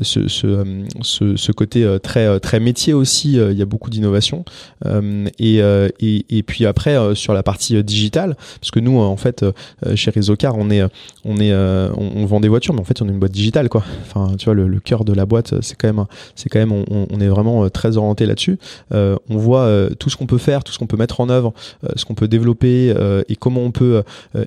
[0.02, 3.34] ce, ce, ce, ce, côté très très métier aussi.
[3.34, 4.44] il y a beaucoup d'innovation
[5.38, 9.44] et, et, et puis après sur la partie digitale, parce que nous, en fait,
[9.94, 10.82] chez Rizocar, on est
[11.26, 13.82] euh, on, vend des voitures mais en fait on est une boîte digitale quoi
[14.46, 16.04] le, cœur de la boîte c'est quand même
[16.34, 18.58] c'est quand même on, est vraiment euh, très orienté là-dessus
[18.92, 21.54] euh, on voit tout ce qu'on peut faire tout ce qu'on peut mettre en œuvre
[21.96, 22.94] ce qu'on peut développer
[23.28, 24.02] et comment on peut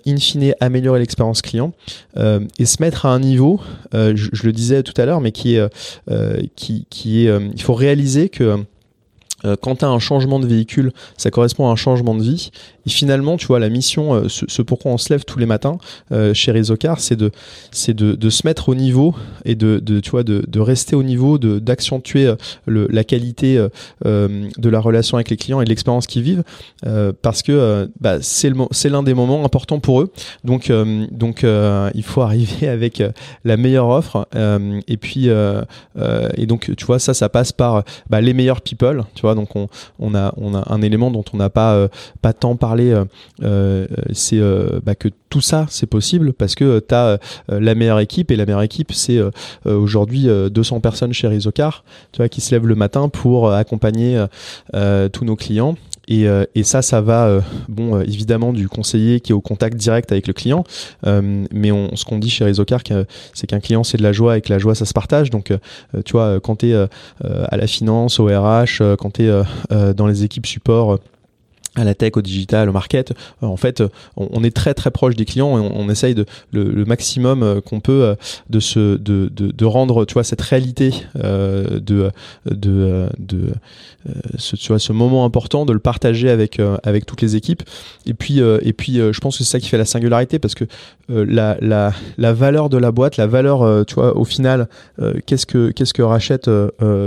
[0.06, 1.74] in fine améliorer l'expérience client
[2.16, 3.60] et se mettre à un niveau
[3.94, 5.70] je, le disais tout à l'heure mais qui est
[6.56, 8.58] qui est il faut réaliser que
[9.62, 12.50] quand tu as un changement de véhicule, ça correspond à un changement de vie.
[12.88, 15.78] Et finalement, tu vois, la mission, euh, ce, pourquoi on se lève tous les matins
[16.14, 17.32] euh, chez Rezocar, c'est de,
[17.70, 21.60] c'est de, se mettre au niveau et de, tu vois, de, rester au niveau, de,
[21.60, 22.36] d'accentuer euh,
[22.66, 23.58] le, la qualité
[24.06, 26.44] de la relation avec les clients et de l'expérience qu'ils vivent,
[27.22, 30.12] parce que bah, c'est, le, c'est l'un des moments importants pour eux.
[30.46, 30.72] Donc,
[31.12, 33.04] donc il faut arriver avec
[33.44, 34.28] la meilleure offre.
[34.88, 39.04] et puis, et donc, tu vois, ça, ça passe par bah, les meilleurs people.
[39.16, 39.68] Tu vois, donc on,
[40.00, 41.88] on a, on a un élément dont on n'a pas,
[42.22, 43.06] pas tant parlé euh,
[43.44, 48.00] euh, c'est euh, bah, que tout ça c'est possible parce que tu as la meilleure
[48.00, 49.20] équipe et la meilleure équipe c'est
[49.66, 51.84] aujourd'hui 200 personnes chez Rizocar
[52.14, 54.24] tu vois qui se lèvent le matin pour accompagner
[55.12, 55.76] tous nos clients
[56.10, 56.26] et,
[56.56, 60.32] et, ça, ça va, bon, évidemment, du conseiller qui est au contact direct avec le
[60.34, 60.64] client.
[61.04, 62.80] mais on, ce qu'on dit chez Rizocar,
[63.34, 65.30] c'est qu'un client, c'est de la joie et que la joie, ça se partage.
[65.30, 65.52] Donc,
[66.06, 70.24] tu vois, quand tu es à la finance, au RH, quand tu es dans les
[70.24, 71.00] équipes support,
[71.78, 73.12] à la tech, au digital, au market.
[73.44, 73.84] Euh, en fait,
[74.16, 77.80] on, est très très proche des clients et on, essaye de le, maximum euh, qu'on
[77.80, 78.16] peut euh,
[78.50, 82.12] de se de, de, de, rendre, tu vois, cette réalité de
[82.46, 83.50] de de,
[84.38, 87.64] ce, tu vois, ce moment important, de le partager avec avec toutes les équipes.
[88.06, 90.66] Et puis et puis, je pense que c'est ça qui fait la singularité parce que
[91.10, 94.68] la, la la valeur de la boîte, la valeur, tu vois, au final,
[95.26, 96.50] qu'est-ce que qu'est-ce que rachète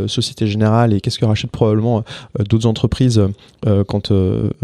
[0.07, 2.05] Société Générale et qu'est-ce que rachète probablement
[2.39, 3.21] d'autres entreprises
[3.87, 4.13] quand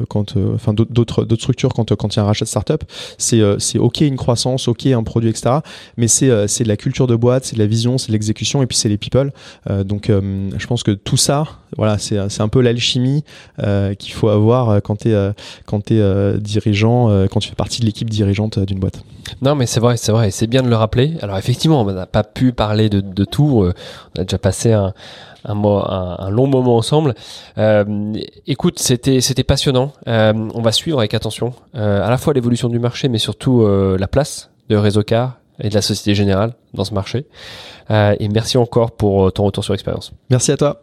[0.09, 2.85] quand, euh, enfin d'autres d'autres structures quand quand il y a un rachat de startup,
[3.19, 5.57] c'est euh, c'est ok une croissance, ok un produit, etc.
[5.97, 8.77] Mais c'est euh, c'est la culture de boîte, c'est la vision, c'est l'exécution et puis
[8.77, 9.33] c'est les people.
[9.85, 11.47] donc je pense que tout ça,
[11.77, 13.25] voilà, c'est c'est un peu l'alchimie
[13.99, 15.33] qu'il faut avoir quand tu es
[15.67, 16.03] quand t'es
[16.39, 19.03] dirigeant, quand tu fais partie de l'équipe dirigeante d'une boîte.
[19.43, 21.15] Non, mais c'est vrai, c'est vrai, c'est bien de le rappeler.
[21.21, 23.65] Alors effectivement, on n'a pas pu parler de, de tout.
[24.17, 24.95] on a déjà passé un,
[25.49, 27.15] un, un, long moment ensemble.
[27.59, 28.13] Euh,
[28.47, 29.93] écoute, c'était c'était passionnant.
[30.09, 33.63] Euh, on va suivre avec attention euh, à la fois l'évolution du marché, mais surtout
[33.63, 37.27] euh, la place de Réseau Car et de la Société Générale dans ce marché.
[37.91, 40.13] Euh, et merci encore pour ton retour sur expérience.
[40.31, 40.83] Merci à toi.